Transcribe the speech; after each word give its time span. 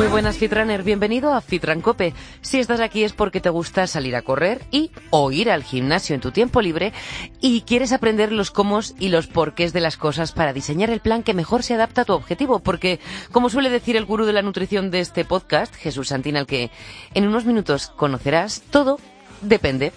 Muy 0.00 0.08
buenas 0.08 0.38
Fitrunner, 0.38 0.82
bienvenido 0.82 1.34
a 1.34 1.42
Fitran 1.42 1.82
Cope. 1.82 2.14
Si 2.40 2.58
estás 2.58 2.80
aquí 2.80 3.04
es 3.04 3.12
porque 3.12 3.42
te 3.42 3.50
gusta 3.50 3.86
salir 3.86 4.16
a 4.16 4.22
correr 4.22 4.62
y 4.70 4.92
o 5.10 5.30
ir 5.30 5.50
al 5.50 5.62
gimnasio 5.62 6.14
en 6.14 6.22
tu 6.22 6.30
tiempo 6.30 6.62
libre 6.62 6.94
y 7.42 7.60
quieres 7.60 7.92
aprender 7.92 8.32
los 8.32 8.50
cómo 8.50 8.80
y 8.98 9.10
los 9.10 9.26
porqués 9.26 9.74
de 9.74 9.82
las 9.82 9.98
cosas 9.98 10.32
para 10.32 10.54
diseñar 10.54 10.88
el 10.88 11.00
plan 11.00 11.22
que 11.22 11.34
mejor 11.34 11.62
se 11.62 11.74
adapta 11.74 12.00
a 12.00 12.04
tu 12.06 12.14
objetivo, 12.14 12.60
porque 12.60 12.98
como 13.30 13.50
suele 13.50 13.68
decir 13.68 13.94
el 13.94 14.06
gurú 14.06 14.24
de 14.24 14.32
la 14.32 14.40
nutrición 14.40 14.90
de 14.90 15.00
este 15.00 15.26
podcast, 15.26 15.74
Jesús 15.74 16.08
Santina, 16.08 16.40
al 16.40 16.46
que 16.46 16.70
en 17.12 17.28
unos 17.28 17.44
minutos 17.44 17.92
conocerás, 17.94 18.62
todo 18.70 18.96
Depende. 19.42 19.92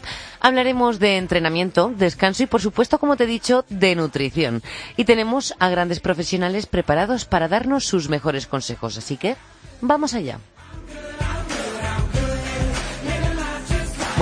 Hablaremos 0.46 1.00
de 1.00 1.16
entrenamiento, 1.16 1.94
descanso 1.96 2.44
y, 2.44 2.48
por 2.48 2.60
supuesto, 2.60 3.00
como 3.00 3.16
te 3.16 3.24
he 3.24 3.28
dicho, 3.28 3.64
de 3.70 3.96
nutrición. 3.96 4.62
Y 4.98 5.06
tenemos 5.06 5.56
a 5.58 5.70
grandes 5.70 6.02
profesionales 6.02 6.66
preparados 6.66 7.24
para 7.24 7.48
darnos 7.48 7.86
sus 7.86 8.10
mejores 8.10 8.46
consejos. 8.46 8.98
Así 8.98 9.16
que, 9.16 9.38
vamos 9.80 10.14
allá. 10.14 10.40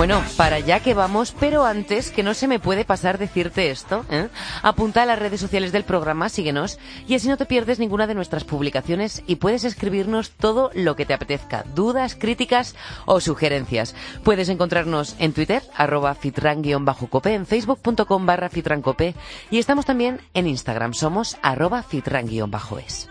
Bueno, 0.02 0.20
para 0.36 0.56
allá 0.56 0.80
que 0.80 0.94
vamos, 0.94 1.32
pero 1.38 1.64
antes 1.64 2.10
que 2.10 2.24
no 2.24 2.34
se 2.34 2.48
me 2.48 2.58
puede 2.58 2.84
pasar 2.84 3.18
decirte 3.18 3.70
esto, 3.70 4.04
¿eh? 4.10 4.30
apunta 4.60 5.04
a 5.04 5.06
las 5.06 5.16
redes 5.16 5.40
sociales 5.40 5.70
del 5.70 5.84
programa, 5.84 6.28
síguenos 6.28 6.80
y 7.06 7.14
así 7.14 7.28
no 7.28 7.36
te 7.36 7.46
pierdes 7.46 7.78
ninguna 7.78 8.08
de 8.08 8.16
nuestras 8.16 8.42
publicaciones 8.42 9.22
y 9.28 9.36
puedes 9.36 9.62
escribirnos 9.62 10.32
todo 10.32 10.72
lo 10.74 10.96
que 10.96 11.06
te 11.06 11.14
apetezca, 11.14 11.64
dudas, 11.76 12.16
críticas 12.16 12.74
o 13.06 13.20
sugerencias. 13.20 13.94
Puedes 14.24 14.48
encontrarnos 14.48 15.14
en 15.20 15.34
Twitter, 15.34 15.62
arroba 15.76 16.16
fitran-cope, 16.16 17.34
en 17.34 17.46
facebook.com 17.46 18.26
barra 18.26 18.48
fitrancope 18.48 19.14
y 19.52 19.60
estamos 19.60 19.86
también 19.86 20.20
en 20.34 20.48
Instagram, 20.48 20.94
somos 20.94 21.36
arroba 21.42 21.84
fitran-es. 21.84 23.08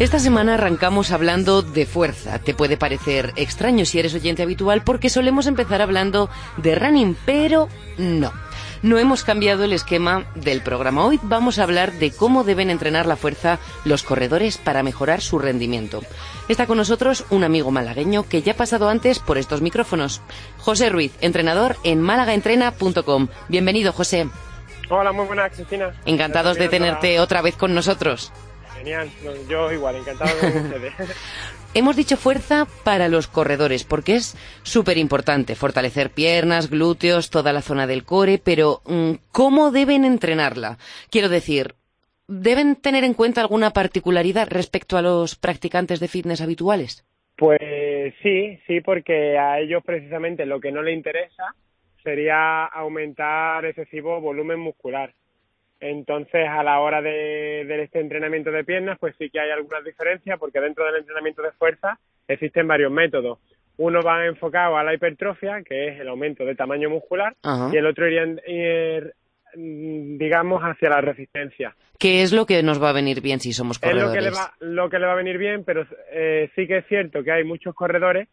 Esta 0.00 0.18
semana 0.18 0.54
arrancamos 0.54 1.12
hablando 1.12 1.62
de 1.62 1.86
fuerza. 1.86 2.40
Te 2.40 2.52
puede 2.52 2.76
parecer 2.76 3.32
extraño 3.36 3.84
si 3.84 4.00
eres 4.00 4.12
oyente 4.12 4.42
habitual 4.42 4.82
porque 4.82 5.08
solemos 5.08 5.46
empezar 5.46 5.80
hablando 5.80 6.28
de 6.56 6.74
running, 6.74 7.16
pero 7.24 7.68
no. 7.96 8.32
No 8.82 8.98
hemos 8.98 9.22
cambiado 9.22 9.62
el 9.62 9.72
esquema 9.72 10.26
del 10.34 10.62
programa. 10.62 11.04
Hoy 11.04 11.20
vamos 11.22 11.60
a 11.60 11.62
hablar 11.62 11.92
de 11.92 12.10
cómo 12.10 12.42
deben 12.42 12.70
entrenar 12.70 13.06
la 13.06 13.14
fuerza 13.14 13.60
los 13.84 14.02
corredores 14.02 14.58
para 14.58 14.82
mejorar 14.82 15.20
su 15.20 15.38
rendimiento. 15.38 16.02
Está 16.48 16.66
con 16.66 16.76
nosotros 16.76 17.24
un 17.30 17.44
amigo 17.44 17.70
malagueño 17.70 18.28
que 18.28 18.42
ya 18.42 18.52
ha 18.52 18.56
pasado 18.56 18.88
antes 18.88 19.20
por 19.20 19.38
estos 19.38 19.62
micrófonos. 19.62 20.22
José 20.58 20.88
Ruiz, 20.88 21.12
entrenador 21.20 21.76
en 21.84 22.02
málagaentrena.com. 22.02 23.28
Bienvenido, 23.48 23.92
José. 23.92 24.26
Hola, 24.90 25.12
muy 25.12 25.24
buenas, 25.26 25.52
Cristina. 25.52 25.92
Encantados 26.04 26.58
de 26.58 26.68
tenerte 26.68 27.20
otra 27.20 27.42
vez 27.42 27.54
con 27.54 27.74
nosotros. 27.74 28.32
Genial, 28.84 29.08
yo 29.48 29.72
igual, 29.72 29.96
encantado 29.96 30.30
con 30.38 30.48
ustedes. 30.64 30.92
Hemos 31.72 31.96
dicho 31.96 32.18
fuerza 32.18 32.66
para 32.84 33.08
los 33.08 33.28
corredores, 33.28 33.82
porque 33.82 34.16
es 34.16 34.36
súper 34.62 34.98
importante 34.98 35.54
fortalecer 35.54 36.10
piernas, 36.10 36.68
glúteos, 36.68 37.30
toda 37.30 37.54
la 37.54 37.62
zona 37.62 37.86
del 37.86 38.04
core, 38.04 38.38
pero 38.38 38.82
mm, 38.84 39.12
¿cómo 39.32 39.70
deben 39.70 40.04
entrenarla? 40.04 40.76
Quiero 41.10 41.30
decir, 41.30 41.76
¿deben 42.28 42.76
tener 42.76 43.04
en 43.04 43.14
cuenta 43.14 43.40
alguna 43.40 43.70
particularidad 43.70 44.48
respecto 44.50 44.98
a 44.98 45.02
los 45.02 45.34
practicantes 45.34 45.98
de 45.98 46.08
fitness 46.08 46.42
habituales? 46.42 47.06
Pues 47.36 48.14
sí, 48.22 48.60
sí, 48.66 48.82
porque 48.82 49.38
a 49.38 49.60
ellos 49.60 49.82
precisamente 49.82 50.44
lo 50.44 50.60
que 50.60 50.70
no 50.70 50.82
les 50.82 50.94
interesa 50.94 51.54
sería 52.02 52.66
aumentar 52.66 53.64
excesivo 53.64 54.20
volumen 54.20 54.60
muscular. 54.60 55.14
Entonces, 55.84 56.48
a 56.48 56.62
la 56.62 56.80
hora 56.80 57.02
de, 57.02 57.66
de, 57.66 57.82
este 57.82 58.00
entrenamiento 58.00 58.50
de 58.50 58.64
piernas, 58.64 58.96
pues 58.98 59.14
sí 59.18 59.28
que 59.28 59.38
hay 59.38 59.50
algunas 59.50 59.84
diferencias, 59.84 60.38
porque 60.38 60.58
dentro 60.58 60.82
del 60.86 60.96
entrenamiento 60.96 61.42
de 61.42 61.52
fuerza 61.52 61.98
existen 62.26 62.66
varios 62.66 62.90
métodos. 62.90 63.38
Uno 63.76 64.00
va 64.00 64.24
enfocado 64.24 64.78
a 64.78 64.82
la 64.82 64.94
hipertrofia, 64.94 65.62
que 65.62 65.88
es 65.88 66.00
el 66.00 66.08
aumento 66.08 66.46
de 66.46 66.54
tamaño 66.54 66.88
muscular, 66.88 67.34
Ajá. 67.42 67.68
y 67.70 67.76
el 67.76 67.84
otro 67.84 68.06
iría, 68.06 68.24
ir, 68.46 69.12
digamos, 69.56 70.62
hacia 70.62 70.88
la 70.88 71.02
resistencia. 71.02 71.76
¿Qué 71.98 72.22
es 72.22 72.32
lo 72.32 72.46
que 72.46 72.62
nos 72.62 72.82
va 72.82 72.88
a 72.88 72.94
venir 72.94 73.20
bien 73.20 73.40
si 73.40 73.52
somos 73.52 73.76
Es 73.76 73.82
corredores? 73.82 74.06
lo 74.06 74.12
que 74.14 74.20
le 74.22 74.30
va, 74.30 74.54
lo 74.60 74.88
que 74.88 74.98
le 74.98 75.06
va 75.06 75.12
a 75.12 75.16
venir 75.16 75.36
bien, 75.36 75.64
pero 75.64 75.86
eh, 76.12 76.50
sí 76.54 76.66
que 76.66 76.78
es 76.78 76.86
cierto 76.86 77.22
que 77.22 77.30
hay 77.30 77.44
muchos 77.44 77.74
corredores 77.74 78.26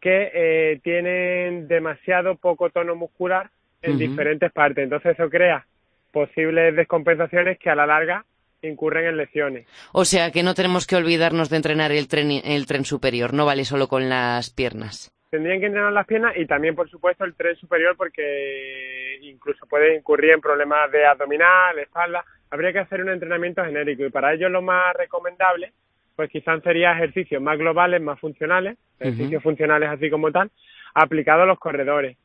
que 0.00 0.30
eh, 0.32 0.80
tienen 0.82 1.68
demasiado 1.68 2.36
poco 2.36 2.70
tono 2.70 2.96
muscular 2.96 3.50
en 3.82 3.98
diferentes 3.98 4.50
partes. 4.52 4.84
Entonces 4.84 5.18
eso 5.18 5.28
crea 5.28 5.66
posibles 6.12 6.74
descompensaciones 6.76 7.58
que 7.58 7.70
a 7.70 7.74
la 7.74 7.86
larga 7.86 8.24
incurren 8.62 9.06
en 9.06 9.16
lesiones. 9.16 9.66
O 9.92 10.04
sea 10.04 10.30
que 10.30 10.42
no 10.42 10.54
tenemos 10.54 10.86
que 10.86 10.96
olvidarnos 10.96 11.50
de 11.50 11.56
entrenar 11.56 11.92
el 11.92 12.08
tren, 12.08 12.30
el 12.30 12.66
tren 12.66 12.84
superior, 12.84 13.34
no 13.34 13.46
vale 13.46 13.64
solo 13.64 13.88
con 13.88 14.08
las 14.08 14.50
piernas. 14.50 15.12
Tendrían 15.30 15.60
que 15.60 15.66
entrenar 15.66 15.92
las 15.92 16.06
piernas 16.06 16.34
y 16.36 16.46
también, 16.46 16.74
por 16.74 16.88
supuesto, 16.88 17.24
el 17.24 17.34
tren 17.34 17.54
superior 17.56 17.96
porque 17.96 19.18
incluso 19.22 19.66
puede 19.66 19.96
incurrir 19.96 20.32
en 20.32 20.40
problemas 20.40 20.90
de 20.90 21.04
abdominal, 21.04 21.78
espalda. 21.78 22.24
Habría 22.50 22.72
que 22.72 22.78
hacer 22.78 23.02
un 23.02 23.10
entrenamiento 23.10 23.62
genérico 23.62 24.06
y 24.06 24.10
para 24.10 24.32
ello 24.32 24.48
lo 24.48 24.62
más 24.62 24.94
recomendable, 24.94 25.72
pues 26.16 26.30
quizás 26.30 26.62
sería 26.62 26.92
ejercicios 26.92 27.42
más 27.42 27.58
globales, 27.58 28.00
más 28.00 28.18
funcionales, 28.18 28.78
ejercicios 28.98 29.42
funcionales 29.42 29.90
así 29.90 30.08
como 30.08 30.32
tal, 30.32 30.50
aplicados 30.94 31.42
a 31.42 31.46
los 31.46 31.58
corredores. 31.58 32.16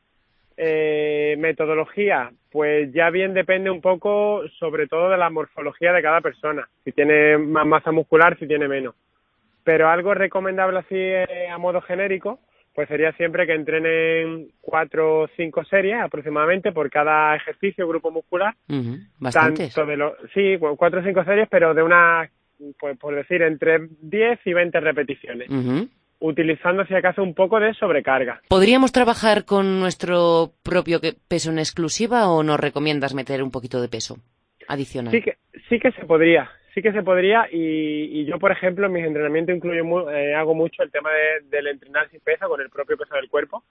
Eh, 0.56 1.34
metodología, 1.38 2.30
pues 2.52 2.92
ya 2.92 3.10
bien 3.10 3.34
depende 3.34 3.70
un 3.70 3.80
poco 3.80 4.42
sobre 4.60 4.86
todo 4.86 5.10
de 5.10 5.16
la 5.18 5.28
morfología 5.30 5.92
de 5.92 6.00
cada 6.02 6.20
persona, 6.20 6.68
si 6.84 6.92
tiene 6.92 7.36
más 7.38 7.66
masa 7.66 7.90
muscular, 7.90 8.38
si 8.38 8.46
tiene 8.46 8.68
menos. 8.68 8.94
Pero 9.64 9.88
algo 9.88 10.14
recomendable 10.14 10.78
así 10.78 10.94
eh, 10.96 11.48
a 11.50 11.58
modo 11.58 11.80
genérico, 11.80 12.38
pues 12.72 12.86
sería 12.88 13.12
siempre 13.12 13.46
que 13.46 13.54
entrenen 13.54 14.48
cuatro 14.60 15.22
o 15.22 15.28
cinco 15.36 15.64
series 15.64 15.96
aproximadamente 16.00 16.70
por 16.72 16.88
cada 16.90 17.34
ejercicio, 17.34 17.88
grupo 17.88 18.10
muscular. 18.10 18.54
Ujú, 18.68 18.96
Bastantes. 19.18 19.74
Tanto 19.74 19.90
de 19.90 19.96
lo, 19.96 20.16
sí, 20.34 20.56
cu- 20.58 20.76
cuatro 20.76 21.00
o 21.00 21.04
cinco 21.04 21.24
series, 21.24 21.48
pero 21.48 21.72
de 21.74 21.82
una, 21.82 22.28
pues 22.78 22.96
por 22.98 23.14
decir, 23.14 23.42
entre 23.42 23.88
10 24.00 24.38
y 24.44 24.52
20 24.52 24.78
repeticiones. 24.80 25.48
Utilizando 26.26 26.84
si 26.86 26.94
acaso 26.94 27.22
un 27.22 27.34
poco 27.34 27.60
de 27.60 27.74
sobrecarga. 27.74 28.40
¿Podríamos 28.48 28.92
trabajar 28.92 29.44
con 29.44 29.78
nuestro 29.80 30.52
propio 30.62 30.98
peso 31.28 31.50
en 31.50 31.58
exclusiva 31.58 32.28
o 32.30 32.42
nos 32.42 32.58
recomiendas 32.58 33.14
meter 33.14 33.42
un 33.42 33.50
poquito 33.50 33.80
de 33.82 33.88
peso 33.88 34.16
adicional? 34.68 35.12
Sí 35.12 35.20
que, 35.20 35.36
sí 35.68 35.78
que 35.78 35.92
se 35.92 36.04
podría, 36.06 36.50
sí 36.74 36.80
que 36.80 36.92
se 36.92 37.02
podría 37.02 37.46
y, 37.52 38.20
y 38.20 38.24
yo, 38.24 38.38
por 38.38 38.52
ejemplo, 38.52 38.86
en 38.86 38.92
mis 38.92 39.04
entrenamientos 39.04 39.54
incluyo 39.54 40.10
eh, 40.10 40.34
hago 40.34 40.54
mucho 40.54 40.82
el 40.82 40.90
tema 40.90 41.10
de- 41.10 41.48
del 41.56 41.66
entrenar 41.66 42.08
sin 42.10 42.20
peso, 42.20 42.48
con 42.48 42.60
el 42.60 42.70
propio 42.70 42.96
peso 42.96 43.14
del 43.16 43.28
cuerpo, 43.28 43.62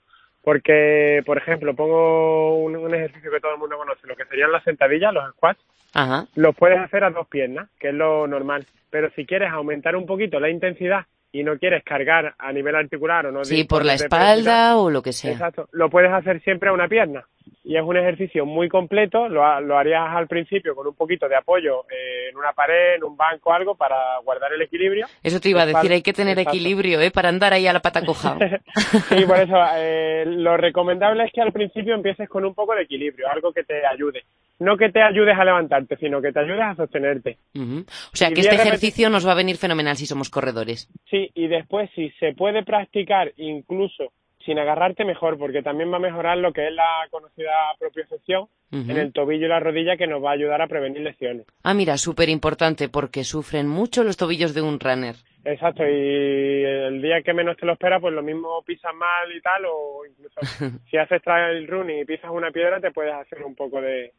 porque, 0.43 1.23
por 1.25 1.37
ejemplo, 1.37 1.73
pongo 1.73 2.57
un, 2.63 2.75
un 2.75 2.93
ejercicio 2.93 3.31
que 3.31 3.39
todo 3.39 3.53
el 3.53 3.59
mundo 3.59 3.77
conoce, 3.77 4.05
lo 4.07 4.15
que 4.15 4.25
serían 4.25 4.51
las 4.51 4.63
sentadillas, 4.63 5.13
los 5.13 5.31
squats, 5.31 5.59
Ajá. 5.93 6.25
los 6.35 6.55
puedes 6.55 6.79
hacer 6.79 7.03
a 7.03 7.09
dos 7.09 7.27
piernas, 7.27 7.69
que 7.79 7.89
es 7.89 7.93
lo 7.95 8.27
normal, 8.27 8.65
pero 8.89 9.09
si 9.15 9.25
quieres 9.25 9.51
aumentar 9.51 9.95
un 9.95 10.05
poquito 10.05 10.39
la 10.39 10.49
intensidad 10.49 11.05
y 11.33 11.43
no 11.43 11.57
quieres 11.57 11.83
cargar 11.83 12.35
a 12.37 12.53
nivel 12.53 12.75
articular 12.75 13.25
o 13.25 13.31
no 13.31 13.43
Sí, 13.43 13.65
por 13.65 13.83
la 13.83 13.95
espalda 13.95 14.77
o 14.77 14.89
lo 14.89 15.01
que 15.01 15.11
sea. 15.11 15.31
Exacto, 15.31 15.67
lo 15.71 15.89
puedes 15.89 16.11
hacer 16.13 16.41
siempre 16.43 16.69
a 16.69 16.73
una 16.73 16.87
pierna 16.87 17.25
y 17.63 17.75
es 17.75 17.83
un 17.83 17.97
ejercicio 17.97 18.45
muy 18.45 18.69
completo, 18.69 19.27
lo, 19.27 19.59
lo 19.61 19.77
harías 19.77 20.03
al 20.09 20.27
principio 20.27 20.75
con 20.75 20.85
un 20.85 20.95
poquito 20.95 21.27
de 21.27 21.35
apoyo 21.35 21.85
eh, 21.89 22.29
en 22.29 22.37
una 22.37 22.51
pared, 22.53 22.95
en 22.95 23.03
un 23.03 23.17
banco 23.17 23.51
algo 23.51 23.75
para 23.75 23.95
guardar 24.23 24.53
el 24.53 24.61
equilibrio. 24.61 25.07
Eso 25.23 25.39
te 25.39 25.49
iba 25.49 25.63
a 25.63 25.65
decir, 25.65 25.91
hay 25.91 26.01
que 26.01 26.13
tener 26.13 26.37
Exacto. 26.37 26.57
equilibrio, 26.57 27.01
¿eh? 27.01 27.09
Para 27.09 27.29
andar 27.29 27.53
ahí 27.53 27.65
a 27.65 27.73
la 27.73 27.79
pata 27.79 28.05
coja. 28.05 28.37
sí, 29.09 29.25
por 29.25 29.39
eso 29.39 29.55
eh, 29.77 30.25
lo 30.27 30.55
recomendable 30.57 31.23
es 31.25 31.31
que 31.31 31.41
al 31.41 31.51
principio 31.51 31.95
empieces 31.95 32.29
con 32.29 32.45
un 32.45 32.53
poco 32.53 32.75
de 32.75 32.83
equilibrio, 32.83 33.27
algo 33.29 33.51
que 33.51 33.63
te 33.63 33.85
ayude. 33.85 34.23
No 34.63 34.77
que 34.77 34.89
te 34.89 35.01
ayudes 35.01 35.37
a 35.37 35.43
levantarte, 35.43 35.97
sino 35.97 36.21
que 36.21 36.31
te 36.31 36.39
ayudes 36.39 36.61
a 36.61 36.75
sostenerte. 36.75 37.37
O 37.55 38.15
sea 38.15 38.29
Y 38.29 38.33
que 38.33 38.41
este 38.41 38.55
ejercicio 38.55 39.09
nos 39.09 39.27
va 39.27 39.33
a 39.33 39.35
venir 39.35 39.57
fenomenal 39.57 39.97
si 39.97 40.05
somos 40.05 40.29
corredores. 40.29 40.89
Sí, 41.09 41.29
y 41.33 41.47
después 41.47 41.89
si 41.95 42.09
se 42.19 42.33
puede 42.33 42.63
practicar 42.63 43.33
incluso 43.37 44.13
sin 44.45 44.59
agarrarte 44.59 45.05
mejor, 45.05 45.37
porque 45.37 45.61
también 45.61 45.91
va 45.91 45.97
a 45.97 46.01
mejorar 46.01 46.37
lo 46.37 46.51
que 46.51 46.67
es 46.67 46.73
la 46.73 47.07
conocida 47.09 47.53
propiocepción 47.79 48.47
Ujú. 48.71 48.91
en 48.91 48.97
el 48.97 49.13
tobillo 49.13 49.45
y 49.45 49.49
la 49.49 49.59
rodilla 49.59 49.97
que 49.97 50.07
nos 50.07 50.23
va 50.23 50.31
a 50.31 50.33
ayudar 50.33 50.61
a 50.61 50.67
prevenir 50.67 51.01
lesiones. 51.01 51.45
Ah, 51.63 51.73
mira, 51.73 51.97
súper 51.97 52.27
importante 52.29 52.89
porque 52.89 53.23
sufren 53.23 53.67
mucho 53.67 54.03
los 54.03 54.17
tobillos 54.17 54.53
de 54.53 54.61
un 54.61 54.79
runner. 54.79 55.15
Exacto, 55.45 55.83
y 55.83 56.63
el 56.63 57.01
día 57.01 57.15
día 57.15 57.21
que 57.21 57.33
menos 57.33 57.57
te 57.57 57.65
lo 57.65 57.73
esperas, 57.73 58.01
pues 58.01 58.13
lo 58.13 58.23
mismo 58.23 58.63
pisas 58.65 58.93
mal 58.95 59.31
y 59.35 59.41
tal, 59.41 59.65
o 59.65 60.05
incluso 60.05 60.39
si 60.89 60.97
haces 60.97 61.21
trail 61.21 61.67
running 61.67 61.99
y 61.99 62.05
pisas 62.05 62.31
una 62.31 62.51
piedra, 62.51 62.79
te 62.79 62.91
puedes 62.91 63.13
hacer 63.13 63.43
un 63.43 63.55
poco 63.55 63.81
de 63.81 64.13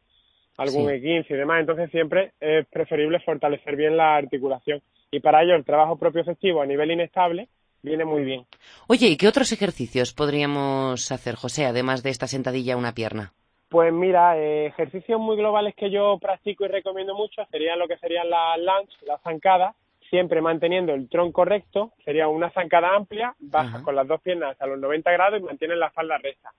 algún 0.57 0.89
E15 0.89 1.25
y 1.29 1.33
demás. 1.33 1.59
Entonces 1.59 1.91
siempre 1.91 2.33
es 2.39 2.65
preferible 2.67 3.19
fortalecer 3.19 3.75
bien 3.75 3.97
la 3.97 4.15
articulación. 4.15 4.81
Y 5.11 5.19
para 5.19 5.43
ello 5.43 5.55
el 5.55 5.65
trabajo 5.65 5.97
propio 5.97 6.21
efectivo 6.21 6.61
a 6.61 6.65
nivel 6.65 6.91
inestable 6.91 7.47
viene 7.81 8.03
muy 8.03 8.23
bien. 8.23 8.45
Oye, 8.87 9.07
¿y 9.07 9.17
qué 9.17 9.27
otros 9.27 9.51
ejercicios 9.51 10.13
podríamos 10.13 11.11
hacer, 11.11 11.35
José, 11.35 11.65
además 11.65 12.03
de 12.03 12.09
esta 12.09 12.27
sentadilla 12.27 12.73
a 12.73 12.77
una 12.77 12.93
pierna? 12.93 13.33
Pues 13.69 13.93
mira, 13.93 14.37
eh, 14.37 14.67
ejercicios 14.67 15.19
muy 15.19 15.37
globales 15.37 15.75
que 15.75 15.89
yo 15.89 16.17
practico 16.19 16.65
y 16.65 16.69
recomiendo 16.69 17.15
mucho 17.15 17.45
serían 17.51 17.79
lo 17.79 17.87
que 17.87 17.97
serían 17.97 18.29
las 18.29 18.57
lunge, 18.57 18.93
las 19.05 19.21
zancadas, 19.21 19.75
siempre 20.15 20.41
manteniendo 20.41 20.93
el 20.93 21.09
tronco 21.09 21.43
recto, 21.43 21.91
sería 22.05 22.29
una 22.29 22.49
zancada 22.51 22.95
amplia, 22.95 23.35
bajas 23.37 23.81
con 23.81 23.97
las 23.97 24.07
dos 24.07 24.21
piernas 24.21 24.51
hasta 24.51 24.65
los 24.65 24.79
90 24.79 25.11
grados 25.11 25.41
y 25.41 25.43
mantienes 25.43 25.77
la 25.77 25.87
espalda 25.87 26.17
recta. 26.17 26.51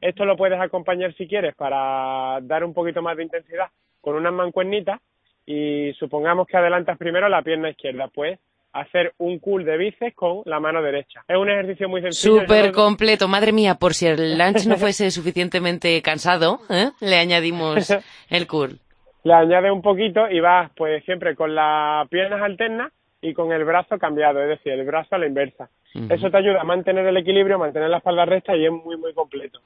Esto 0.00 0.24
lo 0.24 0.36
puedes 0.36 0.60
acompañar 0.60 1.12
si 1.14 1.26
quieres 1.26 1.56
para 1.56 2.38
dar 2.42 2.62
un 2.62 2.72
poquito 2.72 3.02
más 3.02 3.16
de 3.16 3.24
intensidad 3.24 3.66
con 4.00 4.14
unas 4.14 4.32
mancuernitas 4.32 5.00
y 5.44 5.92
supongamos 5.98 6.46
que 6.46 6.56
adelantas 6.56 6.96
primero 6.98 7.28
la 7.28 7.42
pierna 7.42 7.70
izquierda, 7.70 8.06
pues 8.14 8.38
hacer 8.72 9.12
un 9.18 9.40
cool 9.40 9.64
de 9.64 9.76
bíceps 9.76 10.14
con 10.14 10.42
la 10.44 10.60
mano 10.60 10.80
derecha. 10.80 11.24
Es 11.26 11.36
un 11.36 11.50
ejercicio 11.50 11.88
muy 11.88 12.02
sencillo. 12.02 12.42
Súper 12.42 12.70
completo. 12.70 13.26
Madre 13.26 13.50
mía, 13.50 13.74
por 13.74 13.94
si 13.94 14.06
el 14.06 14.38
lunch 14.38 14.66
no 14.68 14.76
fuese 14.76 15.10
suficientemente 15.10 16.00
cansado, 16.00 16.60
¿eh? 16.70 16.90
le 17.00 17.16
añadimos 17.16 17.90
el 18.30 18.46
cool 18.46 18.78
le 19.22 19.34
añades 19.34 19.70
un 19.70 19.82
poquito 19.82 20.28
y 20.30 20.40
vas 20.40 20.70
pues 20.76 21.04
siempre 21.04 21.34
con 21.34 21.54
las 21.54 22.08
piernas 22.08 22.40
alternas 22.42 22.92
y 23.22 23.34
con 23.34 23.52
el 23.52 23.64
brazo 23.64 23.98
cambiado, 23.98 24.42
es 24.42 24.48
decir, 24.48 24.72
el 24.72 24.86
brazo 24.86 25.14
a 25.14 25.18
la 25.18 25.26
inversa. 25.26 25.68
Eso 26.08 26.30
te 26.30 26.36
ayuda 26.36 26.60
a 26.60 26.64
mantener 26.64 27.04
el 27.06 27.16
equilibrio, 27.16 27.58
mantener 27.58 27.90
la 27.90 27.98
espalda 27.98 28.24
recta 28.24 28.56
y 28.56 28.64
es 28.64 28.70
muy, 28.70 28.96
muy 28.96 29.12
completo. 29.12 29.60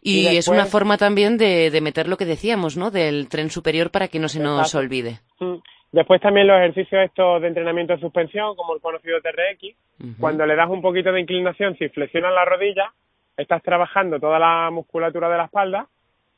Y, 0.00 0.26
es 0.26 0.48
una 0.48 0.64
forma 0.64 0.96
también 0.96 1.36
de, 1.36 1.70
de, 1.70 1.80
meter 1.82 2.08
lo 2.08 2.16
que 2.16 2.24
decíamos, 2.24 2.78
¿no? 2.78 2.90
Del 2.90 3.28
tren 3.28 3.50
superior 3.50 3.90
para 3.90 4.08
que 4.08 4.18
no 4.18 4.28
se 4.28 4.40
nos 4.40 4.74
olvide. 4.74 5.20
Mm. 5.38 5.56
Después 5.92 6.20
también 6.20 6.46
los 6.46 6.58
ejercicios 6.58 7.04
estos 7.04 7.42
de 7.42 7.48
entrenamiento 7.48 7.92
de 7.92 8.00
suspensión, 8.00 8.56
como 8.56 8.74
el 8.74 8.80
conocido 8.80 9.20
TRX, 9.20 10.18
cuando 10.18 10.44
le 10.44 10.56
das 10.56 10.68
un 10.68 10.82
poquito 10.82 11.12
de 11.12 11.20
inclinación, 11.20 11.76
si 11.78 11.88
flexionas 11.88 12.34
la 12.34 12.44
rodilla, 12.44 12.92
estás 13.36 13.62
trabajando 13.62 14.18
toda 14.18 14.38
la 14.38 14.70
musculatura 14.70 15.28
de 15.28 15.36
la 15.36 15.44
espalda 15.44 15.88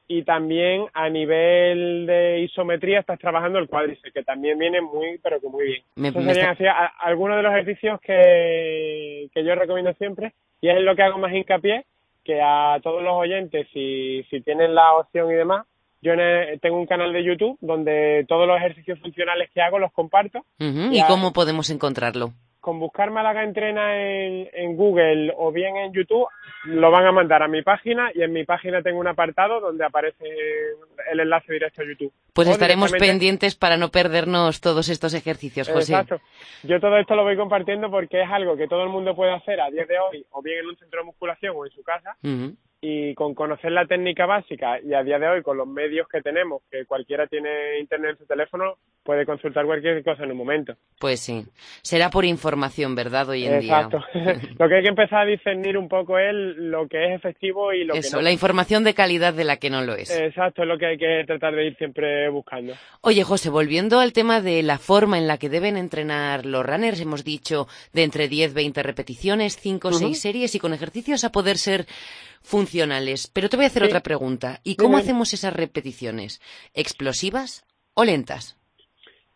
y 0.08 0.22
también 0.22 0.87
a 0.94 1.10
nivel 1.10 2.06
de 2.06 2.40
isometría 2.40 3.00
estás 3.00 3.19
trabajando 3.19 3.58
el 3.58 3.69
cuádriceps, 3.69 4.12
que 4.12 4.22
también 4.25 4.58
viene 4.58 4.81
muy, 4.81 5.19
pero 5.22 5.38
que 5.38 5.49
muy 5.49 5.66
bien. 5.66 5.82
Me, 5.96 6.10
serían 6.10 6.50
así, 6.50 6.64
algunos 7.00 7.37
de 7.37 7.43
los 7.43 7.52
ejercicios 7.52 8.00
que, 8.00 9.28
que 9.34 9.44
yo 9.44 9.55
recomiendo 9.55 9.93
siempre 9.94 10.32
y 10.62 10.70
es 10.70 10.81
lo 10.81 10.96
que 10.96 11.02
hago 11.02 11.19
más 11.19 11.32
hincapié, 11.32 11.84
que 12.25 12.40
a 12.43 12.81
todos 12.82 13.02
los 13.02 13.12
oyentes, 13.12 13.69
si, 13.72 14.22
si 14.31 14.40
tienen 14.40 14.75
la 14.75 14.94
opción 14.94 15.31
y 15.31 15.34
demás, 15.34 15.66
yo 16.00 16.12
tengo 16.60 16.78
un 16.78 16.87
canal 16.87 17.12
de 17.12 17.25
YouTube 17.25 17.58
donde 17.60 18.25
todos 18.28 18.46
los 18.46 18.56
ejercicios 18.56 18.99
funcionales 19.00 19.50
que 19.52 19.60
hago 19.60 19.78
los 19.78 19.93
comparto. 19.93 20.44
¿Y 20.58 21.02
cómo 21.06 21.32
podemos 21.32 21.70
encontrarlo? 21.70 22.32
Con 22.69 22.81
buscar 22.81 23.11
Málaga 23.11 23.44
Entrena 23.44 23.97
en, 23.97 24.47
en, 24.53 24.76
Google 24.76 25.32
o 25.38 25.50
bien 25.50 25.75
en 25.79 25.91
YouTube, 25.91 26.26
lo 26.65 26.91
van 26.91 27.06
a 27.06 27.12
mandar 27.12 27.43
a 27.43 27.49
mi 27.49 27.62
página 27.62 28.11
y 28.15 28.20
en 28.20 28.31
mi 28.31 28.44
página 28.44 28.82
tengo 28.82 29.00
un 29.00 29.09
apartado 29.09 29.59
donde 29.59 29.87
aparece 29.87 30.26
el 31.11 31.19
enlace 31.19 31.50
directo 31.50 31.81
a 31.81 31.87
YouTube. 31.87 32.12
Pues 32.35 32.47
estaremos 32.47 32.93
pendientes 32.93 33.55
para 33.55 33.79
no 33.79 33.88
perdernos 33.88 34.61
todos 34.61 34.91
estos 34.91 35.15
ejercicios, 35.15 35.67
José. 35.67 35.94
Exacto. 35.94 36.20
Yo 36.62 36.79
todo 36.79 36.99
esto 36.99 37.17
lo 37.17 37.23
voy 37.23 37.38
compartiendo 37.38 37.91
porque 37.91 38.20
es 38.20 38.31
algo 38.31 38.55
que 38.55 38.69
todo 38.69 38.82
el 38.82 38.91
mundo 38.91 39.17
puede 39.17 39.32
hacer 39.32 39.59
a 39.62 39.70
día 39.70 39.87
de 39.87 39.99
hoy, 39.99 40.26
o 40.32 40.43
bien 40.43 40.59
en 40.59 40.67
un 40.67 40.76
centro 40.76 41.00
de 41.00 41.06
musculación 41.06 41.56
o 41.56 41.65
en 41.65 41.73
su 41.73 41.82
casa, 41.82 42.19
y 42.80 43.14
con 43.14 43.34
conocer 43.34 43.72
la 43.72 43.86
técnica 43.86 44.25
básica 44.26 44.78
y 44.80 44.94
a 44.94 45.02
día 45.02 45.19
de 45.19 45.28
hoy 45.28 45.42
con 45.42 45.56
los 45.56 45.66
medios 45.66 46.06
que 46.08 46.20
tenemos, 46.20 46.62
que 46.70 46.84
cualquiera 46.84 47.26
tiene 47.26 47.80
internet 47.80 48.12
en 48.12 48.19
su 48.19 48.26
teléfono, 48.26 48.76
puede 49.02 49.26
consultar 49.26 49.66
cualquier 49.66 50.04
cosa 50.04 50.22
en 50.22 50.30
un 50.30 50.36
momento. 50.36 50.75
Pues 51.00 51.19
sí, 51.19 51.44
será 51.82 52.10
por 52.10 52.25
información, 52.25 52.94
¿verdad? 52.94 53.28
Hoy 53.30 53.46
en 53.46 53.54
Exacto. 53.54 54.04
lo 54.58 54.69
que 54.69 54.76
hay 54.76 54.82
que 54.82 54.88
empezar 54.88 55.22
a 55.22 55.26
discernir 55.26 55.76
un 55.76 55.88
poco 55.88 56.19
es 56.19 56.32
lo 56.32 56.86
que 56.86 57.06
es 57.06 57.16
efectivo 57.16 57.72
y 57.72 57.84
lo 57.84 57.94
que 57.94 58.00
no. 58.12 58.20
la 58.20 58.30
información 58.30 58.84
de 58.84 58.94
calidad 58.94 59.34
de 59.34 59.44
la 59.44 59.56
que 59.56 59.70
no 59.70 59.82
lo 59.82 59.94
es. 59.94 60.10
Exacto, 60.10 60.62
es 60.62 60.69
lo 60.69 60.78
que 60.78 60.86
hay 60.86 60.98
que 60.98 61.24
tratar 61.26 61.54
de 61.56 61.66
ir 61.66 61.76
siempre 61.76 62.28
buscando. 62.28 62.74
Oye, 63.00 63.24
José, 63.24 63.50
volviendo 63.50 63.98
al 63.98 64.12
tema 64.12 64.40
de 64.40 64.62
la 64.62 64.78
forma 64.78 65.19
en 65.19 65.26
la 65.26 65.38
que 65.38 65.48
deben 65.48 65.76
entrenar 65.76 66.46
los 66.46 66.64
runners, 66.64 67.00
hemos 67.00 67.24
dicho 67.24 67.66
de 67.92 68.04
entre 68.04 68.28
10, 68.28 68.54
20 68.54 68.82
repeticiones, 68.84 69.56
5, 69.56 69.88
o 69.88 69.92
6 69.92 70.20
series 70.20 70.54
y 70.54 70.60
con 70.60 70.74
ejercicios 70.74 71.24
a 71.24 71.32
poder 71.32 71.56
ser 71.56 71.86
funcionales. 72.43 73.31
Pero 73.32 73.49
te 73.49 73.56
voy 73.56 73.64
a 73.64 73.69
hacer 73.69 73.82
otra 73.82 74.00
pregunta. 74.00 74.61
¿Y 74.64 74.76
cómo 74.76 74.96
hacemos 74.96 75.32
esas 75.35 75.55
repeticiones? 75.55 76.40
¿Explosivas 76.75 77.64
o 77.94 78.05
lentas? 78.05 78.56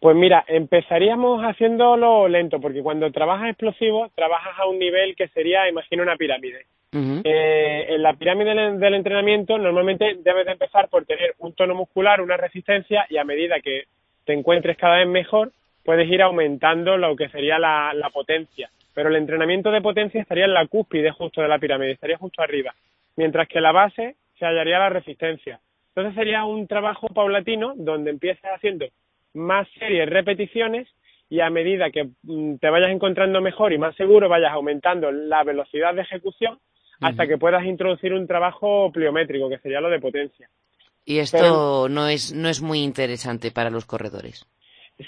Pues 0.00 0.16
mira, 0.16 0.44
empezaríamos 0.48 1.42
haciéndolo 1.42 2.26
lento, 2.26 2.60
porque 2.60 2.82
cuando 2.82 3.12
trabajas 3.12 3.50
explosivo, 3.50 4.10
trabajas 4.16 4.58
a 4.58 4.66
un 4.66 4.78
nivel 4.78 5.14
que 5.14 5.28
sería, 5.28 5.68
imagina, 5.68 6.02
una 6.02 6.16
pirámide. 6.16 6.66
eh, 6.92 7.86
en 7.88 8.02
la 8.02 8.12
pirámide 8.14 8.52
del, 8.78 8.94
entrenamiento, 8.94 9.56
normalmente 9.56 10.16
debes 10.18 10.44
de 10.44 10.52
empezar 10.52 10.88
por 10.88 11.06
tener 11.06 11.34
un 11.38 11.54
tono 11.54 11.74
muscular, 11.74 12.20
una 12.20 12.36
resistencia, 12.36 13.06
y 13.08 13.16
a 13.16 13.24
medida 13.24 13.60
que 13.60 13.84
te 14.24 14.32
encuentres 14.32 14.76
cada 14.76 14.96
vez 14.96 15.08
mejor, 15.08 15.52
puedes 15.84 16.10
ir 16.10 16.20
aumentando 16.20 16.96
lo 16.96 17.14
que 17.14 17.28
sería 17.28 17.58
la 17.60 18.10
potencia. 18.12 18.70
Pero 18.94 19.08
el 19.08 19.16
entrenamiento 19.16 19.70
de 19.70 19.80
potencia 19.80 20.20
estaría 20.20 20.44
en 20.44 20.54
la 20.54 20.66
cúspide 20.66 21.10
justo 21.10 21.40
de 21.40 21.48
la 21.48 21.58
pirámide, 21.58 21.92
estaría 21.92 22.18
justo 22.18 22.42
arriba 22.42 22.74
mientras 23.16 23.48
que 23.48 23.60
la 23.60 23.72
base 23.72 24.16
se 24.38 24.44
hallaría 24.44 24.78
la 24.78 24.88
resistencia. 24.88 25.60
Entonces 25.88 26.14
sería 26.14 26.44
un 26.44 26.66
trabajo 26.66 27.08
paulatino 27.08 27.74
donde 27.76 28.10
empieces 28.10 28.44
haciendo 28.44 28.86
más 29.34 29.68
series, 29.78 30.08
repeticiones 30.08 30.88
y 31.28 31.40
a 31.40 31.50
medida 31.50 31.90
que 31.90 32.10
mm, 32.22 32.56
te 32.56 32.70
vayas 32.70 32.90
encontrando 32.90 33.40
mejor 33.40 33.72
y 33.72 33.78
más 33.78 33.94
seguro 33.96 34.28
vayas 34.28 34.52
aumentando 34.52 35.10
la 35.10 35.44
velocidad 35.44 35.94
de 35.94 36.02
ejecución 36.02 36.58
hasta 37.00 37.26
que 37.26 37.36
puedas 37.36 37.64
introducir 37.64 38.12
un 38.12 38.28
trabajo 38.28 38.92
pliométrico, 38.92 39.48
que 39.48 39.58
sería 39.58 39.80
lo 39.80 39.90
de 39.90 39.98
potencia. 39.98 40.48
Y 41.04 41.18
esto 41.18 41.88
no 41.88 42.06
es 42.06 42.32
no 42.32 42.48
es 42.48 42.62
muy 42.62 42.78
interesante 42.78 43.50
para 43.50 43.70
los 43.70 43.86
corredores. 43.86 44.46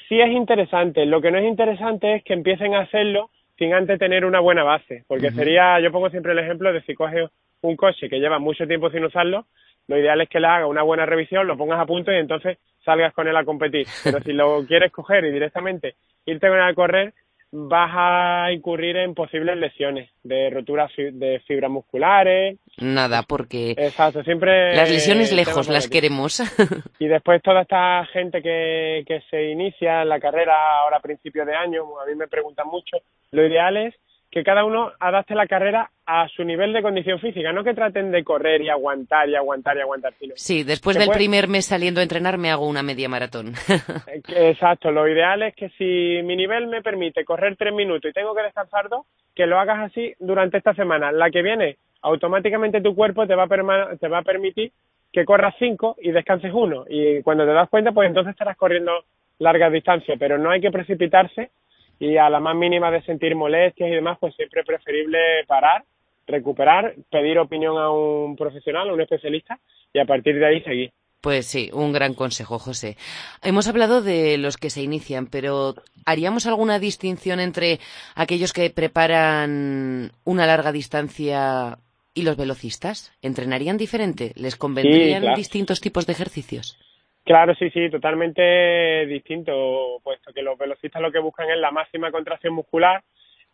Sí 0.08 0.20
es 0.20 0.32
interesante. 0.32 1.06
Lo 1.06 1.20
que 1.20 1.30
no 1.30 1.38
es 1.38 1.44
interesante 1.44 2.16
es 2.16 2.24
que 2.24 2.32
empiecen 2.32 2.74
a 2.74 2.80
hacerlo 2.80 3.30
sin 3.58 3.72
antes 3.74 3.98
tener 3.98 4.24
una 4.24 4.40
buena 4.40 4.62
base, 4.64 5.04
porque 5.06 5.30
sería, 5.30 5.80
yo 5.80 5.92
pongo 5.92 6.10
siempre 6.10 6.32
el 6.32 6.38
ejemplo 6.38 6.72
de 6.72 6.82
si 6.82 6.94
coges 6.94 7.30
un 7.60 7.76
coche 7.76 8.08
que 8.08 8.18
lleva 8.18 8.38
mucho 8.38 8.66
tiempo 8.66 8.90
sin 8.90 9.04
usarlo, 9.04 9.46
lo 9.86 9.98
ideal 9.98 10.20
es 10.20 10.28
que 10.28 10.40
le 10.40 10.46
haga 10.46 10.66
una 10.66 10.82
buena 10.82 11.06
revisión, 11.06 11.46
lo 11.46 11.56
pongas 11.56 11.78
a 11.78 11.86
punto 11.86 12.12
y 12.12 12.16
entonces 12.16 12.58
salgas 12.84 13.12
con 13.12 13.28
él 13.28 13.36
a 13.36 13.44
competir. 13.44 13.86
Pero 14.02 14.20
si 14.20 14.32
lo 14.32 14.64
quieres 14.66 14.90
coger 14.92 15.24
y 15.24 15.30
directamente 15.30 15.94
irte 16.26 16.48
con 16.48 16.56
él 16.56 16.64
a 16.64 16.74
correr, 16.74 17.14
vas 17.56 17.90
a 17.94 18.52
incurrir 18.52 18.96
en 18.96 19.14
posibles 19.14 19.56
lesiones 19.56 20.10
de 20.24 20.50
roturas 20.50 20.90
de 20.96 21.40
fibras 21.46 21.70
musculares. 21.70 22.58
Nada, 22.78 23.22
porque 23.22 23.70
Exacto, 23.78 24.24
siempre 24.24 24.74
las 24.74 24.90
lesiones 24.90 25.32
lejos 25.32 25.68
las 25.68 25.88
queremos. 25.88 26.42
y 26.98 27.06
después 27.06 27.40
toda 27.42 27.62
esta 27.62 28.04
gente 28.06 28.42
que, 28.42 29.04
que 29.06 29.20
se 29.30 29.50
inicia 29.50 30.02
en 30.02 30.08
la 30.08 30.18
carrera 30.18 30.54
ahora 30.80 30.96
a 30.96 31.00
principios 31.00 31.46
de 31.46 31.54
año, 31.54 31.84
a 32.00 32.06
mí 32.06 32.16
me 32.16 32.26
preguntan 32.26 32.66
mucho, 32.66 32.96
lo 33.30 33.46
ideal 33.46 33.76
es 33.76 33.94
que 34.34 34.42
cada 34.42 34.64
uno 34.64 34.90
adapte 34.98 35.36
la 35.36 35.46
carrera 35.46 35.92
a 36.04 36.26
su 36.26 36.42
nivel 36.42 36.72
de 36.72 36.82
condición 36.82 37.20
física, 37.20 37.52
no 37.52 37.62
que 37.62 37.72
traten 37.72 38.10
de 38.10 38.24
correr 38.24 38.62
y 38.62 38.68
aguantar 38.68 39.28
y 39.28 39.36
aguantar 39.36 39.76
y 39.76 39.80
aguantar. 39.80 40.12
Sino 40.18 40.34
sí, 40.36 40.64
después 40.64 40.98
del 40.98 41.10
primer 41.10 41.46
mes 41.46 41.66
saliendo 41.66 42.00
a 42.00 42.02
entrenar 42.02 42.36
me 42.36 42.50
hago 42.50 42.66
una 42.66 42.82
media 42.82 43.08
maratón. 43.08 43.52
Exacto, 44.26 44.90
lo 44.90 45.06
ideal 45.08 45.44
es 45.44 45.54
que 45.54 45.68
si 45.78 46.20
mi 46.26 46.34
nivel 46.34 46.66
me 46.66 46.82
permite 46.82 47.24
correr 47.24 47.54
tres 47.56 47.72
minutos 47.72 48.10
y 48.10 48.12
tengo 48.12 48.34
que 48.34 48.42
descansar 48.42 48.88
dos, 48.88 49.06
que 49.36 49.46
lo 49.46 49.56
hagas 49.60 49.88
así 49.88 50.12
durante 50.18 50.58
esta 50.58 50.74
semana. 50.74 51.12
La 51.12 51.30
que 51.30 51.42
viene, 51.42 51.76
automáticamente 52.02 52.80
tu 52.80 52.92
cuerpo 52.96 53.28
te 53.28 53.36
va 53.36 53.44
a, 53.44 53.96
te 53.96 54.08
va 54.08 54.18
a 54.18 54.22
permitir 54.22 54.72
que 55.12 55.24
corras 55.24 55.54
cinco 55.60 55.94
y 56.02 56.10
descanses 56.10 56.52
uno. 56.52 56.86
Y 56.88 57.22
cuando 57.22 57.46
te 57.46 57.52
das 57.52 57.68
cuenta, 57.68 57.92
pues 57.92 58.08
entonces 58.08 58.32
estarás 58.32 58.56
corriendo 58.56 59.04
largas 59.38 59.72
distancias, 59.72 60.16
pero 60.18 60.38
no 60.38 60.50
hay 60.50 60.60
que 60.60 60.72
precipitarse 60.72 61.50
y 61.98 62.16
a 62.16 62.28
la 62.28 62.40
más 62.40 62.56
mínima 62.56 62.90
de 62.90 63.02
sentir 63.02 63.34
molestias 63.34 63.88
y 63.88 63.92
demás, 63.92 64.18
pues 64.20 64.34
siempre 64.34 64.60
es 64.60 64.66
preferible 64.66 65.18
parar, 65.46 65.84
recuperar, 66.26 66.94
pedir 67.10 67.38
opinión 67.38 67.78
a 67.78 67.90
un 67.90 68.36
profesional, 68.36 68.88
a 68.88 68.92
un 68.92 69.00
especialista 69.00 69.58
y 69.92 69.98
a 69.98 70.04
partir 70.04 70.38
de 70.38 70.46
ahí 70.46 70.62
seguir. 70.62 70.92
Pues 71.20 71.46
sí, 71.46 71.70
un 71.72 71.92
gran 71.92 72.12
consejo, 72.12 72.58
José. 72.58 72.98
Hemos 73.42 73.66
hablado 73.66 74.02
de 74.02 74.36
los 74.36 74.58
que 74.58 74.68
se 74.68 74.82
inician, 74.82 75.26
pero 75.26 75.74
¿haríamos 76.04 76.46
alguna 76.46 76.78
distinción 76.78 77.40
entre 77.40 77.80
aquellos 78.14 78.52
que 78.52 78.68
preparan 78.68 80.12
una 80.24 80.44
larga 80.44 80.70
distancia 80.70 81.78
y 82.12 82.22
los 82.24 82.36
velocistas? 82.36 83.10
¿Entrenarían 83.22 83.78
diferente? 83.78 84.32
¿Les 84.36 84.56
convendrían 84.56 85.34
distintos 85.34 85.80
tipos 85.80 86.06
de 86.06 86.12
ejercicios? 86.12 86.76
Claro, 87.24 87.54
sí, 87.54 87.70
sí, 87.70 87.88
totalmente 87.90 89.06
distinto, 89.06 89.98
puesto 90.02 90.32
que 90.32 90.42
los 90.42 90.58
velocistas 90.58 91.00
lo 91.00 91.10
que 91.10 91.18
buscan 91.18 91.48
es 91.50 91.58
la 91.58 91.70
máxima 91.70 92.10
contracción 92.10 92.52
muscular 92.54 93.02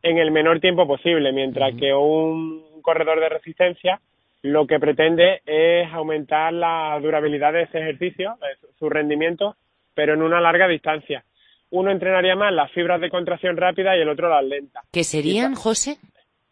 en 0.02 0.18
el 0.18 0.30
menor 0.30 0.60
tiempo 0.60 0.86
posible, 0.86 1.32
mientras 1.32 1.74
que 1.76 1.94
un 1.94 2.82
corredor 2.82 3.20
de 3.20 3.28
resistencia 3.28 4.00
lo 4.42 4.66
que 4.66 4.80
pretende 4.80 5.42
es 5.44 5.92
aumentar 5.92 6.52
la 6.52 6.98
durabilidad 7.00 7.52
de 7.52 7.62
ese 7.62 7.78
ejercicio, 7.78 8.36
su 8.78 8.88
rendimiento, 8.88 9.56
pero 9.94 10.14
en 10.14 10.22
una 10.22 10.40
larga 10.40 10.66
distancia. 10.66 11.24
Uno 11.70 11.90
entrenaría 11.90 12.34
más 12.34 12.52
las 12.52 12.72
fibras 12.72 13.00
de 13.00 13.10
contracción 13.10 13.56
rápida 13.56 13.96
y 13.96 14.00
el 14.00 14.08
otro 14.08 14.28
las 14.28 14.44
lentas. 14.44 14.84
¿Qué 14.90 15.04
serían, 15.04 15.54
José? 15.54 15.98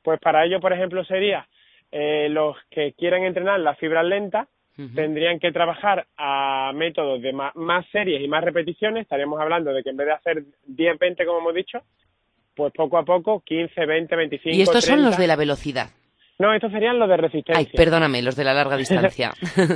Pues 0.03 0.21
para 0.21 0.45
ello, 0.45 0.61
por 0.61 0.73
ejemplo, 0.73 1.05
sería 1.05 1.49
eh, 1.91 2.29
los 2.29 2.57
que 2.71 2.93
quieren 2.93 3.25
entrenar 3.25 3.59
las 3.61 3.79
fibras 3.79 4.05
lentas, 4.05 4.47
tendrían 4.95 5.41
que 5.41 5.51
trabajar 5.51 6.07
a 6.17 6.73
métodos 6.75 7.21
de 7.21 7.33
más, 7.33 7.87
series 7.91 8.23
y 8.23 8.29
más 8.29 8.45
repeticiones. 8.45 9.03
Estaríamos 9.03 9.41
hablando 9.41 9.73
de 9.73 9.83
que 9.83 9.91
en 9.91 9.97
vez 9.97 10.07
de 10.07 10.13
hacer 10.13 10.45
10, 10.67 10.99
20, 10.99 11.27
como 11.27 11.41
hemos 11.41 11.55
dicho, 11.55 11.81
pues 12.55 12.73
poco 12.73 12.99
a 12.99 13.05
poco, 13.05 13.41
15, 13.41 13.87
20, 13.87 14.17
25. 14.17 14.57
¿Y 14.57 14.63
estos 14.63 14.85
son 14.85 15.03
los 15.03 15.17
de 15.17 15.27
la 15.27 15.37
velocidad? 15.37 15.89
No, 16.39 16.55
estos 16.55 16.71
serían 16.71 16.99
los 16.99 17.09
de 17.09 17.17
resistencia. 17.17 17.59
Ay, 17.59 17.67
perdóname, 17.77 18.23
los 18.23 18.37
de 18.37 18.45
la 18.45 18.55
larga 18.55 18.77
distancia. 18.79 19.33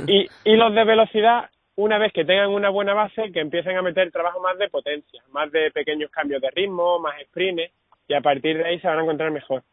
y, 0.07 0.25
y 0.45 0.55
los 0.55 0.73
de 0.73 0.85
velocidad, 0.85 1.49
una 1.75 1.97
vez 1.97 2.13
que 2.13 2.23
tengan 2.23 2.49
una 2.49 2.69
buena 2.69 2.93
base, 2.93 3.31
que 3.33 3.41
empiecen 3.41 3.75
a 3.75 3.81
meter 3.81 4.09
trabajo 4.11 4.39
más 4.39 4.57
de 4.57 4.69
potencia, 4.69 5.21
más 5.31 5.51
de 5.51 5.71
pequeños 5.71 6.09
cambios 6.11 6.41
de 6.41 6.49
ritmo, 6.51 6.99
más 6.99 7.15
sprints, 7.25 7.71
y 8.07 8.13
a 8.13 8.21
partir 8.21 8.57
de 8.57 8.65
ahí 8.65 8.79
se 8.79 8.87
van 8.87 8.99
a 8.99 9.03
encontrar 9.03 9.31
mejor. 9.31 9.63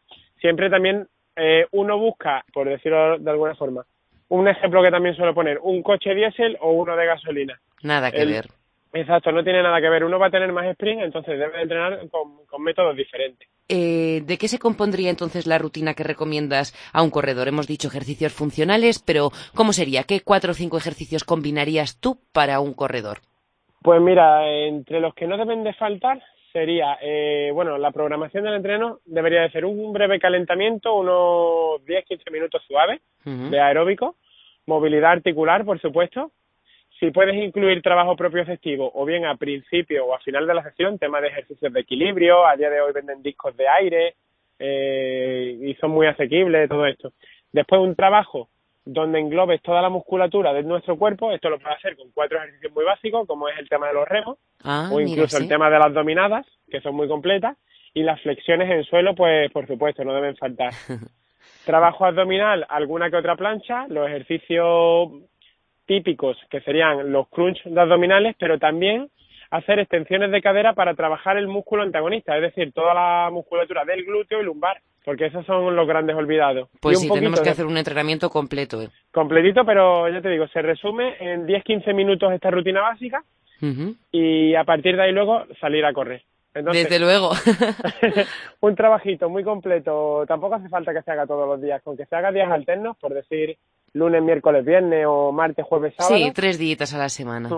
Siempre 0.40 0.70
también 0.70 1.06
eh, 1.36 1.66
uno 1.70 1.98
busca, 1.98 2.44
por 2.52 2.68
decirlo 2.68 3.18
de 3.18 3.30
alguna 3.30 3.54
forma, 3.54 3.84
un 4.30 4.48
ejemplo 4.48 4.82
que 4.82 4.90
también 4.90 5.14
suelo 5.14 5.34
poner, 5.34 5.58
un 5.62 5.82
coche 5.82 6.14
diésel 6.14 6.56
o 6.60 6.72
uno 6.72 6.96
de 6.96 7.06
gasolina. 7.06 7.60
Nada 7.82 8.10
que 8.10 8.24
ver. 8.24 8.46
Exacto, 8.92 9.30
no 9.30 9.44
tiene 9.44 9.62
nada 9.62 9.80
que 9.80 9.88
ver. 9.88 10.04
Uno 10.04 10.18
va 10.18 10.26
a 10.26 10.30
tener 10.30 10.52
más 10.52 10.66
sprint, 10.66 11.02
entonces 11.02 11.38
debe 11.38 11.62
entrenar 11.62 12.00
con, 12.10 12.62
métodos 12.62 12.96
diferentes. 12.96 13.48
Eh, 13.68 14.22
¿De 14.24 14.36
qué 14.36 14.48
se 14.48 14.58
compondría 14.58 15.10
entonces 15.10 15.46
la 15.46 15.58
rutina 15.58 15.94
que 15.94 16.02
recomiendas 16.02 16.74
a 16.92 17.02
un 17.02 17.10
corredor? 17.10 17.46
Hemos 17.46 17.68
dicho 17.68 17.88
ejercicios 17.88 18.32
funcionales, 18.32 19.00
pero 19.00 19.30
¿cómo 19.54 19.72
sería? 19.72 20.02
¿Qué 20.04 20.20
cuatro 20.20 20.52
o 20.52 20.54
cinco 20.54 20.76
ejercicios 20.76 21.22
combinarías 21.22 22.00
tú 22.00 22.18
para 22.32 22.58
un 22.60 22.74
corredor? 22.74 23.18
Pues 23.82 24.00
mira, 24.00 24.48
entre 24.48 25.00
los 25.00 25.14
que 25.14 25.26
no 25.26 25.36
deben 25.38 25.62
de 25.62 25.72
faltar 25.74 26.20
sería, 26.52 26.98
eh, 27.00 27.50
bueno, 27.52 27.78
la 27.78 27.90
programación 27.90 28.44
del 28.44 28.54
entreno 28.54 28.98
debería 29.04 29.42
de 29.42 29.50
ser 29.50 29.64
un 29.64 29.92
breve 29.92 30.18
calentamiento, 30.18 30.94
unos 30.94 31.84
10-15 31.86 32.30
minutos 32.30 32.62
suaves 32.66 33.00
de 33.24 33.60
aeróbico, 33.60 34.16
movilidad 34.66 35.12
articular, 35.12 35.64
por 35.64 35.80
supuesto, 35.80 36.32
si 36.98 37.10
puedes 37.10 37.34
incluir 37.34 37.80
trabajo 37.82 38.14
propio 38.14 38.42
efectivo 38.42 38.90
o 38.94 39.04
bien 39.06 39.24
a 39.24 39.36
principio 39.36 40.04
o 40.04 40.14
a 40.14 40.20
final 40.20 40.46
de 40.46 40.54
la 40.54 40.62
sesión, 40.62 40.98
tema 40.98 41.20
de 41.20 41.28
ejercicios 41.28 41.72
de 41.72 41.80
equilibrio, 41.80 42.46
a 42.46 42.56
día 42.56 42.68
de 42.68 42.80
hoy 42.80 42.92
venden 42.92 43.22
discos 43.22 43.56
de 43.56 43.66
aire 43.66 44.14
eh, 44.58 45.58
y 45.62 45.74
son 45.76 45.92
muy 45.92 46.06
asequibles 46.06 46.68
todo 46.68 46.86
esto. 46.86 47.12
Después 47.52 47.80
un 47.80 47.96
trabajo 47.96 48.48
donde 48.92 49.20
englobes 49.20 49.62
toda 49.62 49.80
la 49.80 49.88
musculatura 49.88 50.52
de 50.52 50.64
nuestro 50.64 50.96
cuerpo, 50.96 51.32
esto 51.32 51.48
lo 51.48 51.58
puedes 51.58 51.78
hacer 51.78 51.96
con 51.96 52.10
cuatro 52.12 52.38
ejercicios 52.38 52.72
muy 52.72 52.84
básicos, 52.84 53.26
como 53.26 53.48
es 53.48 53.56
el 53.58 53.68
tema 53.68 53.88
de 53.88 53.94
los 53.94 54.08
remos, 54.08 54.38
ah, 54.64 54.90
o 54.92 55.00
incluso 55.00 55.38
el 55.38 55.48
tema 55.48 55.70
de 55.70 55.78
las 55.78 55.94
dominadas, 55.94 56.46
que 56.68 56.80
son 56.80 56.96
muy 56.96 57.06
completas, 57.06 57.56
y 57.94 58.02
las 58.02 58.20
flexiones 58.20 58.70
en 58.70 58.84
suelo, 58.84 59.14
pues 59.14 59.50
por 59.52 59.66
supuesto, 59.66 60.04
no 60.04 60.12
deben 60.12 60.36
faltar. 60.36 60.72
Trabajo 61.64 62.04
abdominal, 62.04 62.66
alguna 62.68 63.10
que 63.10 63.16
otra 63.16 63.36
plancha, 63.36 63.86
los 63.88 64.08
ejercicios 64.08 65.08
típicos, 65.86 66.36
que 66.50 66.60
serían 66.62 67.12
los 67.12 67.28
crunch 67.28 67.62
de 67.64 67.80
abdominales, 67.80 68.34
pero 68.38 68.58
también 68.58 69.08
hacer 69.50 69.78
extensiones 69.78 70.30
de 70.30 70.42
cadera 70.42 70.74
para 70.74 70.94
trabajar 70.94 71.36
el 71.36 71.48
músculo 71.48 71.82
antagonista, 71.82 72.36
es 72.36 72.42
decir, 72.42 72.72
toda 72.72 72.94
la 72.94 73.30
musculatura 73.30 73.84
del 73.84 74.04
glúteo 74.04 74.40
y 74.40 74.44
lumbar, 74.44 74.80
porque 75.04 75.26
esos 75.26 75.44
son 75.46 75.74
los 75.74 75.86
grandes 75.86 76.16
olvidados. 76.16 76.68
Pues 76.80 77.00
sí, 77.00 77.08
tenemos 77.08 77.40
que 77.40 77.50
hacer 77.50 77.66
un 77.66 77.76
entrenamiento 77.76 78.28
completo. 78.30 78.82
¿eh? 78.82 78.88
Completito, 79.12 79.64
pero 79.64 80.08
ya 80.08 80.20
te 80.20 80.28
digo, 80.28 80.46
se 80.48 80.62
resume 80.62 81.16
en 81.20 81.46
10-15 81.46 81.94
minutos 81.94 82.32
esta 82.32 82.50
rutina 82.50 82.82
básica 82.82 83.22
y 84.10 84.54
a 84.54 84.64
partir 84.64 84.96
de 84.96 85.02
ahí 85.02 85.12
luego 85.12 85.44
salir 85.60 85.84
a 85.84 85.92
correr. 85.92 86.22
Desde 86.54 86.98
luego. 86.98 87.30
un 88.60 88.74
trabajito 88.74 89.28
muy 89.28 89.44
completo. 89.44 90.24
Tampoco 90.26 90.56
hace 90.56 90.68
falta 90.68 90.92
que 90.92 91.02
se 91.02 91.10
haga 91.12 91.26
todos 91.26 91.46
los 91.46 91.60
días. 91.60 91.82
Con 91.82 91.96
que 91.96 92.06
se 92.06 92.16
haga 92.16 92.32
días 92.32 92.50
alternos, 92.50 92.96
por 92.96 93.14
decir 93.14 93.56
lunes, 93.92 94.22
miércoles, 94.22 94.64
viernes 94.64 95.04
o 95.06 95.32
martes, 95.32 95.64
jueves, 95.64 95.94
sábado. 95.96 96.16
Sí, 96.16 96.32
tres 96.32 96.58
días 96.58 96.92
a 96.94 96.98
la 96.98 97.08
semana. 97.08 97.50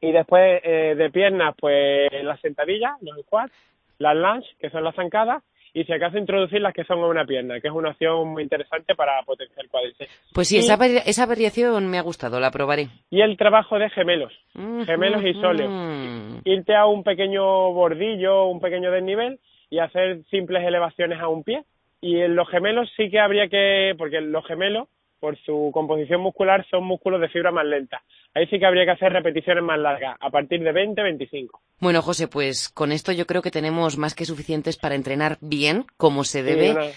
Y 0.00 0.12
después 0.12 0.60
eh, 0.64 0.94
de 0.96 1.10
piernas, 1.10 1.54
pues 1.58 2.10
las 2.22 2.40
sentadillas, 2.40 2.92
los 3.00 3.18
squats, 3.22 3.52
las 3.98 4.16
lunge, 4.16 4.48
que 4.60 4.70
son 4.70 4.84
las 4.84 4.94
zancadas, 4.94 5.42
y 5.76 5.84
si 5.84 5.92
acaso 5.92 6.16
introducir 6.16 6.62
las 6.62 6.72
que 6.72 6.84
son 6.84 7.00
a 7.00 7.06
una 7.06 7.26
pierna, 7.26 7.60
que 7.60 7.68
es 7.68 7.74
una 7.74 7.90
opción 7.90 8.28
muy 8.28 8.42
interesante 8.42 8.94
para 8.94 9.22
potenciar 9.24 9.68
cuádriceps. 9.68 10.30
Pues 10.32 10.48
sí, 10.48 10.56
esa, 10.56 10.78
esa 11.04 11.26
variación 11.26 11.86
me 11.90 11.98
ha 11.98 12.00
gustado, 12.00 12.40
la 12.40 12.50
probaré. 12.50 12.88
Y 13.10 13.20
el 13.20 13.36
trabajo 13.36 13.78
de 13.78 13.90
gemelos, 13.90 14.32
gemelos 14.54 15.22
y 15.22 15.34
sóleos. 15.34 16.40
Irte 16.46 16.74
a 16.74 16.86
un 16.86 17.04
pequeño 17.04 17.74
bordillo, 17.74 18.46
un 18.46 18.58
pequeño 18.58 18.90
desnivel 18.90 19.38
y 19.68 19.80
hacer 19.80 20.22
simples 20.30 20.64
elevaciones 20.64 21.20
a 21.20 21.28
un 21.28 21.44
pie. 21.44 21.62
Y 22.00 22.20
en 22.20 22.36
los 22.36 22.48
gemelos 22.48 22.90
sí 22.96 23.10
que 23.10 23.20
habría 23.20 23.48
que, 23.48 23.94
porque 23.98 24.22
los 24.22 24.46
gemelos 24.46 24.88
por 25.26 25.36
su 25.38 25.72
composición 25.74 26.20
muscular 26.20 26.64
son 26.70 26.84
músculos 26.84 27.20
de 27.20 27.28
fibra 27.28 27.50
más 27.50 27.66
lenta. 27.66 28.00
Ahí 28.32 28.46
sí 28.46 28.60
que 28.60 28.66
habría 28.66 28.84
que 28.84 28.92
hacer 28.92 29.12
repeticiones 29.12 29.64
más 29.64 29.76
largas, 29.76 30.16
a 30.20 30.30
partir 30.30 30.62
de 30.62 30.72
20-25. 30.72 31.48
Bueno, 31.80 32.00
José, 32.00 32.28
pues 32.28 32.68
con 32.68 32.92
esto 32.92 33.10
yo 33.10 33.26
creo 33.26 33.42
que 33.42 33.50
tenemos 33.50 33.98
más 33.98 34.14
que 34.14 34.24
suficientes 34.24 34.76
para 34.76 34.94
entrenar 34.94 35.38
bien, 35.40 35.84
como 35.96 36.22
se 36.22 36.44
debe, 36.44 36.92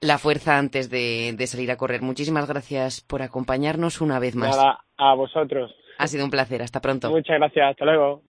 la 0.00 0.16
fuerza 0.16 0.56
antes 0.56 0.88
de, 0.88 1.34
de, 1.36 1.46
salir 1.46 1.70
a 1.70 1.76
correr. 1.76 2.00
Muchísimas 2.00 2.48
gracias 2.48 3.02
por 3.02 3.20
acompañarnos 3.20 4.00
una 4.00 4.18
vez 4.18 4.34
más. 4.34 4.56
Nada, 4.56 4.78
a 4.96 5.14
vosotros. 5.14 5.74
Ha 5.98 6.06
sido 6.06 6.24
un 6.24 6.30
placer. 6.30 6.62
Hasta 6.62 6.80
pronto. 6.80 7.10
Muchas 7.10 7.36
gracias. 7.36 7.72
Hasta 7.72 7.84
luego. 7.84 8.22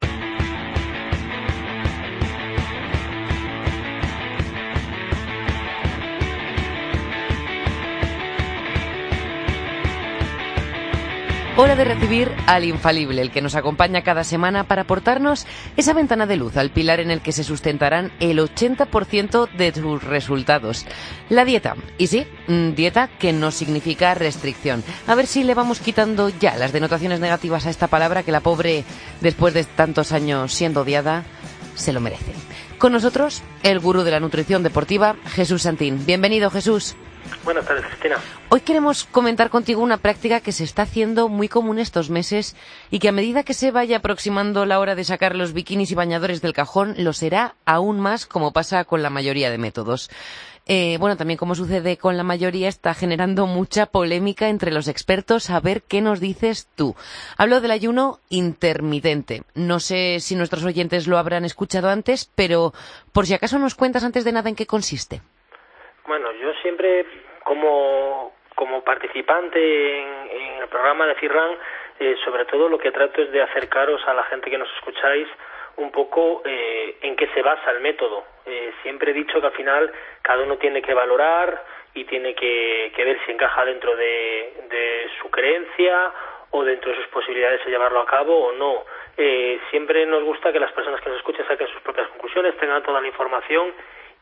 Hora 11.57 11.77
de 11.77 11.85
recibir 11.85 12.29
al 12.47 12.65
infalible, 12.65 13.21
el 13.21 13.31
que 13.31 13.41
nos 13.41 13.55
acompaña 13.55 14.03
cada 14.03 14.25
semana 14.25 14.65
para 14.65 14.81
aportarnos 14.81 15.47
esa 15.77 15.93
ventana 15.93 16.25
de 16.25 16.35
luz 16.35 16.57
al 16.57 16.69
pilar 16.69 16.99
en 16.99 17.11
el 17.11 17.21
que 17.21 17.31
se 17.31 17.45
sustentarán 17.45 18.11
el 18.19 18.39
80% 18.39 19.49
de 19.51 19.73
sus 19.73 20.03
resultados. 20.03 20.85
La 21.29 21.45
dieta. 21.45 21.77
Y 21.97 22.07
sí, 22.07 22.27
mm, 22.49 22.71
dieta 22.71 23.07
que 23.07 23.31
no 23.31 23.51
significa 23.51 24.13
restricción. 24.15 24.83
A 25.07 25.15
ver 25.15 25.27
si 25.27 25.45
le 25.45 25.53
vamos 25.53 25.79
quitando 25.79 26.27
ya 26.27 26.57
las 26.57 26.73
denotaciones 26.73 27.21
negativas 27.21 27.65
a 27.65 27.69
esta 27.69 27.87
palabra 27.87 28.23
que 28.23 28.33
la 28.33 28.41
pobre, 28.41 28.83
después 29.21 29.53
de 29.53 29.63
tantos 29.63 30.11
años 30.11 30.53
siendo 30.53 30.81
odiada, 30.81 31.23
se 31.73 31.93
lo 31.93 32.01
merece. 32.01 32.33
Con 32.77 32.91
nosotros, 32.91 33.43
el 33.63 33.79
gurú 33.79 34.03
de 34.03 34.11
la 34.11 34.19
nutrición 34.19 34.61
deportiva, 34.61 35.15
Jesús 35.27 35.61
Santín. 35.61 36.05
Bienvenido, 36.05 36.49
Jesús. 36.49 36.97
Buenas 37.43 37.65
tardes, 37.65 37.85
Cristina. 37.85 38.17
Hoy 38.49 38.61
queremos 38.61 39.05
comentar 39.05 39.49
contigo 39.49 39.81
una 39.81 39.97
práctica 39.97 40.39
que 40.39 40.51
se 40.51 40.63
está 40.63 40.83
haciendo 40.83 41.29
muy 41.29 41.47
común 41.47 41.79
estos 41.79 42.09
meses 42.09 42.55
y 42.89 42.99
que 42.99 43.09
a 43.09 43.11
medida 43.11 43.43
que 43.43 43.53
se 43.53 43.71
vaya 43.71 43.97
aproximando 43.97 44.65
la 44.65 44.79
hora 44.79 44.95
de 44.95 45.03
sacar 45.03 45.35
los 45.35 45.53
bikinis 45.53 45.91
y 45.91 45.95
bañadores 45.95 46.41
del 46.41 46.53
cajón, 46.53 46.95
lo 46.97 47.13
será 47.13 47.55
aún 47.65 47.99
más 47.99 48.25
como 48.25 48.53
pasa 48.53 48.83
con 48.85 49.03
la 49.03 49.09
mayoría 49.09 49.49
de 49.49 49.57
métodos. 49.57 50.09
Eh, 50.67 50.97
bueno, 50.99 51.15
también 51.15 51.37
como 51.37 51.53
sucede 51.53 51.97
con 51.97 52.17
la 52.17 52.23
mayoría, 52.23 52.67
está 52.67 52.95
generando 52.95 53.45
mucha 53.45 53.85
polémica 53.85 54.49
entre 54.49 54.71
los 54.71 54.87
expertos. 54.87 55.49
A 55.49 55.59
ver 55.59 55.83
qué 55.83 56.01
nos 56.01 56.19
dices 56.19 56.67
tú. 56.75 56.95
Hablo 57.37 57.61
del 57.61 57.71
ayuno 57.71 58.19
intermitente. 58.29 59.43
No 59.53 59.79
sé 59.79 60.19
si 60.19 60.35
nuestros 60.35 60.63
oyentes 60.63 61.05
lo 61.05 61.19
habrán 61.19 61.45
escuchado 61.45 61.89
antes, 61.89 62.29
pero 62.33 62.73
por 63.11 63.27
si 63.27 63.35
acaso 63.35 63.59
nos 63.59 63.75
cuentas 63.75 64.03
antes 64.03 64.23
de 64.23 64.31
nada 64.31 64.49
en 64.49 64.55
qué 64.55 64.65
consiste. 64.65 65.21
Bueno, 66.07 66.31
yo 66.33 66.53
siempre 66.61 67.05
como, 67.43 68.33
como 68.53 68.83
participante 68.83 70.01
en, 70.01 70.61
el 70.61 70.67
programa 70.67 71.07
de 71.07 71.15
FIRRAN, 71.15 71.57
eh, 71.99 72.15
sobre 72.23 72.45
todo 72.45 72.69
lo 72.69 72.77
que 72.77 72.91
trato 72.91 73.21
es 73.21 73.31
de 73.31 73.41
acercaros 73.41 74.05
a 74.07 74.13
la 74.13 74.23
gente 74.25 74.49
que 74.49 74.57
nos 74.57 74.71
escucháis 74.75 75.27
un 75.77 75.91
poco 75.91 76.43
eh, 76.45 76.97
en 77.01 77.15
qué 77.15 77.27
se 77.33 77.41
basa 77.41 77.71
el 77.71 77.81
método. 77.81 78.23
Eh, 78.45 78.71
siempre 78.83 79.11
he 79.11 79.13
dicho 79.13 79.41
que 79.41 79.47
al 79.47 79.53
final 79.53 79.91
cada 80.21 80.43
uno 80.43 80.57
tiene 80.57 80.81
que 80.81 80.93
valorar 80.93 81.63
y 81.95 82.03
tiene 82.05 82.35
que, 82.35 82.91
ver 82.95 83.19
si 83.25 83.31
encaja 83.31 83.65
dentro 83.65 83.95
de, 83.95 84.53
de, 84.69 85.09
su 85.21 85.29
creencia 85.31 86.11
o 86.51 86.63
dentro 86.63 86.91
de 86.91 86.97
sus 86.97 87.07
posibilidades 87.07 87.63
de 87.65 87.71
llevarlo 87.71 87.99
a 88.01 88.05
cabo 88.05 88.47
o 88.47 88.51
no. 88.51 88.85
siempre 89.71 90.05
nos 90.05 90.23
gusta 90.23 90.51
que 90.51 90.59
las 90.59 90.71
personas 90.71 91.01
que 91.01 91.09
nos 91.09 91.17
escuchen 91.17 91.47
saquen 91.47 91.67
sus 91.67 91.81
propias 91.81 92.07
conclusiones, 92.09 92.57
tengan 92.57 92.83
toda 92.83 93.01
la 93.01 93.07
información 93.07 93.73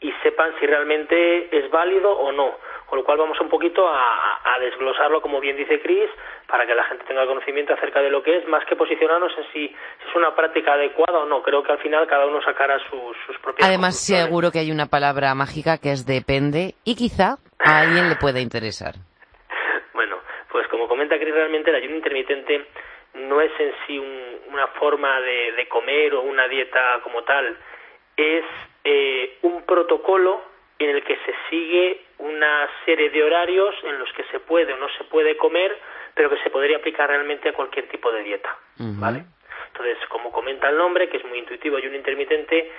y 0.03 0.12
sepan 0.22 0.53
si 0.60 0.67
realmente 0.67 1.57
es 1.57 1.72
válido 1.72 2.12
o 2.12 2.31
no. 2.31 2.60
con 2.86 3.00
lo 3.00 3.05
cual 3.05 3.17
vamos 3.17 3.39
un 3.39 3.50
poquito 3.50 3.88
a, 3.88 4.41
a 4.43 4.60
desglosarlo, 4.60 5.22
como 5.22 5.39
bien 5.39 5.57
dice 5.57 5.81
Chris, 5.81 6.10
para 6.45 6.67
que 6.67 6.75
la 6.75 6.83
gente 6.83 7.05
tenga 7.05 7.25
conocimiento 7.25 7.74
acerca 7.74 8.01
de 8.01 8.12
lo 8.12 8.22
que 8.22 8.38
es, 8.38 8.48
más 8.48 8.63
que 8.65 8.75
posicionarnos 8.75 9.31
en 9.38 9.45
si, 9.51 9.65
es 9.65 10.15
una 10.15 10.36
práctica 10.36 10.74
adecuada 10.74 11.19
o 11.19 11.25
no. 11.25 11.41
Creo 11.41 11.63
que 11.63 11.72
al 11.72 11.79
final 11.79 12.05
cada 12.05 12.27
uno 12.27 12.41
sacará 12.43 12.77
sus, 12.89 13.17
sus 13.25 13.38
propias 13.39 13.67
Además, 13.67 14.00
seguro 14.00 14.51
que 14.51 14.60
hay 14.60 14.72
una 14.72 14.88
palabra 14.88 15.33
mágica 15.33 15.79
que 15.79 15.91
es 15.91 16.05
depende 16.05 16.75
y 16.83 16.95
quizá 16.95 17.38
a 17.57 17.79
alguien 17.79 18.10
le 18.10 18.15
pueda 18.15 18.39
interesar. 18.39 18.93
Bueno, 19.93 20.17
pues 20.51 20.67
como 20.69 20.88
comenta 20.88 21.17
Chris, 21.19 21.33
realmente 21.33 21.69
el 21.69 21.75
ayuno 21.75 21.95
intermitente 21.95 22.65
no 23.13 23.41
es 23.41 23.51
en 23.60 23.74
sí 23.86 24.00
una 24.50 24.67
forma 24.79 25.22
de, 25.22 25.51
de, 25.53 25.67
comer 25.67 26.15
o 26.15 26.22
una 26.22 26.48
dieta 26.48 27.00
como 27.03 27.24
tal, 27.24 27.55
es 28.17 28.43
eh, 28.83 29.37
un 29.43 29.63
protocolo 29.63 30.41
en 30.79 30.89
el 30.89 31.03
que 31.03 31.15
se 31.15 31.33
sigue 31.49 32.01
una 32.19 32.69
serie 32.85 33.09
de 33.09 33.23
horarios 33.23 33.75
en 33.83 33.99
los 33.99 34.11
que 34.13 34.23
se 34.25 34.39
puede 34.39 34.73
o 34.73 34.77
no 34.77 34.89
se 34.97 35.03
puede 35.05 35.37
comer, 35.37 35.77
pero 36.13 36.29
que 36.29 36.37
se 36.37 36.49
podría 36.49 36.77
aplicar 36.77 37.09
realmente 37.09 37.49
a 37.49 37.53
cualquier 37.53 37.87
tipo 37.89 38.11
de 38.11 38.23
dieta, 38.23 38.57
¿vale? 38.77 39.23
Entonces, 39.67 39.97
como 40.09 40.31
comenta 40.31 40.69
el 40.69 40.77
nombre, 40.77 41.09
que 41.09 41.17
es 41.17 41.25
muy 41.25 41.39
intuitivo, 41.39 41.77
ayuno 41.77 41.95
intermitente, 41.95 42.71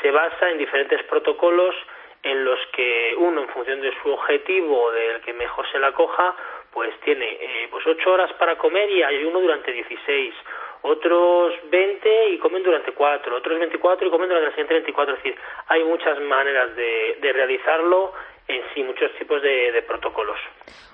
se 0.00 0.10
basa 0.10 0.50
en 0.50 0.58
diferentes 0.58 1.02
protocolos 1.04 1.74
en 2.22 2.44
los 2.44 2.58
que 2.72 3.14
uno, 3.16 3.42
en 3.42 3.48
función 3.48 3.80
de 3.80 3.92
su 4.00 4.10
objetivo, 4.10 4.92
del 4.92 5.20
que 5.22 5.32
mejor 5.32 5.70
se 5.72 5.78
la 5.78 5.92
coja, 5.92 6.36
pues 6.72 6.90
tiene 7.00 7.26
eh, 7.26 7.68
pues 7.70 7.86
ocho 7.86 8.12
horas 8.12 8.32
para 8.34 8.56
comer 8.56 8.90
y 8.90 9.02
hay 9.02 9.24
uno 9.24 9.40
durante 9.40 9.72
16, 9.72 10.34
otros 10.82 11.54
20 11.70 12.30
y 12.30 12.38
comen 12.38 12.62
durante 12.62 12.92
4, 12.92 13.36
otros 13.36 13.58
24 13.58 14.06
y 14.06 14.10
comen 14.10 14.28
durante 14.28 14.48
el 14.48 14.52
siguiente 14.52 14.74
24. 14.74 15.14
Es 15.14 15.22
decir, 15.22 15.38
hay 15.68 15.84
muchas 15.84 16.20
maneras 16.20 16.74
de, 16.76 17.18
de 17.20 17.32
realizarlo 17.32 18.12
en 18.48 18.62
sí, 18.74 18.82
muchos 18.82 19.10
tipos 19.18 19.40
de, 19.40 19.72
de, 19.72 19.82
protocolos. 19.82 20.36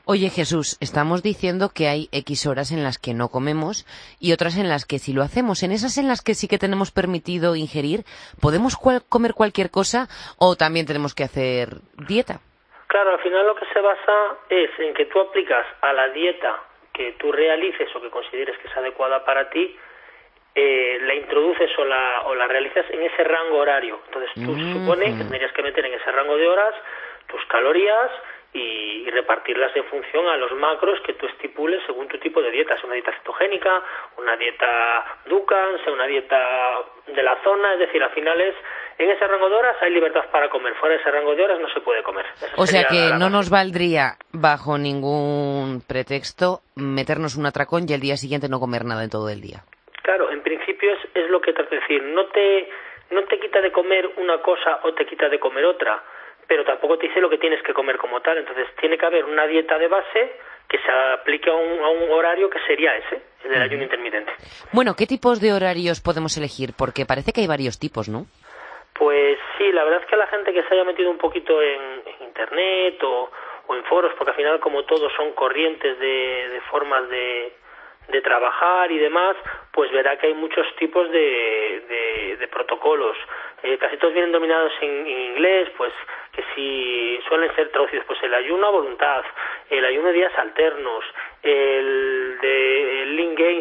Oye 0.04 0.28
Jesús, 0.28 0.78
estamos 0.80 1.22
diciendo 1.22 1.70
que 1.74 1.88
hay 1.88 2.08
X 2.12 2.46
horas 2.46 2.72
en 2.72 2.82
las 2.82 2.98
que 2.98 3.14
no 3.14 3.28
comemos 3.28 3.86
y 4.20 4.32
otras 4.32 4.58
en 4.58 4.68
las 4.68 4.86
que 4.86 4.98
sí 4.98 5.12
lo 5.12 5.22
hacemos. 5.22 5.62
En 5.62 5.72
esas 5.72 5.98
en 5.98 6.08
las 6.08 6.22
que 6.22 6.34
sí 6.34 6.48
que 6.48 6.58
tenemos 6.58 6.92
permitido 6.92 7.56
ingerir, 7.56 8.04
¿podemos 8.40 8.76
cual 8.76 9.02
comer 9.08 9.32
cualquier 9.34 9.70
cosa 9.70 10.08
o 10.38 10.56
también 10.56 10.86
tenemos 10.86 11.14
que 11.14 11.24
hacer 11.24 11.80
dieta? 12.06 12.40
Claro, 12.86 13.12
al 13.12 13.20
final 13.20 13.46
lo 13.46 13.54
que 13.54 13.66
se 13.72 13.80
basa 13.80 14.38
es 14.48 14.70
en 14.78 14.94
que 14.94 15.06
tú 15.06 15.20
aplicas 15.20 15.66
a 15.82 15.92
la 15.92 16.08
dieta 16.08 16.67
que 16.98 17.12
tú 17.12 17.30
realices 17.30 17.88
o 17.94 18.02
que 18.02 18.10
consideres 18.10 18.58
que 18.58 18.66
es 18.66 18.76
adecuada 18.76 19.24
para 19.24 19.48
ti, 19.50 19.78
eh, 20.52 20.98
la 21.02 21.14
introduces 21.14 21.70
o 21.78 21.84
la, 21.84 22.22
o 22.26 22.34
la 22.34 22.48
realizas 22.48 22.84
en 22.90 23.02
ese 23.02 23.22
rango 23.22 23.58
horario. 23.58 24.00
Entonces 24.06 24.30
tú 24.34 24.50
mm 24.50 24.72
supone 24.72 25.04
que 25.16 25.24
tendrías 25.24 25.52
que 25.52 25.62
meter 25.62 25.86
en 25.86 25.94
ese 25.94 26.10
rango 26.10 26.36
de 26.36 26.48
horas 26.48 26.74
tus 27.28 27.44
calorías 27.46 28.10
y, 28.52 29.04
y, 29.06 29.10
repartirlas 29.10 29.76
en 29.76 29.84
función 29.84 30.26
a 30.26 30.36
los 30.36 30.50
macros 30.54 30.98
que 31.02 31.12
tú 31.12 31.26
estipules 31.26 31.80
según 31.86 32.08
tu 32.08 32.18
tipo 32.18 32.42
de 32.42 32.50
dieta, 32.50 32.74
sea 32.76 32.86
una 32.86 32.94
dieta 32.94 33.12
cetogénica, 33.12 33.82
una 34.16 34.36
dieta 34.36 35.20
Dukan, 35.26 35.84
sea 35.84 35.92
una 35.92 36.06
dieta 36.06 36.84
de 37.06 37.22
la 37.22 37.36
zona, 37.44 37.74
es 37.74 37.78
decir, 37.80 38.02
al 38.02 38.10
final 38.10 38.40
es 38.40 38.54
en 38.98 39.10
ese 39.10 39.26
rango 39.26 39.48
de 39.48 39.54
horas 39.54 39.76
hay 39.80 39.92
libertad 39.92 40.24
para 40.30 40.50
comer, 40.50 40.74
fuera 40.74 40.96
de 40.96 41.00
ese 41.00 41.10
rango 41.10 41.34
de 41.34 41.44
horas 41.44 41.60
no 41.60 41.68
se 41.68 41.80
puede 41.80 42.02
comer. 42.02 42.26
Esa 42.34 42.52
o 42.56 42.66
sea 42.66 42.84
que 42.84 43.12
no 43.18 43.30
nos 43.30 43.48
valdría 43.48 44.16
bajo 44.32 44.76
ningún 44.76 45.82
pretexto 45.86 46.60
meternos 46.74 47.36
un 47.36 47.46
atracón 47.46 47.86
y 47.88 47.92
el 47.92 48.00
día 48.00 48.16
siguiente 48.16 48.48
no 48.48 48.58
comer 48.58 48.84
nada 48.84 49.04
en 49.04 49.10
todo 49.10 49.28
el 49.28 49.40
día. 49.40 49.62
Claro, 50.02 50.30
en 50.30 50.42
principio 50.42 50.92
es, 50.92 50.98
es 51.14 51.30
lo 51.30 51.40
que 51.40 51.52
trato 51.52 51.70
de 51.70 51.80
decir, 51.80 52.02
no 52.02 52.26
te, 52.26 52.68
no 53.10 53.22
te 53.24 53.38
quita 53.38 53.60
de 53.60 53.70
comer 53.70 54.10
una 54.16 54.38
cosa 54.42 54.80
o 54.82 54.92
te 54.94 55.06
quita 55.06 55.28
de 55.28 55.38
comer 55.38 55.64
otra, 55.64 56.02
pero 56.48 56.64
tampoco 56.64 56.98
te 56.98 57.06
dice 57.06 57.20
lo 57.20 57.30
que 57.30 57.38
tienes 57.38 57.62
que 57.62 57.74
comer 57.74 57.98
como 57.98 58.20
tal, 58.20 58.38
entonces 58.38 58.66
tiene 58.80 58.98
que 58.98 59.06
haber 59.06 59.24
una 59.24 59.46
dieta 59.46 59.78
de 59.78 59.86
base 59.86 60.32
que 60.68 60.78
se 60.78 60.90
aplique 60.90 61.48
a 61.50 61.54
un, 61.54 61.80
a 61.80 61.88
un 61.88 62.10
horario 62.10 62.50
que 62.50 62.58
sería 62.66 62.94
ese, 62.96 63.22
el 63.44 63.50
del 63.50 63.62
ayuno 63.62 63.82
intermitente. 63.84 64.32
Bueno, 64.72 64.94
¿qué 64.94 65.06
tipos 65.06 65.40
de 65.40 65.52
horarios 65.52 66.00
podemos 66.00 66.36
elegir? 66.36 66.70
Porque 66.76 67.06
parece 67.06 67.32
que 67.32 67.40
hay 67.40 67.46
varios 67.46 67.78
tipos, 67.78 68.08
¿no? 68.08 68.26
Pues 68.98 69.38
sí, 69.56 69.70
la 69.72 69.84
verdad 69.84 70.00
es 70.02 70.06
que 70.06 70.16
la 70.16 70.26
gente 70.26 70.52
que 70.52 70.62
se 70.64 70.74
haya 70.74 70.84
metido 70.84 71.10
un 71.10 71.18
poquito 71.18 71.62
en, 71.62 72.02
internet 72.20 73.00
o, 73.04 73.30
en 73.70 73.84
foros, 73.84 74.12
porque 74.18 74.30
al 74.30 74.36
final 74.36 74.60
como 74.60 74.84
todos 74.84 75.12
son 75.14 75.32
corrientes 75.32 75.98
de, 75.98 76.48
de 76.48 76.60
formas 76.62 77.08
de, 77.08 77.52
de, 78.08 78.20
trabajar 78.20 78.90
y 78.90 78.98
demás, 78.98 79.36
pues 79.72 79.90
verá 79.92 80.18
que 80.18 80.28
hay 80.28 80.34
muchos 80.34 80.66
tipos 80.76 81.10
de, 81.10 82.36
de, 82.38 82.48
protocolos. 82.48 83.16
Eh, 83.62 83.76
casi 83.78 83.96
todos 83.96 84.14
vienen 84.14 84.32
dominados 84.32 84.72
en, 84.80 85.06
en, 85.06 85.20
inglés, 85.32 85.68
pues 85.76 85.92
que 86.32 86.42
si 86.54 87.20
suelen 87.28 87.54
ser 87.54 87.70
traducidos, 87.70 88.04
pues 88.06 88.22
el 88.22 88.34
ayuno 88.34 88.66
a 88.66 88.70
voluntad, 88.70 89.24
el 89.70 89.84
ayuno 89.84 90.08
de 90.08 90.14
días 90.14 90.32
alternos, 90.38 91.04
el 91.42 92.38
de 92.40 93.02
el 93.02 93.18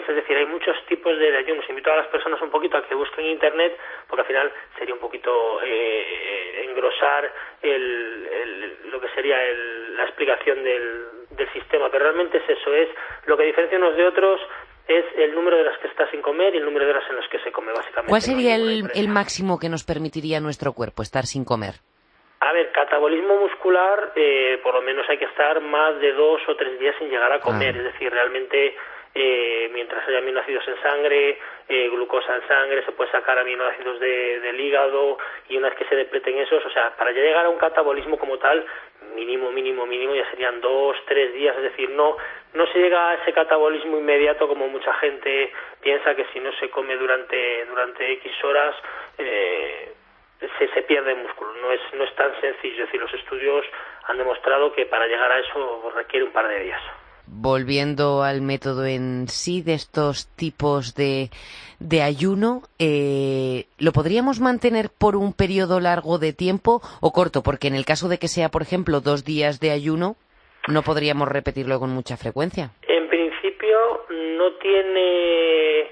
es 0.07 0.15
decir, 0.15 0.37
hay 0.37 0.45
muchos 0.45 0.75
tipos 0.85 1.17
de 1.17 1.35
ayunos. 1.37 1.67
Invito 1.69 1.91
a 1.91 1.97
las 1.97 2.07
personas 2.07 2.41
un 2.41 2.49
poquito 2.49 2.77
a 2.77 2.87
que 2.87 2.95
busquen 2.95 3.25
en 3.25 3.31
internet, 3.31 3.77
porque 4.07 4.21
al 4.21 4.27
final 4.27 4.51
sería 4.77 4.93
un 4.93 4.99
poquito 4.99 5.59
eh, 5.63 6.65
engrosar 6.69 7.31
el, 7.61 8.29
el, 8.31 8.91
lo 8.91 8.99
que 9.01 9.09
sería 9.09 9.43
el, 9.43 9.95
la 9.95 10.03
explicación 10.03 10.63
del, 10.63 11.16
del 11.37 11.51
sistema, 11.53 11.89
pero 11.89 12.05
realmente 12.05 12.37
es 12.37 12.49
eso, 12.49 12.73
es 12.73 12.89
lo 13.25 13.37
que 13.37 13.43
diferencia 13.43 13.77
unos 13.77 13.95
de 13.95 14.05
otros 14.05 14.41
es 14.87 15.05
el 15.17 15.35
número 15.35 15.57
de 15.57 15.63
horas 15.63 15.77
que 15.81 15.87
está 15.87 16.09
sin 16.11 16.21
comer 16.21 16.55
y 16.55 16.57
el 16.59 16.65
número 16.65 16.85
de 16.85 16.91
horas 16.91 17.03
en 17.09 17.17
las 17.17 17.27
que 17.29 17.39
se 17.39 17.51
come, 17.51 17.73
básicamente. 17.73 18.09
¿Cuál 18.09 18.21
sería 18.21 18.55
el, 18.55 18.89
el 18.93 19.07
máximo 19.09 19.59
que 19.59 19.69
nos 19.69 19.83
permitiría 19.83 20.39
nuestro 20.39 20.71
cuerpo 20.73 21.03
estar 21.03 21.25
sin 21.25 21.43
comer? 21.43 21.75
A 22.39 22.53
ver, 22.53 22.71
catabolismo 22.71 23.35
muscular, 23.35 24.13
eh, 24.15 24.59
por 24.63 24.75
lo 24.75 24.81
menos 24.81 25.05
hay 25.09 25.17
que 25.17 25.25
estar 25.25 25.59
más 25.59 25.99
de 25.99 26.13
dos 26.13 26.39
o 26.47 26.55
tres 26.55 26.79
días 26.79 26.95
sin 26.99 27.09
llegar 27.09 27.31
a 27.31 27.39
comer, 27.39 27.75
ah. 27.75 27.77
es 27.79 27.83
decir, 27.93 28.11
realmente 28.11 28.75
eh, 29.19 29.69
mientras 29.73 30.07
haya 30.07 30.19
aminoácidos 30.19 30.67
en 30.67 30.79
sangre, 30.79 31.39
eh, 31.67 31.89
glucosa 31.89 32.35
en 32.35 32.47
sangre, 32.47 32.85
se 32.85 32.91
puede 32.91 33.09
sacar 33.09 33.39
aminoácidos 33.39 33.99
de, 33.99 34.39
del 34.41 34.59
hígado 34.59 35.17
y 35.49 35.57
una 35.57 35.69
vez 35.69 35.77
que 35.79 35.85
se 35.85 35.95
depleten 35.95 36.37
esos, 36.37 36.63
o 36.63 36.69
sea, 36.69 36.95
para 36.95 37.11
llegar 37.11 37.47
a 37.47 37.49
un 37.49 37.57
catabolismo 37.57 38.19
como 38.19 38.37
tal, 38.37 38.63
mínimo, 39.15 39.51
mínimo, 39.51 39.87
mínimo, 39.87 40.13
ya 40.13 40.29
serían 40.29 40.61
dos, 40.61 40.95
tres 41.07 41.33
días, 41.33 41.55
es 41.57 41.63
decir, 41.63 41.89
no, 41.89 42.15
no 42.53 42.67
se 42.67 42.77
llega 42.77 43.09
a 43.09 43.15
ese 43.15 43.33
catabolismo 43.33 43.97
inmediato 43.97 44.47
como 44.47 44.67
mucha 44.67 44.93
gente 44.95 45.51
piensa 45.81 46.13
que 46.13 46.25
si 46.33 46.39
no 46.39 46.51
se 46.53 46.69
come 46.69 46.95
durante, 46.95 47.65
durante 47.65 48.11
X 48.13 48.43
horas, 48.43 48.75
eh, 49.17 49.93
se, 50.59 50.67
se 50.67 50.81
pierde 50.83 51.15
músculo. 51.15 51.53
No 51.53 51.71
es, 51.71 51.81
no 51.93 52.03
es 52.03 52.13
tan 52.13 52.39
sencillo. 52.39 52.83
Es 52.83 52.89
decir, 52.89 53.01
los 53.01 53.13
estudios 53.15 53.65
han 54.03 54.19
demostrado 54.19 54.71
que 54.73 54.85
para 54.85 55.07
llegar 55.07 55.31
a 55.31 55.39
eso 55.39 55.91
requiere 55.95 56.25
un 56.25 56.31
par 56.31 56.47
de 56.47 56.59
días. 56.59 56.81
Volviendo 57.27 58.23
al 58.23 58.41
método 58.41 58.85
en 58.85 59.27
sí 59.27 59.61
de 59.61 59.73
estos 59.73 60.27
tipos 60.35 60.95
de, 60.95 61.29
de 61.79 62.01
ayuno, 62.01 62.61
eh, 62.79 63.65
¿lo 63.79 63.91
podríamos 63.91 64.39
mantener 64.39 64.89
por 64.97 65.15
un 65.15 65.33
periodo 65.33 65.79
largo 65.79 66.17
de 66.19 66.33
tiempo 66.33 66.81
o 67.01 67.11
corto? 67.11 67.43
Porque 67.43 67.67
en 67.67 67.75
el 67.75 67.85
caso 67.85 68.07
de 68.07 68.17
que 68.17 68.27
sea, 68.27 68.49
por 68.49 68.61
ejemplo, 68.61 69.01
dos 69.01 69.25
días 69.25 69.59
de 69.59 69.71
ayuno, 69.71 70.15
no 70.67 70.83
podríamos 70.83 71.27
repetirlo 71.27 71.79
con 71.79 71.89
mucha 71.89 72.17
frecuencia. 72.17 72.71
En 72.87 73.07
principio, 73.09 74.05
no 74.09 74.53
tiene 74.53 75.91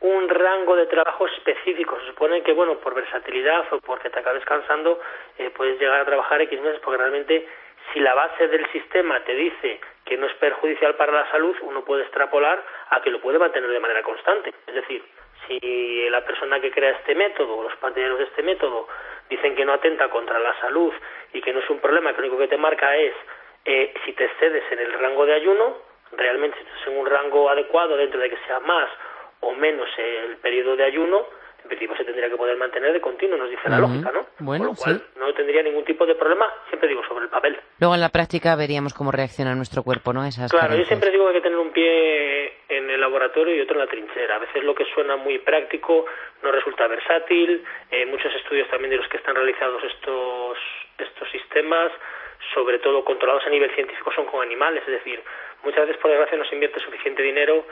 un 0.00 0.28
rango 0.28 0.76
de 0.76 0.86
trabajo 0.86 1.26
específico. 1.26 1.98
Se 2.00 2.08
supone 2.08 2.42
que, 2.42 2.52
bueno, 2.52 2.78
por 2.78 2.94
versatilidad 2.94 3.64
o 3.72 3.80
porque 3.80 4.10
te 4.10 4.18
acabes 4.18 4.44
cansando, 4.44 4.98
eh, 5.38 5.50
puedes 5.56 5.78
llegar 5.78 6.00
a 6.00 6.04
trabajar 6.04 6.40
X 6.42 6.60
meses, 6.60 6.80
porque 6.84 6.98
realmente 6.98 7.46
si 7.92 8.00
la 8.00 8.14
base 8.14 8.48
del 8.48 8.70
sistema 8.70 9.20
te 9.24 9.34
dice 9.34 9.80
que 10.04 10.16
no 10.16 10.26
es 10.26 10.34
perjudicial 10.34 10.94
para 10.96 11.12
la 11.12 11.30
salud, 11.30 11.56
uno 11.62 11.84
puede 11.84 12.02
extrapolar 12.02 12.62
a 12.90 13.00
que 13.02 13.10
lo 13.10 13.20
puede 13.20 13.38
mantener 13.38 13.70
de 13.70 13.80
manera 13.80 14.02
constante. 14.02 14.52
Es 14.66 14.74
decir, 14.74 15.02
si 15.46 16.08
la 16.10 16.24
persona 16.24 16.60
que 16.60 16.70
crea 16.70 16.90
este 16.90 17.14
método 17.14 17.56
o 17.56 17.62
los 17.62 17.76
partidarios 17.76 18.18
de 18.18 18.24
este 18.24 18.42
método 18.42 18.88
dicen 19.28 19.54
que 19.54 19.64
no 19.64 19.72
atenta 19.72 20.08
contra 20.08 20.38
la 20.38 20.58
salud 20.60 20.92
y 21.32 21.40
que 21.40 21.52
no 21.52 21.60
es 21.60 21.70
un 21.70 21.80
problema, 21.80 22.12
que 22.12 22.20
lo 22.20 22.28
único 22.28 22.38
que 22.38 22.48
te 22.48 22.56
marca 22.56 22.96
es 22.96 23.14
eh, 23.64 23.94
si 24.04 24.12
te 24.12 24.24
excedes 24.24 24.64
en 24.72 24.80
el 24.80 24.92
rango 24.94 25.24
de 25.24 25.34
ayuno, 25.34 25.78
realmente 26.12 26.58
si 26.58 26.64
estás 26.64 26.86
en 26.88 26.98
un 26.98 27.06
rango 27.06 27.48
adecuado 27.48 27.96
dentro 27.96 28.20
de 28.20 28.30
que 28.30 28.38
sea 28.46 28.60
más 28.60 28.90
o 29.40 29.52
menos 29.52 29.88
el 29.96 30.36
periodo 30.38 30.76
de 30.76 30.84
ayuno, 30.84 31.26
en 31.62 31.68
principio 31.68 31.96
se 31.96 32.04
tendría 32.04 32.28
que 32.28 32.36
poder 32.36 32.56
mantener 32.56 32.92
de 32.92 33.00
continuo, 33.00 33.36
nos 33.38 33.50
dice 33.50 33.68
la 33.68 33.76
uh 33.76 33.78
-huh. 33.78 33.88
lógica, 33.88 34.10
¿no? 34.12 34.26
Bueno, 34.40 34.64
Con 34.66 34.74
lo 34.74 34.78
cual 34.82 34.96
sí. 34.98 35.18
no 35.20 35.32
tendría 35.34 35.62
ningún 35.62 35.84
tipo 35.84 36.04
de 36.06 36.14
problema, 36.14 36.46
siempre 36.68 36.88
digo, 36.88 37.02
sobre 37.06 37.24
el 37.24 37.30
papel. 37.30 37.58
Luego 37.78 37.94
en 37.94 38.00
la 38.00 38.08
práctica 38.10 38.56
veríamos 38.56 38.94
cómo 38.94 39.10
reacciona 39.12 39.54
nuestro 39.54 39.82
cuerpo, 39.82 40.12
¿no? 40.12 40.24
Esas 40.24 40.50
claro, 40.50 40.68
carencias. 40.68 40.88
yo 40.88 40.88
siempre 40.88 41.10
digo 41.10 41.24
que 41.24 41.30
hay 41.30 41.36
que 41.36 41.48
tener 41.48 41.58
un 41.58 41.72
pie 41.72 42.52
en 42.68 42.90
el 42.90 43.00
laboratorio 43.00 43.54
y 43.54 43.60
otro 43.60 43.74
en 43.74 43.80
la 43.80 43.86
trinchera. 43.86 44.36
A 44.36 44.38
veces 44.38 44.62
lo 44.64 44.74
que 44.74 44.84
suena 44.94 45.16
muy 45.16 45.38
práctico 45.38 46.06
no 46.42 46.50
resulta 46.52 46.86
versátil. 46.88 47.64
Eh, 47.90 48.06
muchos 48.06 48.34
estudios 48.34 48.68
también 48.68 48.90
de 48.90 48.96
los 48.96 49.08
que 49.08 49.16
están 49.18 49.34
realizados 49.34 49.82
estos, 49.84 50.58
estos 50.98 51.30
sistemas, 51.30 51.92
sobre 52.54 52.78
todo 52.80 53.04
controlados 53.04 53.46
a 53.46 53.50
nivel 53.50 53.70
científico, 53.74 54.10
son 54.14 54.26
con 54.26 54.42
animales. 54.42 54.82
Es 54.86 54.94
decir, 54.94 55.22
muchas 55.62 55.86
veces 55.86 56.00
por 56.00 56.10
desgracia 56.10 56.36
no 56.38 56.44
se 56.44 56.54
invierte 56.54 56.80
suficiente 56.80 57.22
dinero 57.22 57.64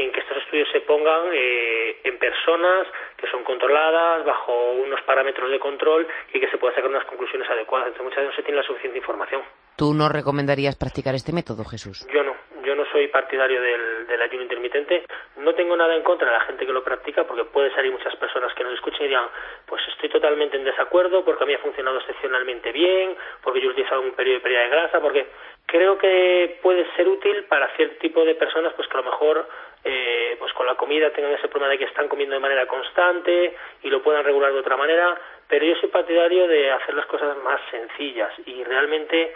en 0.00 0.12
que 0.12 0.20
estos 0.20 0.36
estudios 0.38 0.68
se 0.72 0.80
pongan 0.80 1.30
eh, 1.32 2.00
en 2.04 2.18
personas 2.18 2.86
que 3.16 3.26
son 3.28 3.44
controladas 3.44 4.24
bajo 4.24 4.72
unos 4.72 5.00
parámetros 5.02 5.50
de 5.50 5.58
control 5.58 6.06
y 6.32 6.40
que 6.40 6.48
se 6.48 6.58
pueda 6.58 6.74
sacar 6.74 6.90
unas 6.90 7.04
conclusiones 7.04 7.48
adecuadas. 7.48 7.88
Entonces 7.88 8.04
muchas 8.04 8.18
veces 8.18 8.30
no 8.30 8.36
se 8.36 8.42
tiene 8.42 8.60
la 8.60 8.66
suficiente 8.66 8.98
información. 8.98 9.42
¿Tú 9.76 9.92
no 9.92 10.08
recomendarías 10.08 10.76
practicar 10.76 11.14
este 11.14 11.32
método, 11.32 11.64
Jesús? 11.64 12.06
Yo 12.12 12.22
no, 12.22 12.34
yo 12.64 12.74
no 12.74 12.84
soy 12.92 13.08
partidario 13.08 13.60
del, 13.60 14.06
del, 14.06 14.22
ayuno 14.22 14.42
intermitente. 14.42 15.04
No 15.36 15.54
tengo 15.54 15.76
nada 15.76 15.94
en 15.94 16.02
contra 16.02 16.26
de 16.26 16.38
la 16.38 16.44
gente 16.44 16.64
que 16.66 16.72
lo 16.72 16.82
practica, 16.82 17.24
porque 17.24 17.44
puede 17.44 17.74
salir 17.74 17.92
muchas 17.92 18.16
personas 18.16 18.54
que 18.54 18.64
nos 18.64 18.72
escuchen 18.72 19.04
y 19.04 19.08
digan, 19.08 19.28
pues 19.66 19.82
estoy 19.88 20.08
totalmente 20.08 20.56
en 20.56 20.64
desacuerdo, 20.64 21.24
porque 21.24 21.44
a 21.44 21.46
mí 21.46 21.54
ha 21.54 21.58
funcionado 21.58 21.98
excepcionalmente 21.98 22.72
bien, 22.72 23.16
porque 23.42 23.60
yo 23.60 23.68
he 23.68 23.72
utilizado 23.72 24.00
un 24.00 24.12
periodo 24.12 24.38
de 24.38 24.42
pérdida 24.42 24.62
de 24.62 24.68
grasa, 24.68 25.00
porque 25.00 25.26
creo 25.66 25.98
que 25.98 26.58
puede 26.62 26.86
ser 26.96 27.06
útil 27.08 27.44
para 27.44 27.68
cierto 27.76 27.98
tipo 27.98 28.24
de 28.24 28.34
personas, 28.34 28.72
pues 28.74 28.88
que 28.88 28.94
a 28.94 29.02
lo 29.02 29.10
mejor 29.10 29.46
eh, 29.88 30.34
pues 30.40 30.52
con 30.54 30.66
la 30.66 30.74
comida 30.74 31.10
tengan 31.10 31.30
ese 31.30 31.46
problema 31.46 31.70
de 31.70 31.78
que 31.78 31.84
están 31.84 32.08
comiendo 32.08 32.34
de 32.34 32.40
manera 32.40 32.66
constante 32.66 33.56
y 33.84 33.88
lo 33.88 34.02
puedan 34.02 34.24
regular 34.24 34.52
de 34.52 34.58
otra 34.58 34.76
manera, 34.76 35.16
pero 35.46 35.64
yo 35.64 35.76
soy 35.76 35.88
partidario 35.90 36.48
de 36.48 36.72
hacer 36.72 36.92
las 36.92 37.06
cosas 37.06 37.36
más 37.44 37.60
sencillas. 37.70 38.32
Y 38.46 38.64
realmente, 38.64 39.32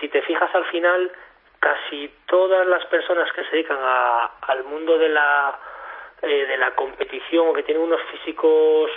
si 0.00 0.08
te 0.08 0.22
fijas 0.22 0.52
al 0.56 0.64
final, 0.66 1.12
casi 1.60 2.12
todas 2.26 2.66
las 2.66 2.84
personas 2.86 3.32
que 3.32 3.44
se 3.44 3.50
dedican 3.52 3.78
a, 3.80 4.32
al 4.48 4.64
mundo 4.64 4.98
de 4.98 5.08
la, 5.08 5.56
eh, 6.22 6.46
de 6.46 6.56
la 6.56 6.74
competición 6.74 7.46
o 7.46 7.52
que 7.52 7.62
tienen 7.62 7.84
unos 7.84 8.02
físicos 8.10 8.90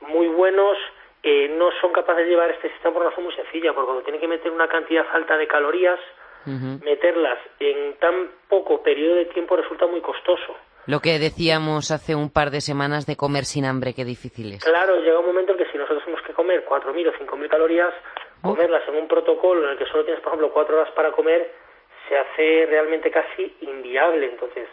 muy 0.00 0.26
buenos, 0.26 0.76
eh, 1.22 1.48
no 1.56 1.70
son 1.80 1.92
capaces 1.92 2.24
de 2.24 2.30
llevar 2.30 2.50
este 2.50 2.70
sistema 2.70 2.92
por 2.92 3.02
una 3.02 3.10
razón 3.10 3.22
muy 3.22 3.34
sencilla, 3.34 3.72
porque 3.72 3.86
cuando 3.86 4.02
tienen 4.02 4.20
que 4.20 4.26
meter 4.26 4.50
una 4.50 4.66
cantidad 4.66 5.06
alta 5.12 5.36
de 5.36 5.46
calorías, 5.46 6.00
meterlas 6.46 7.38
en 7.60 7.94
tan 7.98 8.30
poco 8.48 8.82
periodo 8.82 9.16
de 9.16 9.26
tiempo 9.26 9.56
resulta 9.56 9.86
muy 9.86 10.00
costoso. 10.00 10.54
Lo 10.86 11.00
que 11.00 11.18
decíamos 11.18 11.90
hace 11.90 12.14
un 12.14 12.30
par 12.30 12.50
de 12.50 12.60
semanas 12.60 13.06
de 13.06 13.16
comer 13.16 13.44
sin 13.44 13.64
hambre, 13.64 13.94
qué 13.94 14.04
difícil 14.04 14.52
es. 14.52 14.62
Claro, 14.62 15.00
llega 15.00 15.18
un 15.18 15.26
momento 15.26 15.52
en 15.52 15.58
que 15.58 15.66
si 15.72 15.78
nosotros 15.78 16.04
tenemos 16.04 16.24
que 16.26 16.34
comer 16.34 16.66
4.000 16.66 17.08
o 17.08 17.12
5.000 17.12 17.48
calorías, 17.48 17.94
comerlas 18.42 18.82
en 18.88 18.96
un 18.96 19.08
protocolo 19.08 19.64
en 19.64 19.70
el 19.72 19.78
que 19.78 19.86
solo 19.86 20.04
tienes, 20.04 20.22
por 20.22 20.32
ejemplo, 20.32 20.52
4 20.52 20.76
horas 20.76 20.92
para 20.94 21.12
comer, 21.12 21.52
se 22.06 22.18
hace 22.18 22.66
realmente 22.66 23.10
casi 23.10 23.56
inviable. 23.62 24.26
Entonces, 24.26 24.68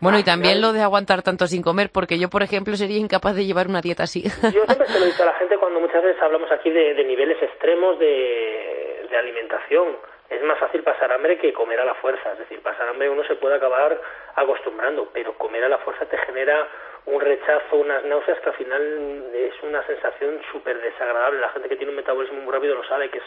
bueno, 0.00 0.18
y 0.18 0.22
también 0.22 0.60
lo 0.60 0.74
de 0.74 0.82
aguantar 0.82 1.22
tanto 1.22 1.46
sin 1.46 1.62
comer, 1.62 1.88
porque 1.90 2.18
yo, 2.18 2.28
por 2.28 2.42
ejemplo, 2.42 2.76
sería 2.76 2.98
incapaz 2.98 3.34
de 3.34 3.46
llevar 3.46 3.68
una 3.68 3.80
dieta 3.80 4.02
así. 4.02 4.22
Yo 4.22 4.50
siempre 4.66 4.86
se 4.86 5.00
lo 5.00 5.06
digo 5.06 5.22
a 5.22 5.26
la 5.26 5.34
gente 5.34 5.56
cuando 5.56 5.80
muchas 5.80 6.02
veces 6.02 6.20
hablamos 6.20 6.50
aquí 6.52 6.68
de, 6.68 6.92
de 6.92 7.04
niveles 7.04 7.42
extremos 7.42 7.98
de, 7.98 9.06
de 9.08 9.16
alimentación 9.16 9.96
es 10.30 10.42
más 10.42 10.58
fácil 10.58 10.82
pasar 10.82 11.12
hambre 11.12 11.38
que 11.38 11.52
comer 11.52 11.80
a 11.80 11.84
la 11.84 11.94
fuerza. 11.96 12.32
Es 12.32 12.38
decir, 12.38 12.60
pasar 12.60 12.88
hambre 12.88 13.10
uno 13.10 13.24
se 13.24 13.36
puede 13.36 13.56
acabar 13.56 14.00
acostumbrando, 14.34 15.10
pero 15.12 15.34
comer 15.34 15.64
a 15.64 15.68
la 15.68 15.78
fuerza 15.78 16.06
te 16.06 16.16
genera 16.18 16.68
un 17.06 17.20
rechazo, 17.20 17.76
unas 17.76 18.04
náuseas 18.04 18.40
que 18.40 18.48
al 18.48 18.54
final 18.56 19.30
es 19.34 19.62
una 19.62 19.86
sensación 19.86 20.40
súper 20.50 20.80
desagradable. 20.80 21.40
La 21.40 21.50
gente 21.50 21.68
que 21.68 21.76
tiene 21.76 21.90
un 21.90 21.96
metabolismo 21.96 22.40
muy 22.40 22.52
rápido 22.52 22.74
lo 22.74 22.84
sabe, 22.84 23.10
que 23.10 23.18
es, 23.18 23.24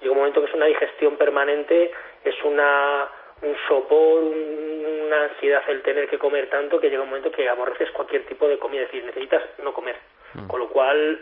llega 0.00 0.12
un 0.12 0.18
momento 0.18 0.40
que 0.40 0.48
es 0.48 0.54
una 0.54 0.66
digestión 0.66 1.16
permanente, 1.16 1.92
es 2.24 2.34
una 2.44 3.08
un 3.42 3.56
sopor, 3.68 4.22
una 4.22 5.24
ansiedad 5.24 5.62
el 5.68 5.80
tener 5.82 6.08
que 6.08 6.18
comer 6.18 6.50
tanto 6.50 6.78
que 6.78 6.90
llega 6.90 7.02
un 7.02 7.08
momento 7.08 7.30
que 7.30 7.48
aborreces 7.48 7.90
cualquier 7.92 8.26
tipo 8.26 8.46
de 8.46 8.58
comida, 8.58 8.82
es 8.82 8.88
decir, 8.88 9.04
necesitas 9.04 9.42
no 9.62 9.72
comer. 9.72 9.96
Mm. 10.34 10.46
Con 10.46 10.60
lo 10.60 10.68
cual, 10.68 11.18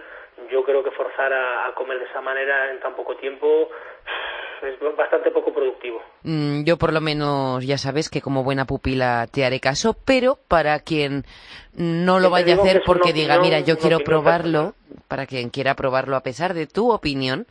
yo 0.50 0.64
creo 0.64 0.82
que 0.82 0.90
forzar 0.90 1.32
a, 1.32 1.66
a 1.66 1.74
comer 1.74 1.98
de 2.00 2.06
esa 2.06 2.20
manera 2.20 2.70
en 2.72 2.80
tan 2.80 2.94
poco 2.96 3.16
tiempo 3.16 3.70
es 4.62 4.96
bastante 4.96 5.30
poco 5.30 5.52
productivo. 5.52 6.02
Mm, 6.22 6.64
yo 6.64 6.76
por 6.76 6.92
lo 6.92 7.00
menos 7.00 7.66
ya 7.66 7.78
sabes 7.78 8.08
que 8.10 8.20
como 8.20 8.44
buena 8.44 8.64
pupila 8.64 9.26
te 9.32 9.44
haré 9.44 9.60
caso, 9.60 9.96
pero 10.04 10.38
para 10.48 10.78
quien 10.80 11.24
no 11.74 12.18
lo 12.18 12.30
vaya 12.30 12.54
a 12.54 12.58
hacer 12.58 12.82
porque 12.84 13.12
diga, 13.12 13.38
mira, 13.40 13.60
yo 13.60 13.78
quiero 13.78 14.00
probarlo, 14.00 14.74
para 15.08 15.26
quien 15.26 15.50
quiera 15.50 15.74
probarlo 15.74 16.16
a 16.16 16.22
pesar 16.22 16.54
de 16.54 16.66
tu 16.66 16.90
opinión, 16.90 17.46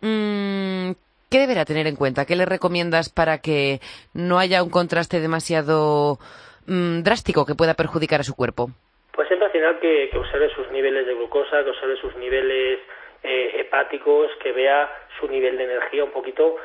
mmm, 0.00 0.92
¿qué 1.30 1.38
deberá 1.38 1.64
tener 1.64 1.86
en 1.86 1.96
cuenta? 1.96 2.24
¿Qué 2.24 2.36
le 2.36 2.46
recomiendas 2.46 3.08
para 3.08 3.38
que 3.38 3.80
no 4.12 4.38
haya 4.38 4.62
un 4.62 4.70
contraste 4.70 5.20
demasiado 5.20 6.18
mmm, 6.66 7.02
drástico 7.02 7.46
que 7.46 7.54
pueda 7.54 7.74
perjudicar 7.74 8.20
a 8.20 8.24
su 8.24 8.34
cuerpo? 8.34 8.70
Pues 9.12 9.28
siempre 9.28 9.46
al 9.46 9.52
final 9.52 9.78
que, 9.80 10.08
que 10.10 10.18
observe 10.18 10.50
sus 10.54 10.70
niveles 10.70 11.06
de 11.06 11.14
glucosa, 11.14 11.62
que 11.64 11.70
observe 11.70 11.96
sus 12.00 12.16
niveles 12.16 12.80
eh, 13.22 13.60
hepáticos, 13.60 14.30
que 14.42 14.52
vea 14.52 14.88
nivel 15.28 15.56
de 15.56 15.64
energía 15.64 16.04
un 16.04 16.10
poquito, 16.10 16.56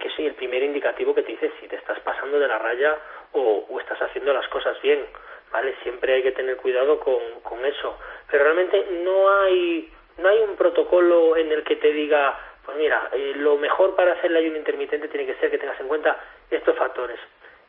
que 0.00 0.08
es 0.08 0.18
el 0.18 0.34
primer 0.34 0.62
indicativo 0.62 1.14
que 1.14 1.22
te 1.22 1.32
dice 1.32 1.52
si 1.60 1.68
te 1.68 1.76
estás 1.76 2.00
pasando 2.00 2.38
de 2.38 2.48
la 2.48 2.58
raya 2.58 2.96
o, 3.32 3.66
estás 3.80 4.00
haciendo 4.02 4.32
las 4.32 4.48
cosas 4.48 4.80
bien, 4.82 5.06
¿vale? 5.52 5.74
Siempre 5.82 6.14
hay 6.14 6.22
que 6.22 6.32
tener 6.32 6.56
cuidado 6.56 6.98
con, 6.98 7.40
con 7.42 7.64
eso. 7.64 7.98
Pero 8.30 8.44
realmente 8.44 8.86
no 9.04 9.30
hay, 9.40 9.90
no 10.18 10.28
hay 10.28 10.38
un 10.38 10.56
protocolo 10.56 11.36
en 11.36 11.52
el 11.52 11.62
que 11.62 11.76
te 11.76 11.92
diga, 11.92 12.38
pues 12.64 12.76
mira, 12.76 13.10
eh, 13.12 13.32
lo 13.36 13.56
mejor 13.56 13.94
para 13.94 14.12
hacer 14.12 14.30
el 14.30 14.36
ayuno 14.38 14.58
intermitente 14.58 15.08
tiene 15.08 15.26
que 15.26 15.38
ser 15.38 15.50
que 15.50 15.58
tengas 15.58 15.78
en 15.80 15.88
cuenta 15.88 16.18
estos 16.50 16.76
factores. 16.76 17.18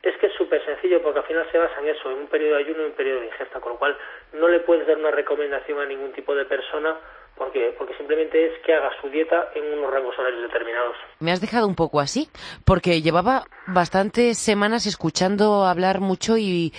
Es 0.01 0.15
que 0.17 0.27
es 0.27 0.33
súper 0.33 0.63
sencillo 0.65 1.01
porque 1.01 1.19
al 1.19 1.25
final 1.25 1.47
se 1.51 1.57
basa 1.57 1.79
en 1.81 1.89
eso, 1.89 2.09
en 2.11 2.17
un 2.17 2.27
periodo 2.27 2.55
de 2.55 2.63
ayuno 2.63 2.83
y 2.83 2.85
un 2.85 2.91
periodo 2.93 3.19
de 3.19 3.27
ingesta, 3.27 3.59
con 3.59 3.73
lo 3.73 3.79
cual 3.79 3.97
no 4.33 4.47
le 4.47 4.59
puedes 4.61 4.87
dar 4.87 4.97
una 4.97 5.11
recomendación 5.11 5.79
a 5.79 5.85
ningún 5.85 6.13
tipo 6.13 6.33
de 6.33 6.45
persona 6.45 6.95
porque, 7.37 7.73
porque 7.77 7.95
simplemente 7.95 8.47
es 8.47 8.53
que 8.65 8.73
haga 8.73 8.91
su 9.01 9.09
dieta 9.09 9.49
en 9.55 9.77
unos 9.77 9.91
rangos 9.91 10.17
horarios 10.17 10.41
determinados. 10.43 10.95
Me 11.19 11.31
has 11.31 11.41
dejado 11.41 11.67
un 11.67 11.75
poco 11.75 11.99
así, 11.99 12.29
porque 12.65 13.01
llevaba 13.01 13.43
bastantes 13.67 14.37
semanas 14.37 14.85
escuchando 14.85 15.65
hablar 15.65 15.99
mucho 15.99 16.37
y, 16.37 16.73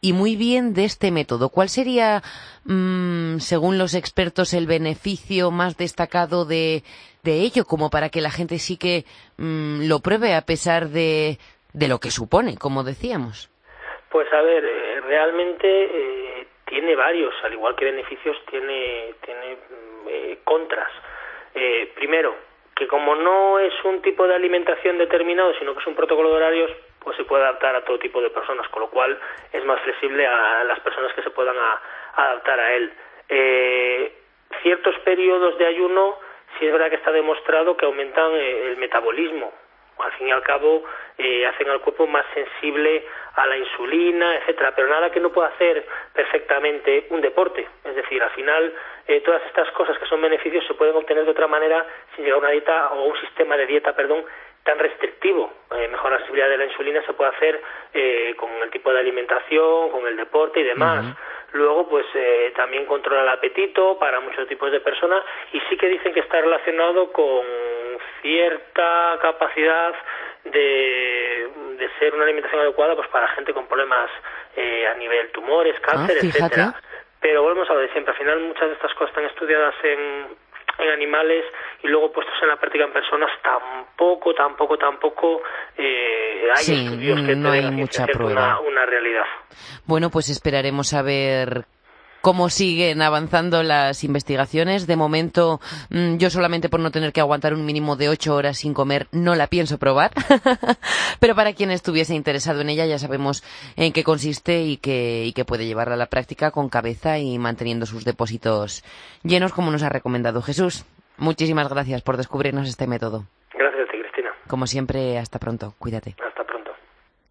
y 0.00 0.12
muy 0.12 0.36
bien 0.36 0.74
de 0.74 0.84
este 0.84 1.10
método. 1.10 1.48
¿Cuál 1.48 1.68
sería, 1.68 2.22
mmm, 2.64 3.38
según 3.38 3.78
los 3.78 3.94
expertos, 3.94 4.54
el 4.54 4.66
beneficio 4.66 5.50
más 5.50 5.76
destacado 5.76 6.44
de, 6.44 6.82
de 7.22 7.40
ello, 7.40 7.64
como 7.64 7.90
para 7.90 8.08
que 8.08 8.20
la 8.20 8.30
gente 8.30 8.58
sí 8.58 8.76
que 8.76 9.04
mmm, 9.36 9.88
lo 9.88 10.00
pruebe 10.00 10.34
a 10.34 10.42
pesar 10.42 10.88
de, 10.88 11.38
de 11.72 11.88
lo 11.88 11.98
que 11.98 12.10
supone, 12.10 12.56
como 12.56 12.84
decíamos? 12.84 13.50
Pues 14.10 14.32
a 14.32 14.42
ver, 14.42 14.64
eh, 14.64 15.00
realmente 15.00 15.66
eh, 15.66 16.46
tiene 16.66 16.94
varios, 16.94 17.34
al 17.42 17.52
igual 17.52 17.74
que 17.74 17.84
beneficios, 17.84 18.36
tiene, 18.48 19.14
tiene 19.24 19.58
eh, 20.14 20.38
contras. 20.44 20.90
Eh, 21.54 21.92
primero, 21.94 22.34
que 22.74 22.86
como 22.88 23.14
no 23.14 23.58
es 23.58 23.72
un 23.84 24.02
tipo 24.02 24.26
de 24.26 24.34
alimentación 24.34 24.98
determinado, 24.98 25.54
sino 25.58 25.74
que 25.74 25.80
es 25.80 25.86
un 25.86 25.94
protocolo 25.94 26.30
de 26.30 26.36
horarios, 26.36 26.70
pues 27.00 27.16
se 27.16 27.24
puede 27.24 27.44
adaptar 27.44 27.76
a 27.76 27.84
todo 27.84 27.98
tipo 27.98 28.20
de 28.20 28.30
personas, 28.30 28.66
con 28.68 28.82
lo 28.82 28.90
cual 28.90 29.18
es 29.52 29.64
más 29.64 29.80
flexible 29.82 30.26
a 30.26 30.64
las 30.64 30.80
personas 30.80 31.12
que 31.12 31.22
se 31.22 31.30
puedan 31.30 31.56
adaptar 32.16 32.58
a 32.58 32.74
él. 32.74 32.92
Eh, 33.28 34.12
ciertos 34.62 34.98
periodos 35.00 35.58
de 35.58 35.66
ayuno, 35.66 36.18
sí 36.58 36.66
es 36.66 36.72
verdad 36.72 36.88
que 36.88 36.96
está 36.96 37.12
demostrado 37.12 37.76
que 37.76 37.84
aumentan 37.84 38.32
eh, 38.32 38.68
el 38.68 38.76
metabolismo. 38.78 39.52
Al 40.04 40.12
fin 40.12 40.28
y 40.28 40.32
al 40.32 40.42
cabo, 40.42 40.84
eh, 41.18 41.46
hacen 41.46 41.68
al 41.70 41.80
cuerpo 41.80 42.06
más 42.06 42.26
sensible 42.34 43.04
a 43.36 43.46
la 43.46 43.56
insulina, 43.56 44.36
etcétera, 44.36 44.72
pero 44.76 44.88
nada 44.88 45.10
que 45.10 45.20
no 45.20 45.30
pueda 45.30 45.48
hacer 45.48 45.84
perfectamente 46.12 47.06
un 47.10 47.20
deporte. 47.20 47.66
Es 47.84 47.96
decir, 47.96 48.22
al 48.22 48.30
final 48.30 48.72
eh, 49.08 49.20
todas 49.20 49.42
estas 49.46 49.70
cosas 49.72 49.98
que 49.98 50.06
son 50.06 50.20
beneficios 50.20 50.64
se 50.66 50.74
pueden 50.74 50.96
obtener 50.96 51.24
de 51.24 51.30
otra 51.30 51.46
manera 51.46 51.84
sin 52.14 52.24
llegar 52.24 52.38
a 52.38 52.40
una 52.40 52.50
dieta 52.50 52.88
o 52.92 53.04
un 53.04 53.20
sistema 53.20 53.56
de 53.56 53.66
dieta, 53.66 53.94
perdón, 53.94 54.24
tan 54.64 54.78
restrictivo. 54.78 55.52
Eh, 55.76 55.88
mejor 55.88 56.12
la 56.12 56.18
sensibilidad 56.18 56.48
de 56.48 56.58
la 56.58 56.64
insulina 56.64 57.02
se 57.06 57.12
puede 57.12 57.30
hacer 57.30 57.60
eh, 57.92 58.34
con 58.36 58.50
el 58.62 58.70
tipo 58.70 58.92
de 58.92 59.00
alimentación, 59.00 59.90
con 59.90 60.06
el 60.06 60.16
deporte 60.16 60.60
y 60.60 60.64
demás. 60.64 61.04
Uh 61.04 61.08
-huh. 61.08 61.16
Luego, 61.52 61.88
pues 61.88 62.06
eh, 62.14 62.52
también 62.56 62.84
controla 62.86 63.22
el 63.22 63.28
apetito 63.28 63.96
para 63.98 64.18
muchos 64.20 64.48
tipos 64.48 64.72
de 64.72 64.80
personas 64.80 65.22
y 65.52 65.60
sí 65.68 65.76
que 65.76 65.88
dicen 65.88 66.12
que 66.12 66.20
está 66.20 66.40
relacionado 66.40 67.12
con 67.12 67.44
cierta 68.22 69.18
capacidad 69.20 69.92
de, 70.44 71.48
de 71.78 71.88
ser 71.98 72.14
una 72.14 72.24
alimentación 72.24 72.60
adecuada 72.60 72.94
pues 72.96 73.08
para 73.08 73.28
gente 73.28 73.52
con 73.52 73.66
problemas 73.66 74.10
eh, 74.56 74.86
a 74.86 74.94
nivel 74.94 75.30
tumores, 75.32 75.78
cáncer, 75.80 76.18
ah, 76.22 76.26
etcétera. 76.26 76.74
Pero 77.20 77.42
volvemos 77.42 77.68
a 77.70 77.74
lo 77.74 77.80
de 77.80 77.88
siempre, 77.92 78.12
al 78.12 78.18
final 78.18 78.40
muchas 78.40 78.68
de 78.68 78.74
estas 78.74 78.92
cosas 78.94 79.08
están 79.08 79.24
estudiadas 79.24 79.74
en, 79.82 80.26
en 80.78 80.90
animales 80.90 81.44
y 81.82 81.88
luego 81.88 82.12
puestos 82.12 82.34
en 82.42 82.48
la 82.48 82.56
práctica 82.56 82.84
en 82.84 82.92
personas 82.92 83.30
tampoco, 83.42 84.34
tampoco, 84.34 84.76
tampoco 84.76 85.42
eh, 85.78 86.48
hay 86.54 86.62
sí, 86.64 86.84
estudios 86.84 87.22
que 87.26 87.34
no 87.34 87.50
hay 87.50 87.70
mucha 87.70 88.04
Una, 88.04 88.12
prueba. 88.12 88.60
una 88.60 88.84
realidad. 88.84 89.24
Bueno, 89.86 90.10
pues 90.10 90.28
esperaremos 90.28 90.92
a 90.92 91.02
ver 91.02 91.64
cómo 92.24 92.48
siguen 92.48 93.02
avanzando 93.02 93.62
las 93.62 94.02
investigaciones. 94.02 94.86
De 94.86 94.96
momento, 94.96 95.60
mmm, 95.90 96.16
yo 96.16 96.30
solamente 96.30 96.70
por 96.70 96.80
no 96.80 96.90
tener 96.90 97.12
que 97.12 97.20
aguantar 97.20 97.52
un 97.52 97.66
mínimo 97.66 97.96
de 97.96 98.08
ocho 98.08 98.34
horas 98.34 98.56
sin 98.56 98.72
comer, 98.72 99.08
no 99.12 99.34
la 99.34 99.46
pienso 99.46 99.76
probar. 99.76 100.10
Pero 101.20 101.34
para 101.34 101.52
quien 101.52 101.70
estuviese 101.70 102.14
interesado 102.14 102.62
en 102.62 102.70
ella, 102.70 102.86
ya 102.86 102.98
sabemos 102.98 103.44
en 103.76 103.92
qué 103.92 104.04
consiste 104.04 104.62
y 104.62 104.78
que, 104.78 105.26
y 105.26 105.34
que 105.34 105.44
puede 105.44 105.66
llevarla 105.66 105.96
a 105.96 105.98
la 105.98 106.06
práctica 106.06 106.50
con 106.50 106.70
cabeza 106.70 107.18
y 107.18 107.38
manteniendo 107.38 107.84
sus 107.84 108.06
depósitos 108.06 108.84
llenos, 109.22 109.52
como 109.52 109.70
nos 109.70 109.82
ha 109.82 109.90
recomendado 109.90 110.40
Jesús. 110.40 110.86
Muchísimas 111.18 111.68
gracias 111.68 112.00
por 112.00 112.16
descubrirnos 112.16 112.66
este 112.70 112.86
método. 112.86 113.26
Gracias 113.52 113.86
a 113.86 113.92
ti, 113.92 113.98
Cristina. 114.00 114.30
Como 114.48 114.66
siempre, 114.66 115.18
hasta 115.18 115.38
pronto. 115.38 115.74
Cuídate. 115.78 116.16
Hasta. 116.26 116.33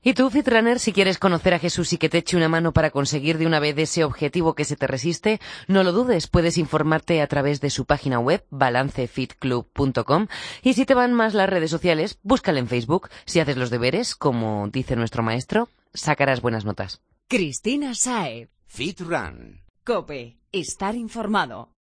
Y 0.06 0.14
tú, 0.16 0.30
Fitrunner, 0.30 0.80
si 0.80 0.92
quieres 0.92 1.18
conocer 1.18 1.54
a 1.54 1.60
Jesús 1.60 1.94
y 1.94 1.98
que 1.98 2.10
te 2.10 2.18
eche 2.18 2.36
una 2.36 2.50
mano 2.50 2.74
para 2.74 2.92
conseguir 2.92 3.38
de 3.38 3.48
una 3.48 3.60
vez 3.60 3.78
ese 3.78 4.04
objetivo 4.04 4.54
que 4.54 4.66
se 4.66 4.76
te 4.76 4.86
resiste, 4.86 5.40
no 5.70 5.84
lo 5.84 5.94
dudes, 5.94 6.28
puedes 6.28 6.58
informarte 6.58 7.22
a 7.22 7.28
través 7.28 7.62
de 7.62 7.70
su 7.70 7.86
página 7.86 8.20
web, 8.20 8.46
balancefitclub.com, 8.50 10.28
y 10.62 10.74
si 10.74 10.86
te 10.86 10.94
van 10.94 11.14
más 11.14 11.34
las 11.34 11.50
redes 11.50 11.72
sociales, 11.72 12.20
búscale 12.22 12.60
en 12.60 12.68
Facebook. 12.68 13.10
Si 13.26 13.40
haces 13.40 13.56
los 13.56 13.70
deberes, 13.70 14.16
como 14.16 14.68
dice 14.68 14.98
nuestro 14.98 15.24
maestro, 15.24 15.70
sacarás 15.94 16.42
buenas 16.42 16.66
notas. 16.66 17.02
Cristina 17.30 17.96
Sae. 17.96 18.50
Fit 18.66 19.00
Run. 19.00 19.62
Cope. 19.86 20.38
Estar 20.52 20.96
informado. 20.96 21.72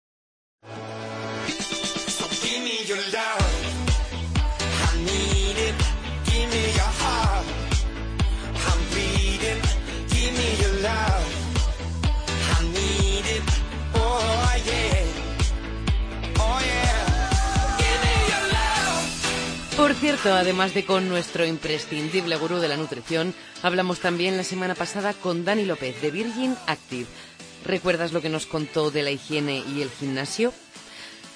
Cierto, 20.03 20.33
además 20.33 20.73
de 20.73 20.83
con 20.83 21.07
nuestro 21.07 21.45
imprescindible 21.45 22.35
gurú 22.35 22.57
de 22.57 22.67
la 22.67 22.75
nutrición, 22.75 23.33
hablamos 23.61 23.99
también 23.99 24.35
la 24.35 24.43
semana 24.43 24.75
pasada 24.75 25.13
con 25.13 25.45
Dani 25.45 25.63
López 25.63 26.01
de 26.01 26.11
Virgin 26.11 26.57
Active. 26.67 27.05
¿Recuerdas 27.63 28.11
lo 28.11 28.21
que 28.21 28.27
nos 28.27 28.45
contó 28.45 28.91
de 28.91 29.01
la 29.01 29.11
higiene 29.11 29.63
y 29.73 29.81
el 29.81 29.89
gimnasio? 29.89 30.51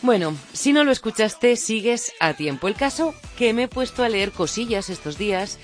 Bueno, 0.01 0.35
si 0.51 0.73
no 0.73 0.83
lo 0.83 0.91
escuchaste, 0.91 1.55
sigues 1.55 2.11
a 2.19 2.33
tiempo. 2.33 2.67
El 2.67 2.75
caso 2.75 3.15
que 3.37 3.53
me 3.53 3.63
he 3.63 3.67
puesto 3.69 4.03
a 4.03 4.09
leer 4.09 4.33
cosillas 4.33 4.89
estos 4.89 5.17
días 5.17 5.59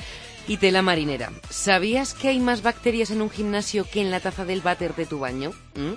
y 0.48 0.56
tela 0.56 0.82
marinera. 0.82 1.34
¿Sabías 1.50 2.14
que 2.14 2.30
hay 2.30 2.40
más 2.40 2.62
bacterias 2.62 3.12
en 3.12 3.22
un 3.22 3.30
gimnasio 3.30 3.84
que 3.84 4.00
en 4.00 4.12
la 4.12 4.22
taza 4.22 4.46
del 4.46 4.62
váter 4.62 4.96
de 4.96 5.06
tu 5.06 5.20
baño? 5.20 5.52
¿Mm? 5.76 5.96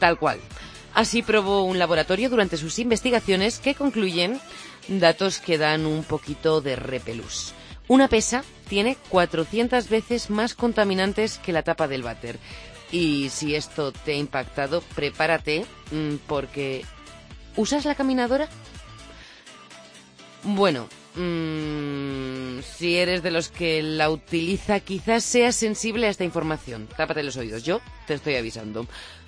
Tal 0.00 0.18
cual. 0.18 0.40
Así 0.94 1.22
probó 1.22 1.62
un 1.62 1.78
laboratorio 1.78 2.28
durante 2.28 2.56
sus 2.56 2.80
investigaciones 2.80 3.60
que 3.60 3.76
concluyen 3.76 4.40
datos 4.88 5.38
que 5.38 5.58
dan 5.58 5.86
un 5.86 6.04
poquito 6.04 6.60
de 6.60 6.76
repelús. 6.76 7.54
Una 7.86 8.08
pesa 8.08 8.44
tiene 8.68 8.96
400 9.10 9.88
veces 9.88 10.30
más 10.30 10.54
contaminantes 10.54 11.38
que 11.38 11.52
la 11.52 11.62
tapa 11.62 11.86
del 11.88 12.02
váter. 12.02 12.38
Y 12.90 13.28
si 13.30 13.54
esto 13.54 13.92
te 13.92 14.12
ha 14.12 14.16
impactado, 14.16 14.82
prepárate 14.94 15.66
mm, 15.90 16.16
porque... 16.26 16.84
¿Usas 17.56 17.84
la 17.84 17.94
caminadora? 17.94 18.48
Bueno, 20.42 20.88
mmm, 21.14 22.60
si 22.76 22.96
eres 22.96 23.22
de 23.22 23.30
los 23.30 23.48
que 23.48 23.82
la 23.82 24.10
utiliza, 24.10 24.80
quizás 24.80 25.24
seas 25.24 25.54
sensible 25.54 26.06
a 26.06 26.10
esta 26.10 26.24
información. 26.24 26.88
Tápate 26.96 27.22
los 27.22 27.36
oídos, 27.36 27.62
yo 27.62 27.80
te 28.06 28.14
estoy 28.14 28.36
avisando. 28.36 28.86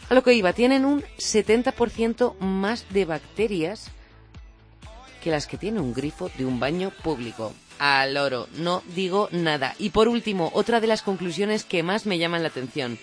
A 0.09 0.15
lo 0.15 0.23
que 0.23 0.35
iba, 0.35 0.53
tienen 0.53 0.85
un 0.85 1.03
70% 1.19 2.39
más 2.39 2.87
de 2.91 3.05
bacterias 3.05 3.91
que 5.27 5.33
las 5.33 5.49
que 5.49 5.59
tiene 5.59 5.81
un 5.81 5.93
grifo 5.93 6.31
de 6.39 6.45
un 6.45 6.61
baño 6.61 6.93
público. 7.03 7.53
Al 7.81 8.17
oro, 8.17 8.47
no 8.59 8.85
digo 8.95 9.29
nada. 9.33 9.75
Y 9.77 9.91
por 9.91 10.07
último, 10.07 10.53
otra 10.55 10.81
de 10.81 10.87
las 10.87 11.03
conclusiones 11.03 11.65
que 11.65 11.83
más 11.83 12.07
me 12.07 12.19
llaman 12.19 12.43
la 12.43 12.49
atención. 12.49 12.97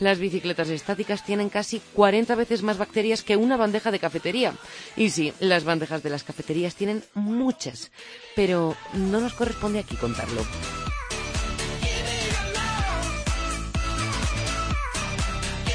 Las 0.00 0.18
bicicletas 0.18 0.70
estáticas 0.70 1.24
tienen 1.24 1.50
casi 1.50 1.80
40 1.94 2.34
veces 2.34 2.64
más 2.64 2.78
bacterias 2.78 3.22
que 3.22 3.36
una 3.36 3.56
bandeja 3.56 3.92
de 3.92 4.00
cafetería. 4.00 4.54
Y 4.96 5.10
sí, 5.10 5.32
las 5.38 5.62
bandejas 5.62 6.02
de 6.02 6.10
las 6.10 6.24
cafeterías 6.24 6.74
tienen 6.74 7.04
muchas, 7.14 7.92
pero 8.34 8.74
no 8.92 9.20
nos 9.20 9.34
corresponde 9.34 9.78
aquí 9.78 9.94
contarlo. 9.94 10.44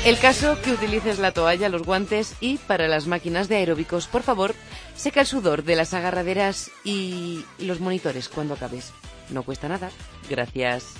El 0.07 0.19
caso 0.19 0.57
que 0.61 0.71
utilices 0.71 1.19
la 1.19 1.33
toalla, 1.33 1.67
los 1.67 1.83
guantes 1.83 2.35
y 2.39 2.59
para 2.59 2.87
las 2.87 3.07
máquinas 3.07 3.49
de 3.49 3.57
aeróbicos, 3.57 4.07
por 4.07 4.23
favor, 4.23 4.55
seca 4.97 5.21
el 5.21 5.27
sudor 5.27 5.63
de 5.63 5.77
las 5.77 5.93
agarraderas 5.93 6.71
y 6.83 7.45
los 7.59 7.79
monitores 7.79 8.27
cuando 8.27 8.55
acabes. 8.55 8.91
No 9.29 9.43
cuesta 9.43 9.69
nada. 9.69 9.89
Gracias. 10.29 10.95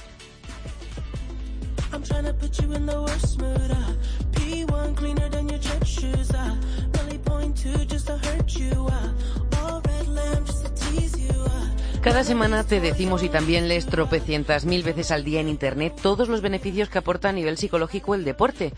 Cada 12.01 12.23
semana 12.23 12.63
te 12.63 12.79
decimos 12.79 13.21
y 13.21 13.27
también 13.27 13.67
lees 13.67 13.85
tropecientas 13.85 14.63
mil 14.63 14.81
veces 14.81 15.11
al 15.11 15.25
día 15.25 15.41
en 15.41 15.49
Internet 15.49 15.93
todos 16.01 16.29
los 16.29 16.39
beneficios 16.39 16.87
que 16.87 16.99
aporta 16.99 17.29
a 17.29 17.33
nivel 17.33 17.57
psicológico 17.57 18.15
el 18.15 18.23
deporte. 18.23 18.73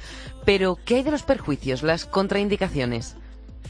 Pero, 0.46 0.80
¿qué 0.84 0.96
hay 0.96 1.04
de 1.04 1.12
los 1.12 1.22
perjuicios, 1.22 1.84
las 1.84 2.06
contraindicaciones? 2.06 3.16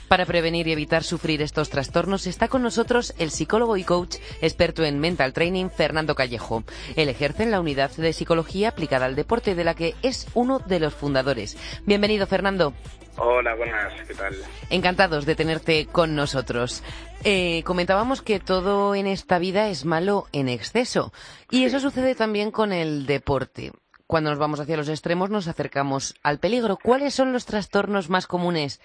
Para 0.08 0.26
prevenir 0.26 0.68
y 0.68 0.72
evitar 0.72 1.04
sufrir 1.04 1.42
estos 1.42 1.70
trastornos 1.70 2.26
está 2.26 2.48
con 2.48 2.64
nosotros 2.64 3.14
el 3.20 3.30
psicólogo 3.30 3.78
y 3.78 3.84
coach 3.84 4.18
experto 4.42 4.84
en 4.84 5.00
mental 5.00 5.34
training 5.34 5.70
Fernando 5.70 6.16
Callejo. 6.16 6.64
Él 6.96 7.10
ejerce 7.10 7.44
en 7.44 7.52
la 7.52 7.60
unidad 7.60 7.92
de 7.92 8.12
psicología 8.14 8.70
aplicada 8.70 9.06
al 9.06 9.16
deporte 9.16 9.54
de 9.54 9.64
la 9.64 9.76
que 9.76 9.96
es 10.02 10.28
uno 10.34 10.60
de 10.60 10.80
los 10.80 10.96
fundadores. 10.96 11.58
Bienvenido 11.86 12.26
Fernando. 12.26 12.74
Hola, 13.18 13.54
buenas, 13.54 13.94
¿qué 14.08 14.14
tal? 14.16 14.34
Encantados 14.70 15.26
de 15.26 15.36
tenerte 15.36 15.86
con 15.86 16.16
nosotros. 16.16 16.84
Eh, 17.24 17.64
comentábamos 17.64 18.22
que 18.22 18.40
todo 18.40 18.96
en 18.96 19.08
esta 19.08 19.40
vida 19.40 19.68
es 19.68 19.86
malo 19.86 20.28
en 20.32 20.48
exceso 20.48 21.12
y 21.52 21.66
eso 21.66 21.80
sucede 21.80 22.16
también 22.16 22.50
con 22.50 22.72
el 22.72 23.06
deporte. 23.06 23.74
Cuando 24.08 24.32
nos 24.32 24.40
vamos 24.40 24.60
hacia 24.60 24.78
los 24.78 24.90
extremos 24.90 25.30
nos 25.30 25.48
acercamos 25.48 26.16
al 26.24 26.40
peligro. 26.40 26.78
¿Cuáles 26.82 27.14
son 27.14 27.32
los 27.34 27.46
trastornos 27.46 28.10
más 28.10 28.26
comunes 28.26 28.80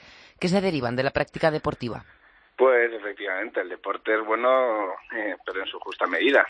que 0.45 0.49
se 0.49 0.61
derivan 0.61 0.95
de 0.95 1.03
la 1.03 1.11
práctica 1.11 1.51
deportiva? 1.51 2.05
Pues 2.55 2.93
efectivamente, 2.93 3.63
el 3.63 3.71
deporte 3.71 4.15
es 4.15 4.23
bueno, 4.27 4.93
eh, 5.17 5.37
pero 5.43 5.61
en 5.61 5.67
su 5.67 5.81
justa 5.81 6.07
medida. 6.07 6.45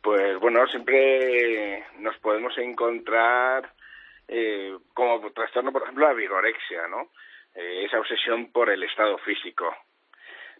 Pues 0.00 0.40
bueno, 0.40 0.66
siempre 0.68 1.84
nos 1.98 2.16
podemos 2.16 2.56
encontrar 2.56 3.70
eh, 4.26 4.74
como 4.94 5.30
trastorno, 5.32 5.70
por 5.70 5.82
ejemplo, 5.82 6.08
la 6.08 6.14
vigorexia, 6.14 6.88
¿no? 6.88 7.10
Eh, 7.54 7.84
esa 7.84 8.00
obsesión 8.00 8.50
por 8.52 8.70
el 8.70 8.82
estado 8.84 9.18
físico. 9.18 9.70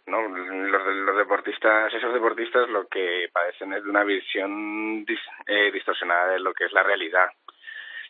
¿no? 0.05 0.21
Los, 0.21 0.85
los 0.85 1.17
deportistas, 1.17 1.91
esos 1.95 2.13
deportistas 2.13 2.69
lo 2.69 2.87
que 2.87 3.27
padecen 3.33 3.73
es 3.73 3.83
de 3.83 3.89
una 3.89 4.03
visión 4.03 5.03
eh, 5.47 5.71
distorsionada 5.71 6.33
de 6.33 6.39
lo 6.39 6.53
que 6.53 6.65
es 6.65 6.71
la 6.73 6.83
realidad. 6.83 7.27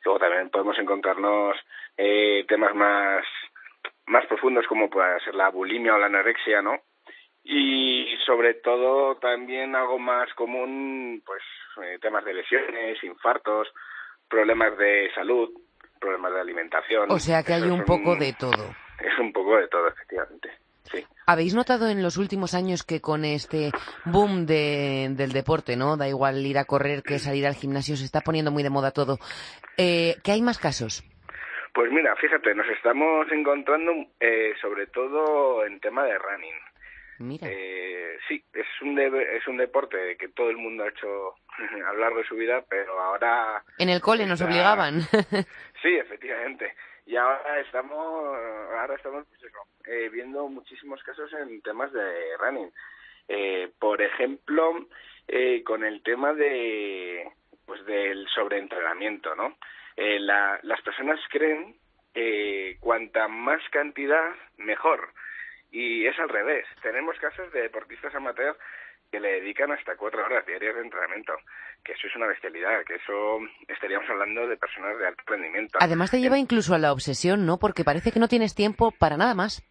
Luego 0.03 0.19
también 0.19 0.49
podemos 0.49 0.77
encontrarnos 0.77 1.57
eh, 1.97 2.45
temas 2.47 2.75
más, 2.75 3.25
más 4.07 4.25
profundos 4.25 4.65
como 4.67 4.89
puede 4.89 5.19
ser 5.21 5.35
la 5.35 5.49
bulimia 5.49 5.95
o 5.95 5.97
la 5.97 6.07
anorexia, 6.07 6.61
¿no? 6.61 6.81
Y 7.43 8.05
sobre 8.25 8.55
todo 8.55 9.15
también 9.17 9.75
algo 9.75 9.99
más 9.99 10.33
común, 10.33 11.21
pues 11.25 11.41
eh, 11.83 11.97
temas 12.01 12.25
de 12.25 12.33
lesiones, 12.33 13.01
infartos, 13.03 13.69
problemas 14.27 14.77
de 14.77 15.09
salud, 15.13 15.49
problemas 15.99 16.33
de 16.33 16.41
alimentación. 16.41 17.11
O 17.11 17.19
sea 17.19 17.43
que 17.43 17.53
hay 17.53 17.63
un 17.63 17.85
poco 17.85 18.15
de 18.15 18.33
todo. 18.33 18.75
Es 18.97 19.19
un 19.19 19.31
poco 19.31 19.55
de 19.57 19.67
todo, 19.67 19.87
efectivamente. 19.89 20.49
Sí. 20.91 21.05
¿Habéis 21.27 21.53
notado 21.53 21.87
en 21.87 22.01
los 22.01 22.17
últimos 22.17 22.55
años 22.55 22.81
que 22.81 22.99
con 22.99 23.25
este 23.25 23.69
boom 24.05 24.47
de, 24.47 25.09
del 25.11 25.33
deporte, 25.33 25.75
¿no? 25.75 25.97
Da 25.97 26.07
igual 26.07 26.43
ir 26.43 26.57
a 26.57 26.65
correr 26.65 27.03
que 27.03 27.19
salir 27.19 27.45
al 27.45 27.53
gimnasio, 27.53 27.95
se 27.95 28.05
está 28.05 28.21
poniendo 28.21 28.49
muy 28.49 28.63
de 28.63 28.71
moda 28.71 28.89
todo. 28.89 29.19
Eh, 29.77 30.15
¿Que 30.23 30.31
hay 30.31 30.41
más 30.41 30.57
casos? 30.57 31.03
Pues 31.77 31.91
mira, 31.91 32.15
fíjate, 32.15 32.55
nos 32.55 32.67
estamos 32.69 33.31
encontrando 33.31 33.93
eh, 34.19 34.55
sobre 34.59 34.87
todo 34.87 35.63
en 35.63 35.79
tema 35.79 36.05
de 36.05 36.17
running. 36.17 36.55
Mira. 37.19 37.47
Eh, 37.47 38.17
sí, 38.27 38.43
es 38.51 38.65
un, 38.81 38.95
de, 38.95 39.37
es 39.37 39.47
un 39.47 39.57
deporte 39.57 40.17
que 40.17 40.29
todo 40.29 40.49
el 40.49 40.57
mundo 40.57 40.83
ha 40.83 40.89
hecho 40.89 41.35
a 41.87 41.93
lo 41.93 41.99
largo 41.99 42.17
de 42.17 42.23
su 42.27 42.33
vida, 42.33 42.63
pero 42.67 42.99
ahora... 42.99 43.63
En 43.77 43.89
el 43.89 44.01
cole 44.01 44.25
nos 44.25 44.41
está- 44.41 44.49
obligaban. 44.51 45.01
Sí, 45.83 45.95
efectivamente. 45.95 46.73
Y 47.05 47.15
ahora 47.15 47.59
estamos, 47.59 47.93
ahora 47.95 48.95
estamos 48.95 49.27
pues 49.27 49.43
eso, 49.43 49.59
eh, 49.85 50.09
viendo 50.09 50.47
muchísimos 50.49 51.03
casos 51.03 51.31
en 51.33 51.61
temas 51.61 51.93
de 51.93 52.37
running. 52.39 52.71
Eh, 53.27 53.71
por 53.77 54.01
ejemplo, 54.01 54.87
eh, 55.27 55.63
con 55.63 55.83
el 55.85 56.01
tema 56.01 56.33
de, 56.33 57.29
pues 57.67 57.85
del 57.85 58.27
sobreentrenamiento, 58.29 59.35
¿no? 59.35 59.55
Eh, 59.97 60.19
la- 60.19 60.59
las 60.63 60.81
personas 60.81 61.19
creen 61.29 61.75
que 62.13 62.77
cuanta 62.79 63.27
más 63.27 63.61
cantidad, 63.71 64.31
mejor. 64.57 65.09
Y 65.71 66.05
es 66.07 66.17
al 66.19 66.29
revés. 66.29 66.65
Tenemos 66.81 67.17
casos 67.19 67.51
de 67.51 67.61
deportistas 67.63 68.15
amateurs 68.15 68.57
que 69.11 69.19
le 69.19 69.33
dedican 69.41 69.71
hasta 69.71 69.95
cuatro 69.95 70.23
horas 70.25 70.45
diarias 70.45 70.75
de 70.75 70.81
entrenamiento. 70.81 71.33
Que 71.83 71.93
eso 71.93 72.07
es 72.07 72.15
una 72.15 72.27
bestialidad, 72.27 72.83
que 72.85 72.95
eso 72.95 73.39
estaríamos 73.67 74.09
hablando 74.09 74.47
de 74.47 74.57
personas 74.57 74.97
de 74.97 75.07
alto 75.07 75.23
rendimiento. 75.27 75.77
Además 75.81 76.11
te 76.11 76.19
lleva 76.19 76.37
incluso 76.37 76.73
a 76.73 76.79
la 76.79 76.91
obsesión, 76.91 77.45
¿no? 77.45 77.57
Porque 77.59 77.83
parece 77.83 78.11
que 78.11 78.19
no 78.19 78.27
tienes 78.27 78.55
tiempo 78.55 78.91
para 78.91 79.17
nada 79.17 79.33
más. 79.35 79.61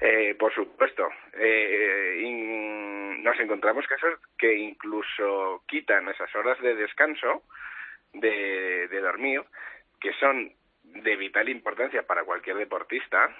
Eh, 0.00 0.34
por 0.38 0.52
supuesto. 0.54 1.08
Eh, 1.34 3.16
nos 3.22 3.38
encontramos 3.38 3.86
casos 3.86 4.18
que 4.38 4.54
incluso 4.54 5.62
quitan 5.68 6.08
esas 6.08 6.34
horas 6.34 6.58
de 6.60 6.74
descanso, 6.74 7.42
de, 8.12 8.88
de 8.88 9.00
dormir, 9.00 9.42
que 10.00 10.12
son 10.14 10.52
de 10.82 11.16
vital 11.16 11.48
importancia 11.48 12.02
para 12.02 12.24
cualquier 12.24 12.56
deportista, 12.56 13.34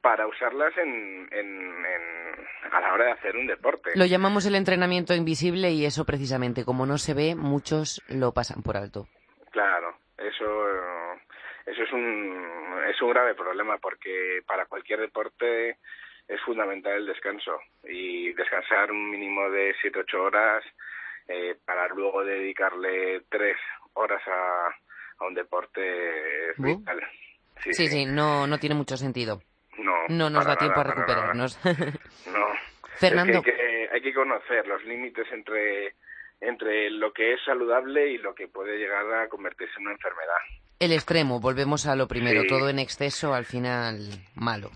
para 0.00 0.26
usarlas 0.26 0.76
en, 0.78 1.28
en, 1.30 1.84
a 2.72 2.80
la 2.80 2.92
hora 2.92 3.04
de 3.06 3.12
hacer 3.12 3.36
un 3.36 3.46
deporte. 3.46 3.90
Lo 3.94 4.04
llamamos 4.04 4.46
el 4.46 4.56
entrenamiento 4.56 5.14
invisible 5.14 5.70
y 5.70 5.84
eso 5.84 6.04
precisamente, 6.04 6.64
como 6.64 6.86
no 6.86 6.98
se 6.98 7.14
ve, 7.14 7.34
muchos 7.36 8.02
lo 8.08 8.32
pasan 8.32 8.62
por 8.62 8.76
alto. 8.76 9.06
Claro, 9.50 9.96
eso, 10.18 10.66
eso 11.66 11.82
es, 11.82 11.92
un, 11.92 12.82
es 12.88 13.00
un 13.00 13.10
grave 13.10 13.34
problema 13.34 13.78
porque 13.78 14.42
para 14.46 14.66
cualquier 14.66 15.00
deporte 15.00 15.78
es 16.26 16.40
fundamental 16.44 16.94
el 16.94 17.06
descanso 17.06 17.60
y 17.84 18.32
descansar 18.32 18.90
un 18.90 19.10
mínimo 19.10 19.50
de 19.50 19.74
7-8 19.76 20.14
horas 20.14 20.64
eh, 21.28 21.56
para 21.64 21.86
luego 21.88 22.24
dedicarle 22.24 23.22
3 23.28 23.56
horas 23.94 24.22
a, 24.26 25.22
a 25.22 25.26
un 25.26 25.34
deporte 25.34 25.80
vital. 26.56 27.00
Sí, 27.62 27.72
sí, 27.74 27.88
sí, 27.88 28.06
no, 28.06 28.46
no 28.46 28.58
tiene 28.58 28.74
mucho 28.74 28.96
sentido. 28.96 29.42
No, 29.78 30.06
no 30.08 30.30
nos 30.30 30.44
da 30.44 30.56
tiempo 30.56 30.80
a 30.80 30.84
recuperarnos. 30.84 31.58
no. 32.26 32.46
Fernando. 32.96 33.38
hay, 33.38 33.42
que, 33.42 33.88
hay 33.92 34.02
que 34.02 34.12
conocer 34.12 34.66
los 34.66 34.84
límites 34.84 35.26
entre, 35.32 35.94
entre 36.40 36.90
lo 36.90 37.12
que 37.12 37.34
es 37.34 37.40
saludable 37.44 38.10
y 38.10 38.18
lo 38.18 38.34
que 38.34 38.48
puede 38.48 38.78
llegar 38.78 39.12
a 39.14 39.28
convertirse 39.28 39.74
en 39.78 39.86
una 39.86 39.92
enfermedad. 39.92 40.38
El 40.78 40.92
extremo, 40.92 41.40
volvemos 41.40 41.86
a 41.86 41.94
lo 41.94 42.08
primero, 42.08 42.42
todo 42.48 42.68
en 42.68 42.80
exceso 42.80 43.34
al 43.34 43.44
final 43.44 43.98
malo. 44.34 44.70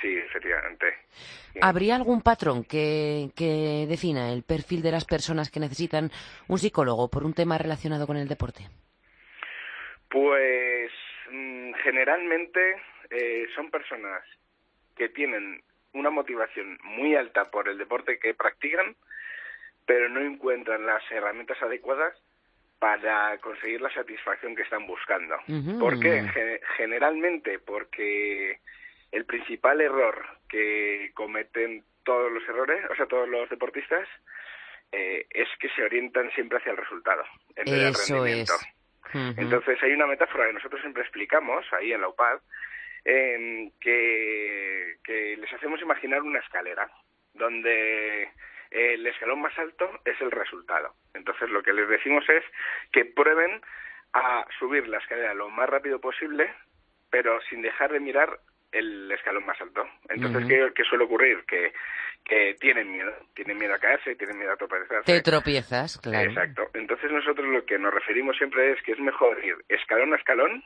Sí, 0.00 0.16
efectivamente. 0.16 0.91
¿Habría 1.60 1.96
algún 1.96 2.22
patrón 2.22 2.64
que, 2.64 3.30
que 3.36 3.86
defina 3.88 4.32
el 4.32 4.42
perfil 4.42 4.82
de 4.82 4.92
las 4.92 5.04
personas 5.04 5.50
que 5.50 5.60
necesitan 5.60 6.10
un 6.48 6.58
psicólogo 6.58 7.08
por 7.08 7.24
un 7.24 7.34
tema 7.34 7.58
relacionado 7.58 8.06
con 8.06 8.16
el 8.16 8.28
deporte? 8.28 8.68
Pues 10.08 10.90
mm, 11.30 11.72
generalmente 11.82 12.76
eh, 13.10 13.46
son 13.54 13.70
personas 13.70 14.22
que 14.96 15.08
tienen 15.08 15.62
una 15.94 16.10
motivación 16.10 16.78
muy 16.84 17.14
alta 17.14 17.50
por 17.50 17.68
el 17.68 17.78
deporte 17.78 18.18
que 18.18 18.34
practican, 18.34 18.96
pero 19.86 20.08
no 20.08 20.20
encuentran 20.20 20.86
las 20.86 21.02
herramientas 21.10 21.60
adecuadas 21.62 22.16
para 22.78 23.38
conseguir 23.38 23.80
la 23.80 23.92
satisfacción 23.94 24.56
que 24.56 24.62
están 24.62 24.86
buscando. 24.86 25.36
¿Por 25.78 26.00
qué? 26.00 26.60
generalmente 26.76 27.58
porque 27.60 28.58
el 29.12 29.24
principal 29.24 29.80
error 29.80 30.24
que 30.52 31.10
cometen 31.14 31.82
todos 32.04 32.30
los 32.30 32.46
errores, 32.48 32.84
o 32.90 32.94
sea, 32.94 33.06
todos 33.06 33.28
los 33.28 33.48
deportistas, 33.48 34.06
eh, 34.92 35.26
es 35.30 35.48
que 35.58 35.70
se 35.70 35.82
orientan 35.82 36.30
siempre 36.32 36.58
hacia 36.58 36.72
el 36.72 36.76
resultado, 36.76 37.24
en 37.56 37.64
vez 37.64 37.82
del 37.82 37.94
rendimiento. 37.94 38.52
Entonces 39.14 39.82
hay 39.82 39.92
una 39.92 40.06
metáfora 40.06 40.46
que 40.46 40.52
nosotros 40.52 40.80
siempre 40.80 41.02
explicamos 41.02 41.64
ahí 41.72 41.92
en 41.92 42.02
la 42.02 42.08
UPAD, 42.08 42.38
eh, 43.04 43.70
que, 43.80 44.96
que 45.02 45.36
les 45.38 45.52
hacemos 45.52 45.80
imaginar 45.80 46.22
una 46.22 46.38
escalera 46.38 46.88
donde 47.34 48.28
el 48.70 49.06
escalón 49.06 49.40
más 49.40 49.58
alto 49.58 49.90
es 50.04 50.20
el 50.20 50.30
resultado. 50.30 50.94
Entonces 51.14 51.50
lo 51.50 51.62
que 51.62 51.72
les 51.72 51.88
decimos 51.88 52.24
es 52.28 52.44
que 52.92 53.04
prueben 53.06 53.62
a 54.12 54.46
subir 54.58 54.86
la 54.88 54.98
escalera 54.98 55.34
lo 55.34 55.48
más 55.48 55.68
rápido 55.68 56.00
posible, 56.00 56.52
pero 57.10 57.40
sin 57.48 57.62
dejar 57.62 57.92
de 57.92 58.00
mirar 58.00 58.38
el 58.72 59.10
escalón 59.12 59.46
más 59.46 59.60
alto. 59.60 59.86
Entonces, 60.08 60.72
¿qué, 60.74 60.84
suele 60.84 61.04
ocurrir? 61.04 61.44
Que, 61.46 61.72
que 62.24 62.56
tienen 62.58 62.90
miedo, 62.90 63.12
tienen 63.34 63.58
miedo 63.58 63.74
a 63.74 63.78
caerse, 63.78 64.16
tienen 64.16 64.38
miedo 64.38 64.52
a 64.52 64.56
tropezarse. 64.56 65.12
Te 65.12 65.20
tropiezas, 65.22 65.98
claro. 65.98 66.30
Exacto. 66.30 66.70
Entonces 66.74 67.10
nosotros 67.10 67.46
lo 67.46 67.64
que 67.64 67.78
nos 67.78 67.92
referimos 67.92 68.36
siempre 68.36 68.72
es 68.72 68.82
que 68.82 68.92
es 68.92 68.98
mejor 68.98 69.44
ir 69.44 69.56
escalón 69.68 70.12
a 70.12 70.16
escalón, 70.16 70.64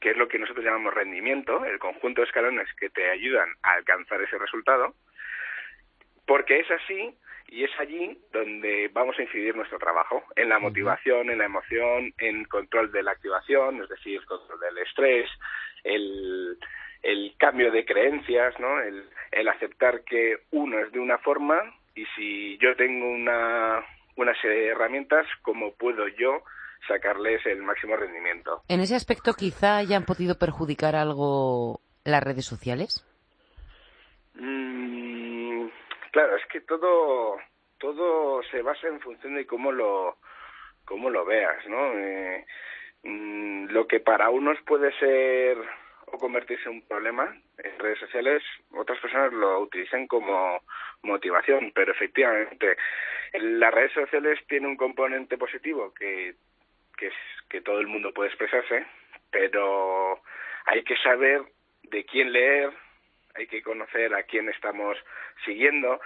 que 0.00 0.10
es 0.10 0.16
lo 0.16 0.28
que 0.28 0.38
nosotros 0.38 0.64
llamamos 0.64 0.94
rendimiento, 0.94 1.64
el 1.64 1.78
conjunto 1.78 2.20
de 2.20 2.26
escalones 2.26 2.68
que 2.78 2.90
te 2.90 3.10
ayudan 3.10 3.48
a 3.62 3.72
alcanzar 3.74 4.20
ese 4.22 4.38
resultado, 4.38 4.94
porque 6.26 6.60
es 6.60 6.70
así 6.70 7.16
y 7.48 7.64
es 7.64 7.70
allí 7.78 8.18
donde 8.32 8.88
vamos 8.92 9.18
a 9.18 9.22
incidir 9.22 9.54
nuestro 9.54 9.78
trabajo, 9.78 10.24
en 10.36 10.48
la 10.48 10.58
motivación, 10.58 11.30
en 11.30 11.38
la 11.38 11.44
emoción, 11.44 12.12
en 12.18 12.44
control 12.44 12.90
de 12.90 13.02
la 13.02 13.12
activación, 13.12 13.82
es 13.82 13.88
decir, 13.90 14.24
control 14.24 14.58
del 14.58 14.78
estrés, 14.78 15.30
el, 15.84 16.58
el 17.02 17.34
cambio 17.38 17.70
de 17.70 17.84
creencias, 17.84 18.58
¿no? 18.60 18.80
El, 18.80 19.08
el 19.32 19.48
aceptar 19.48 20.02
que 20.04 20.36
uno 20.50 20.78
es 20.78 20.92
de 20.92 21.00
una 21.00 21.18
forma 21.18 21.60
y 21.94 22.04
si 22.16 22.58
yo 22.58 22.74
tengo 22.76 23.08
una, 23.10 23.84
una 24.16 24.34
serie 24.40 24.60
de 24.60 24.68
herramientas, 24.68 25.26
¿cómo 25.42 25.72
puedo 25.72 26.08
yo 26.08 26.42
sacarles 26.86 27.44
el 27.46 27.62
máximo 27.62 27.96
rendimiento? 27.96 28.62
En 28.68 28.80
ese 28.80 28.94
aspecto 28.94 29.34
quizá 29.34 29.78
hayan 29.78 30.04
podido 30.04 30.38
perjudicar 30.38 30.94
algo 30.96 31.80
las 32.04 32.22
redes 32.22 32.46
sociales. 32.46 33.04
Mm, 34.34 35.66
claro, 36.10 36.36
es 36.36 36.46
que 36.46 36.60
todo 36.60 37.36
todo 37.78 38.42
se 38.44 38.62
basa 38.62 38.86
en 38.86 39.00
función 39.00 39.34
de 39.34 39.46
cómo 39.46 39.72
lo 39.72 40.16
cómo 40.84 41.10
lo 41.10 41.24
veas, 41.24 41.66
¿no? 41.68 41.98
Eh, 41.98 42.44
mm, 43.04 43.66
lo 43.66 43.86
que 43.86 44.00
para 44.00 44.30
unos 44.30 44.58
puede 44.62 44.92
ser 44.98 45.58
o 46.12 46.18
convertirse 46.18 46.68
en 46.68 46.76
un 46.76 46.82
problema 46.82 47.34
en 47.58 47.78
redes 47.78 47.98
sociales, 47.98 48.42
otras 48.72 49.00
personas 49.00 49.32
lo 49.32 49.60
utilizan 49.60 50.06
como 50.06 50.62
motivación, 51.02 51.72
pero 51.74 51.92
efectivamente 51.92 52.76
las 53.32 53.72
redes 53.72 53.92
sociales 53.92 54.38
tienen 54.46 54.70
un 54.70 54.76
componente 54.76 55.38
positivo 55.38 55.92
que, 55.94 56.34
que 56.96 57.06
es 57.08 57.14
que 57.48 57.62
todo 57.62 57.80
el 57.80 57.86
mundo 57.86 58.12
puede 58.12 58.28
expresarse, 58.28 58.86
pero 59.30 60.20
hay 60.66 60.84
que 60.84 60.96
saber 60.98 61.42
de 61.84 62.04
quién 62.04 62.32
leer, 62.32 62.70
hay 63.34 63.46
que 63.46 63.62
conocer 63.62 64.14
a 64.14 64.24
quién 64.24 64.48
estamos 64.50 64.98
siguiendo, 65.44 66.00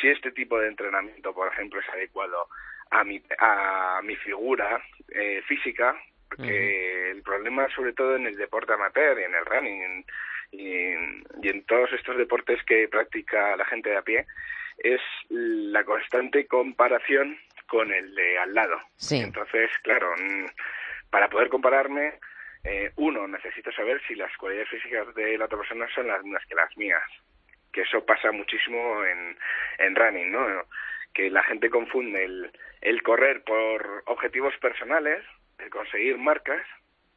si 0.00 0.08
este 0.08 0.32
tipo 0.32 0.58
de 0.58 0.68
entrenamiento, 0.68 1.34
por 1.34 1.48
ejemplo, 1.52 1.80
es 1.80 1.88
adecuado 1.90 2.48
a 2.90 3.04
mi, 3.04 3.22
a 3.38 4.00
mi 4.02 4.16
figura 4.16 4.82
eh, 5.10 5.42
física, 5.46 5.96
porque 6.30 7.10
el 7.10 7.22
problema 7.22 7.68
sobre 7.74 7.92
todo 7.92 8.16
en 8.16 8.26
el 8.26 8.36
deporte 8.36 8.72
amateur 8.72 9.18
y 9.18 9.24
en 9.24 9.34
el 9.34 9.44
running 9.44 10.04
y, 10.52 11.48
en 11.48 11.64
todos 11.66 11.92
estos 11.92 12.16
deportes 12.16 12.62
que 12.64 12.88
practica 12.88 13.56
la 13.56 13.64
gente 13.64 13.90
de 13.90 13.96
a 13.96 14.02
pie 14.02 14.26
es 14.78 15.00
la 15.28 15.84
constante 15.84 16.46
comparación 16.46 17.38
con 17.66 17.92
el 17.92 18.14
de 18.14 18.38
al 18.38 18.54
lado. 18.54 18.78
Entonces, 19.10 19.70
claro, 19.82 20.12
mm, 20.16 20.46
para 21.10 21.28
poder 21.28 21.48
compararme, 21.48 22.14
eh, 22.64 22.90
uno, 22.96 23.26
necesito 23.28 23.70
saber 23.72 24.00
si 24.06 24.14
las 24.14 24.34
cualidades 24.36 24.70
físicas 24.70 25.14
de 25.14 25.36
la 25.36 25.44
otra 25.44 25.58
persona 25.58 25.86
son 25.94 26.08
las 26.08 26.22
mismas 26.22 26.44
que 26.46 26.54
las 26.54 26.76
mías. 26.76 27.02
Que 27.72 27.82
eso 27.82 28.04
pasa 28.04 28.32
muchísimo 28.32 29.04
en, 29.04 29.36
en 29.78 29.94
running, 29.94 30.32
¿no? 30.32 30.46
Que 31.12 31.30
la 31.30 31.42
gente 31.44 31.70
confunde 31.70 32.24
el, 32.24 32.50
el 32.80 33.02
correr 33.02 33.42
por 33.44 34.02
objetivos 34.06 34.56
personales 34.58 35.24
conseguir 35.68 36.16
marcas 36.16 36.62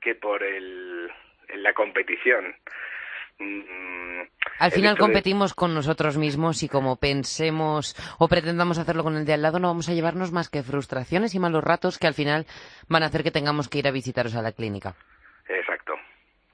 que 0.01 0.15
por 0.15 0.43
el, 0.43 1.07
la 1.55 1.73
competición. 1.73 2.55
Mm, 3.39 4.21
al 4.59 4.71
final 4.71 4.97
competimos 4.97 5.53
con 5.53 5.73
nosotros 5.73 6.17
mismos 6.17 6.61
y 6.63 6.69
como 6.69 6.97
pensemos 6.97 7.95
o 8.19 8.27
pretendamos 8.27 8.77
hacerlo 8.77 9.03
con 9.03 9.17
el 9.17 9.25
de 9.25 9.33
al 9.33 9.41
lado 9.41 9.59
no 9.59 9.69
vamos 9.69 9.89
a 9.89 9.93
llevarnos 9.93 10.31
más 10.31 10.49
que 10.49 10.61
frustraciones 10.61 11.33
y 11.33 11.39
malos 11.39 11.63
ratos 11.63 11.97
que 11.97 12.07
al 12.07 12.13
final 12.13 12.45
van 12.87 13.03
a 13.03 13.07
hacer 13.07 13.23
que 13.23 13.31
tengamos 13.31 13.69
que 13.69 13.79
ir 13.79 13.87
a 13.87 13.91
visitaros 13.91 14.35
a 14.35 14.41
la 14.41 14.51
clínica. 14.51 14.95
Exacto. 15.47 15.93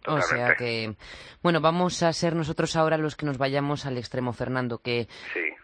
O 0.07 0.21
sea 0.21 0.55
que, 0.55 0.95
bueno, 1.43 1.59
vamos 1.59 2.01
a 2.03 2.13
ser 2.13 2.33
nosotros 2.33 2.75
ahora 2.75 2.97
los 2.97 3.15
que 3.15 3.25
nos 3.25 3.37
vayamos 3.37 3.85
al 3.85 3.97
extremo, 3.97 4.31
Fernando, 4.33 4.79
que 4.79 5.07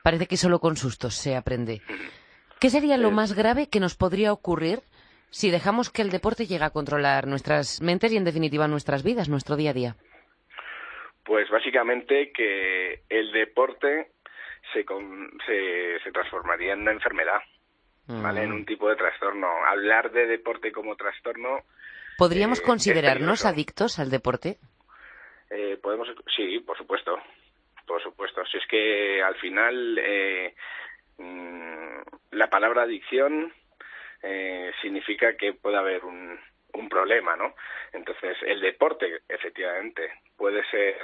parece 0.03 0.27
que 0.27 0.37
solo 0.37 0.59
con 0.59 0.75
sustos 0.75 1.15
se 1.15 1.35
aprende. 1.35 1.81
¿Qué 2.59 2.69
sería 2.69 2.97
lo 2.97 3.11
más 3.11 3.33
grave 3.33 3.69
que 3.69 3.79
nos 3.79 3.95
podría 3.95 4.33
ocurrir 4.33 4.81
si 5.29 5.51
dejamos 5.51 5.89
que 5.89 6.01
el 6.01 6.09
deporte 6.09 6.45
llegue 6.45 6.63
a 6.63 6.69
controlar 6.69 7.27
nuestras 7.27 7.81
mentes 7.81 8.11
y, 8.11 8.17
en 8.17 8.23
definitiva, 8.23 8.67
nuestras 8.67 9.03
vidas, 9.03 9.29
nuestro 9.29 9.55
día 9.55 9.71
a 9.71 9.73
día? 9.73 9.95
Pues 11.23 11.49
básicamente 11.49 12.31
que 12.31 13.01
el 13.09 13.31
deporte 13.31 14.11
se, 14.73 14.85
se, 16.03 16.11
transformaría 16.11 16.73
en 16.73 16.81
una 16.81 16.91
enfermedad, 16.91 17.39
¿vale? 18.07 18.43
En 18.43 18.51
mm. 18.51 18.55
un 18.55 18.65
tipo 18.65 18.89
de 18.89 18.95
trastorno. 18.95 19.47
Hablar 19.67 20.11
de 20.11 20.27
deporte 20.27 20.71
como 20.71 20.95
trastorno... 20.95 21.63
¿Podríamos 22.17 22.59
eh, 22.59 22.63
considerarnos 22.63 23.45
adictos 23.45 23.99
al 23.99 24.09
deporte? 24.09 24.57
Eh, 25.49 25.77
podemos, 25.81 26.07
sí, 26.35 26.59
por 26.59 26.77
supuesto, 26.77 27.17
por 27.85 28.01
supuesto. 28.01 28.45
Si 28.45 28.57
es 28.57 28.67
que 28.67 29.21
al 29.21 29.35
final 29.35 29.97
eh, 29.99 30.55
mm, 31.17 31.99
la 32.31 32.49
palabra 32.49 32.83
adicción 32.83 33.53
eh, 34.25 34.71
significa 34.81 35.37
que 35.37 35.53
puede 35.53 35.77
haber 35.77 36.03
un, 36.03 36.39
un 36.73 36.89
problema, 36.89 37.35
¿no? 37.35 37.55
Entonces, 37.93 38.37
el 38.41 38.59
deporte, 38.59 39.21
efectivamente, 39.29 40.11
puede 40.35 40.63
ser 40.71 40.97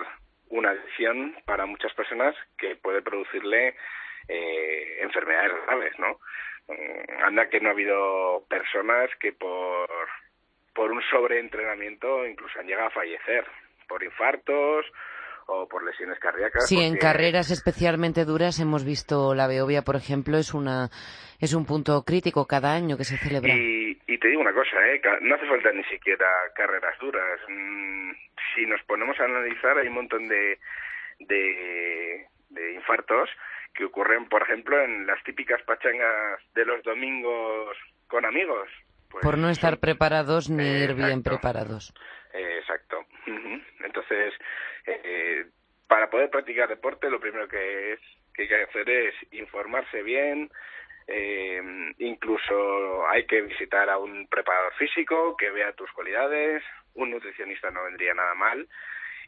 una 0.50 0.72
adicción 0.72 1.36
para 1.46 1.66
muchas 1.66 1.94
personas 1.94 2.36
que 2.58 2.76
puede 2.76 3.02
producirle 3.02 3.76
eh, 4.28 4.98
enfermedades 5.02 5.54
graves, 5.66 6.00
¿no? 6.00 6.20
Mm, 6.68 7.24
anda 7.24 7.50
que 7.50 7.60
no 7.60 7.70
ha 7.70 7.74
habido 7.74 8.44
personas 8.50 9.10
que 9.20 9.34
por, 9.34 9.90
por 10.74 10.92
un 10.92 11.02
sobreentrenamiento 11.04 12.26
incluso 12.26 12.60
han 12.60 12.68
llegado 12.68 12.88
a 12.88 12.92
fallecer 12.92 13.46
por 13.88 14.04
infartos 14.04 14.86
o 15.48 15.68
por 15.68 15.84
lesiones 15.84 16.20
cardíacas. 16.20 16.68
Sí, 16.68 16.80
en 16.80 16.98
carreras 16.98 17.52
especialmente 17.52 18.26
duras 18.26 18.60
hemos 18.60 18.86
visto 18.86 19.34
la 19.36 19.48
Beovia, 19.48 19.82
por 19.82 19.96
ejemplo, 19.96 20.38
es 20.38 20.54
una 20.54 20.90
es 21.40 21.54
un 21.54 21.66
punto 21.66 22.04
crítico 22.04 22.46
cada 22.46 22.74
año 22.74 22.98
que 22.98 23.04
se 23.04 23.18
celebra. 23.18 23.54
Y, 23.54 24.00
y 24.08 24.18
te 24.20 24.28
digo 24.28 24.42
una 24.42 24.54
cosa, 24.54 24.78
¿eh? 24.88 25.02
no 25.22 25.36
hace 25.36 25.48
falta 25.48 25.72
ni 25.72 25.84
siquiera 25.86 26.28
carreras 26.56 26.98
duras. 27.00 27.40
Mm, 27.48 28.12
si 28.54 28.66
nos 28.66 28.82
ponemos 28.84 29.20
a 29.20 29.26
analizar, 29.26 29.78
hay 29.78 29.88
un 29.88 29.96
montón 29.96 30.28
de, 30.28 30.60
de, 31.20 32.26
de 32.50 32.74
infartos 32.74 33.30
que 33.74 33.86
ocurren, 33.86 34.28
por 34.30 34.44
ejemplo, 34.44 34.80
en 34.84 35.08
las 35.08 35.24
típicas 35.24 35.62
pachangas 35.64 36.42
de 36.54 36.66
los 36.66 36.84
domingos 36.84 37.78
con 38.08 38.26
amigos. 38.26 38.70
Pues 39.10 39.24
por 39.24 39.38
no 39.38 39.50
estar 39.50 39.80
preparados 39.80 40.50
ni 40.50 40.64
ir 40.64 40.94
bien 40.94 41.24
preparados. 41.24 41.94
exacto. 42.34 42.98
Entonces, 43.84 44.34
eh, 44.86 45.46
para 45.88 46.10
poder 46.10 46.30
practicar 46.30 46.70
deporte, 46.70 47.10
lo 47.10 47.20
primero 47.20 47.48
que, 47.48 47.94
es, 47.94 48.00
que 48.34 48.44
hay 48.44 48.48
que 48.48 48.64
hacer 48.64 48.90
es 48.90 49.16
informarse 49.32 50.02
bien. 50.04 50.50
Eh, 51.08 51.62
incluso 51.98 53.08
hay 53.08 53.26
que 53.26 53.42
visitar 53.42 53.90
a 53.90 53.98
un 53.98 54.28
preparador 54.28 54.74
físico 54.76 55.36
que 55.38 55.50
vea 55.52 55.74
tus 55.74 55.92
cualidades. 55.92 56.64
Un 56.94 57.12
nutricionista 57.12 57.72
no 57.72 57.84
vendría 57.84 58.14
nada 58.14 58.36
mal 58.36 58.68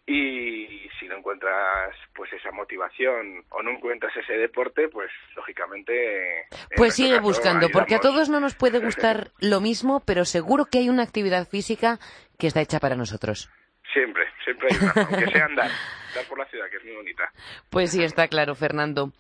y 0.06 0.90
si 1.00 1.08
no 1.08 1.18
encuentras 1.18 1.96
pues 2.14 2.32
esa 2.34 2.52
motivación 2.52 3.46
o 3.50 3.64
no 3.64 3.72
encuentras 3.72 4.16
ese 4.18 4.34
deporte 4.34 4.90
pues 4.90 5.10
lógicamente 5.36 6.48
pues 6.76 6.96
sigue 6.96 7.20
buscando 7.20 7.70
porque 7.70 7.96
a 7.96 8.00
todos 8.00 8.28
no 8.28 8.42
nos 8.42 8.56
puede 8.56 8.80
gustar 8.84 9.32
lo 9.40 9.62
mismo 9.62 10.02
pero 10.06 10.26
seguro 10.26 10.66
que 10.66 10.80
hay 10.80 10.90
una 10.90 11.04
actividad 11.04 11.48
física 11.48 12.00
que 12.38 12.48
está 12.48 12.60
hecha 12.60 12.82
para 12.82 12.98
nosotros 12.98 13.50
siempre 13.94 14.26
siempre 14.44 14.68
hay 14.72 14.78
una 14.82 14.94
aunque 14.96 15.32
sea 15.32 15.46
andar 15.46 15.70
andar 16.10 16.26
por 16.28 16.40
la 16.40 16.46
ciudad 16.46 16.70
que 16.70 16.78
es 16.78 16.84
muy 16.84 16.96
bonita. 16.96 17.32
Pues 17.70 17.92
sí 17.92 18.04
está 18.04 18.28
claro 18.28 18.56
Fernando. 18.56 19.12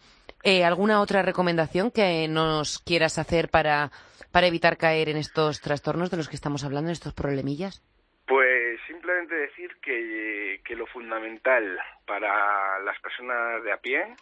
Eh, 0.44 0.66
alguna 0.66 1.00
otra 1.00 1.22
recomendación 1.22 1.92
que 1.92 2.28
nos 2.28 2.80
quieras 2.80 3.18
hacer 3.18 3.50
para 3.50 3.92
para 4.32 4.48
evitar 4.48 4.78
caer 4.78 5.10
en 5.10 5.18
estos 5.18 5.62
trastornos 5.62 6.10
de 6.12 6.18
los 6.18 6.28
que 6.28 6.36
estamos 6.36 6.64
hablando 6.64 6.90
en 6.90 6.94
estos 6.94 7.14
problemillas 7.14 7.82
pues 8.26 8.80
simplemente 8.88 9.36
decir 9.36 9.76
que, 9.82 10.62
que 10.64 10.76
lo 10.76 10.88
fundamental 10.88 11.80
para 12.06 12.80
las 12.80 13.00
personas 13.00 13.64
de 13.64 13.72
a 13.72 13.78
pie, 13.78 14.16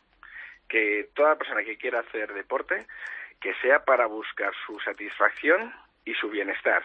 que 0.67 1.09
toda 1.13 1.37
persona 1.37 1.63
que 1.63 1.77
quiera 1.77 1.99
hacer 1.99 2.33
deporte, 2.33 2.85
que 3.39 3.53
sea 3.61 3.83
para 3.85 4.07
buscar 4.07 4.51
su 4.65 4.79
satisfacción 4.79 5.73
y 6.05 6.13
su 6.15 6.29
bienestar 6.29 6.83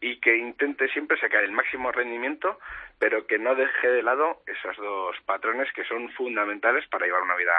y 0.00 0.18
que 0.20 0.36
intente 0.36 0.88
siempre 0.88 1.18
sacar 1.18 1.44
el 1.44 1.52
máximo 1.52 1.92
rendimiento, 1.92 2.58
pero 3.00 3.26
que 3.26 3.38
no 3.38 3.54
deje 3.56 3.88
de 3.88 4.02
lado 4.02 4.42
esos 4.46 4.76
dos 4.76 5.16
patrones 5.24 5.66
que 5.74 5.84
son 5.84 6.10
fundamentales 6.10 6.86
para 6.88 7.06
llevar 7.06 7.22
una 7.22 7.34
vida 7.34 7.52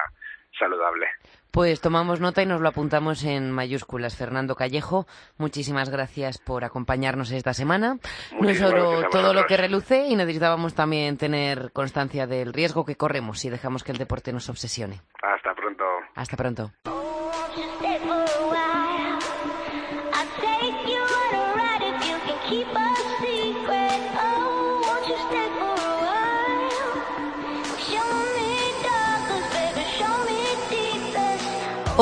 saludable. 0.57 1.07
Pues 1.51 1.81
tomamos 1.81 2.21
nota 2.21 2.43
y 2.43 2.45
nos 2.45 2.61
lo 2.61 2.69
apuntamos 2.69 3.25
en 3.25 3.51
mayúsculas. 3.51 4.15
Fernando 4.15 4.55
Callejo, 4.55 5.05
muchísimas 5.37 5.89
gracias 5.89 6.37
por 6.37 6.63
acompañarnos 6.63 7.31
esta 7.31 7.53
semana. 7.53 7.97
no 8.39 8.49
es 8.49 8.59
solo 8.59 9.09
todo 9.09 9.33
lo 9.33 9.45
que 9.47 9.57
reluce 9.57 10.07
y 10.07 10.15
necesitábamos 10.15 10.75
también 10.75 11.17
tener 11.17 11.71
constancia 11.73 12.27
del 12.27 12.53
riesgo 12.53 12.85
que 12.85 12.95
corremos 12.95 13.39
si 13.39 13.49
dejamos 13.49 13.83
que 13.83 13.91
el 13.91 13.97
deporte 13.97 14.31
nos 14.31 14.47
obsesione. 14.49 15.01
Hasta 15.21 15.53
pronto. 15.55 15.83
Hasta 16.15 16.37
pronto. 16.37 16.71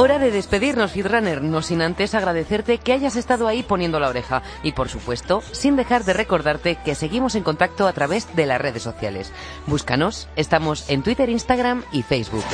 Hora 0.01 0.17
de 0.17 0.31
despedirnos, 0.31 0.93
Feedrunner, 0.93 1.41
no 1.41 1.61
sin 1.61 1.81
antes 1.81 2.15
agradecerte 2.15 2.77
que 2.77 2.93
hayas 2.93 3.17
estado 3.17 3.49
ahí 3.49 3.63
poniendo 3.63 3.99
la 3.99 4.07
oreja 4.07 4.43
y, 4.63 4.71
por 4.71 4.87
supuesto, 4.87 5.43
sin 5.51 5.75
dejar 5.75 6.05
de 6.05 6.13
recordarte 6.13 6.77
que 6.77 6.95
seguimos 6.95 7.35
en 7.35 7.43
contacto 7.43 7.85
a 7.85 7.91
través 7.91 8.33
de 8.33 8.45
las 8.45 8.61
redes 8.61 8.81
sociales. 8.81 9.33
Búscanos, 9.67 10.29
estamos 10.37 10.89
en 10.89 11.03
Twitter, 11.03 11.29
Instagram 11.29 11.83
y 11.91 12.03
Facebook. 12.03 12.45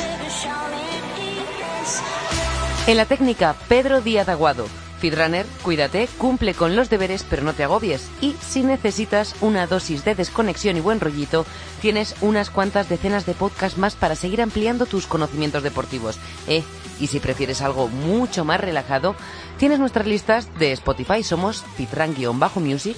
En 2.88 2.96
la 2.96 3.04
técnica, 3.04 3.54
Pedro 3.68 4.00
Díaz 4.00 4.28
Aguado. 4.28 4.66
Feedrunner, 4.98 5.46
cuídate, 5.62 6.08
cumple 6.18 6.54
con 6.54 6.74
los 6.74 6.88
deberes, 6.88 7.24
pero 7.28 7.42
no 7.42 7.52
te 7.52 7.64
agobies. 7.64 8.08
Y 8.20 8.34
si 8.40 8.62
necesitas 8.62 9.34
una 9.40 9.66
dosis 9.66 10.04
de 10.04 10.14
desconexión 10.14 10.76
y 10.76 10.80
buen 10.80 11.00
rollito, 11.00 11.44
tienes 11.80 12.14
unas 12.20 12.50
cuantas 12.50 12.88
decenas 12.88 13.26
de 13.26 13.34
podcasts 13.34 13.78
más 13.78 13.94
para 13.94 14.16
seguir 14.16 14.40
ampliando 14.40 14.86
tus 14.86 15.06
conocimientos 15.06 15.62
deportivos. 15.62 16.18
Eh, 16.48 16.62
y 16.98 17.08
si 17.08 17.20
prefieres 17.20 17.60
algo 17.62 17.88
mucho 17.88 18.44
más 18.44 18.60
relajado, 18.60 19.14
tienes 19.58 19.78
nuestras 19.78 20.06
listas 20.06 20.48
de 20.58 20.72
Spotify, 20.72 21.22
somos 21.22 21.64
Fitran-Music 21.76 22.96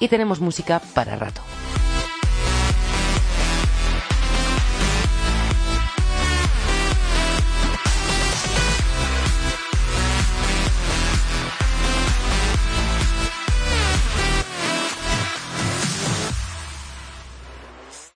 y 0.00 0.08
tenemos 0.08 0.40
música 0.40 0.80
para 0.94 1.16
rato. 1.16 1.42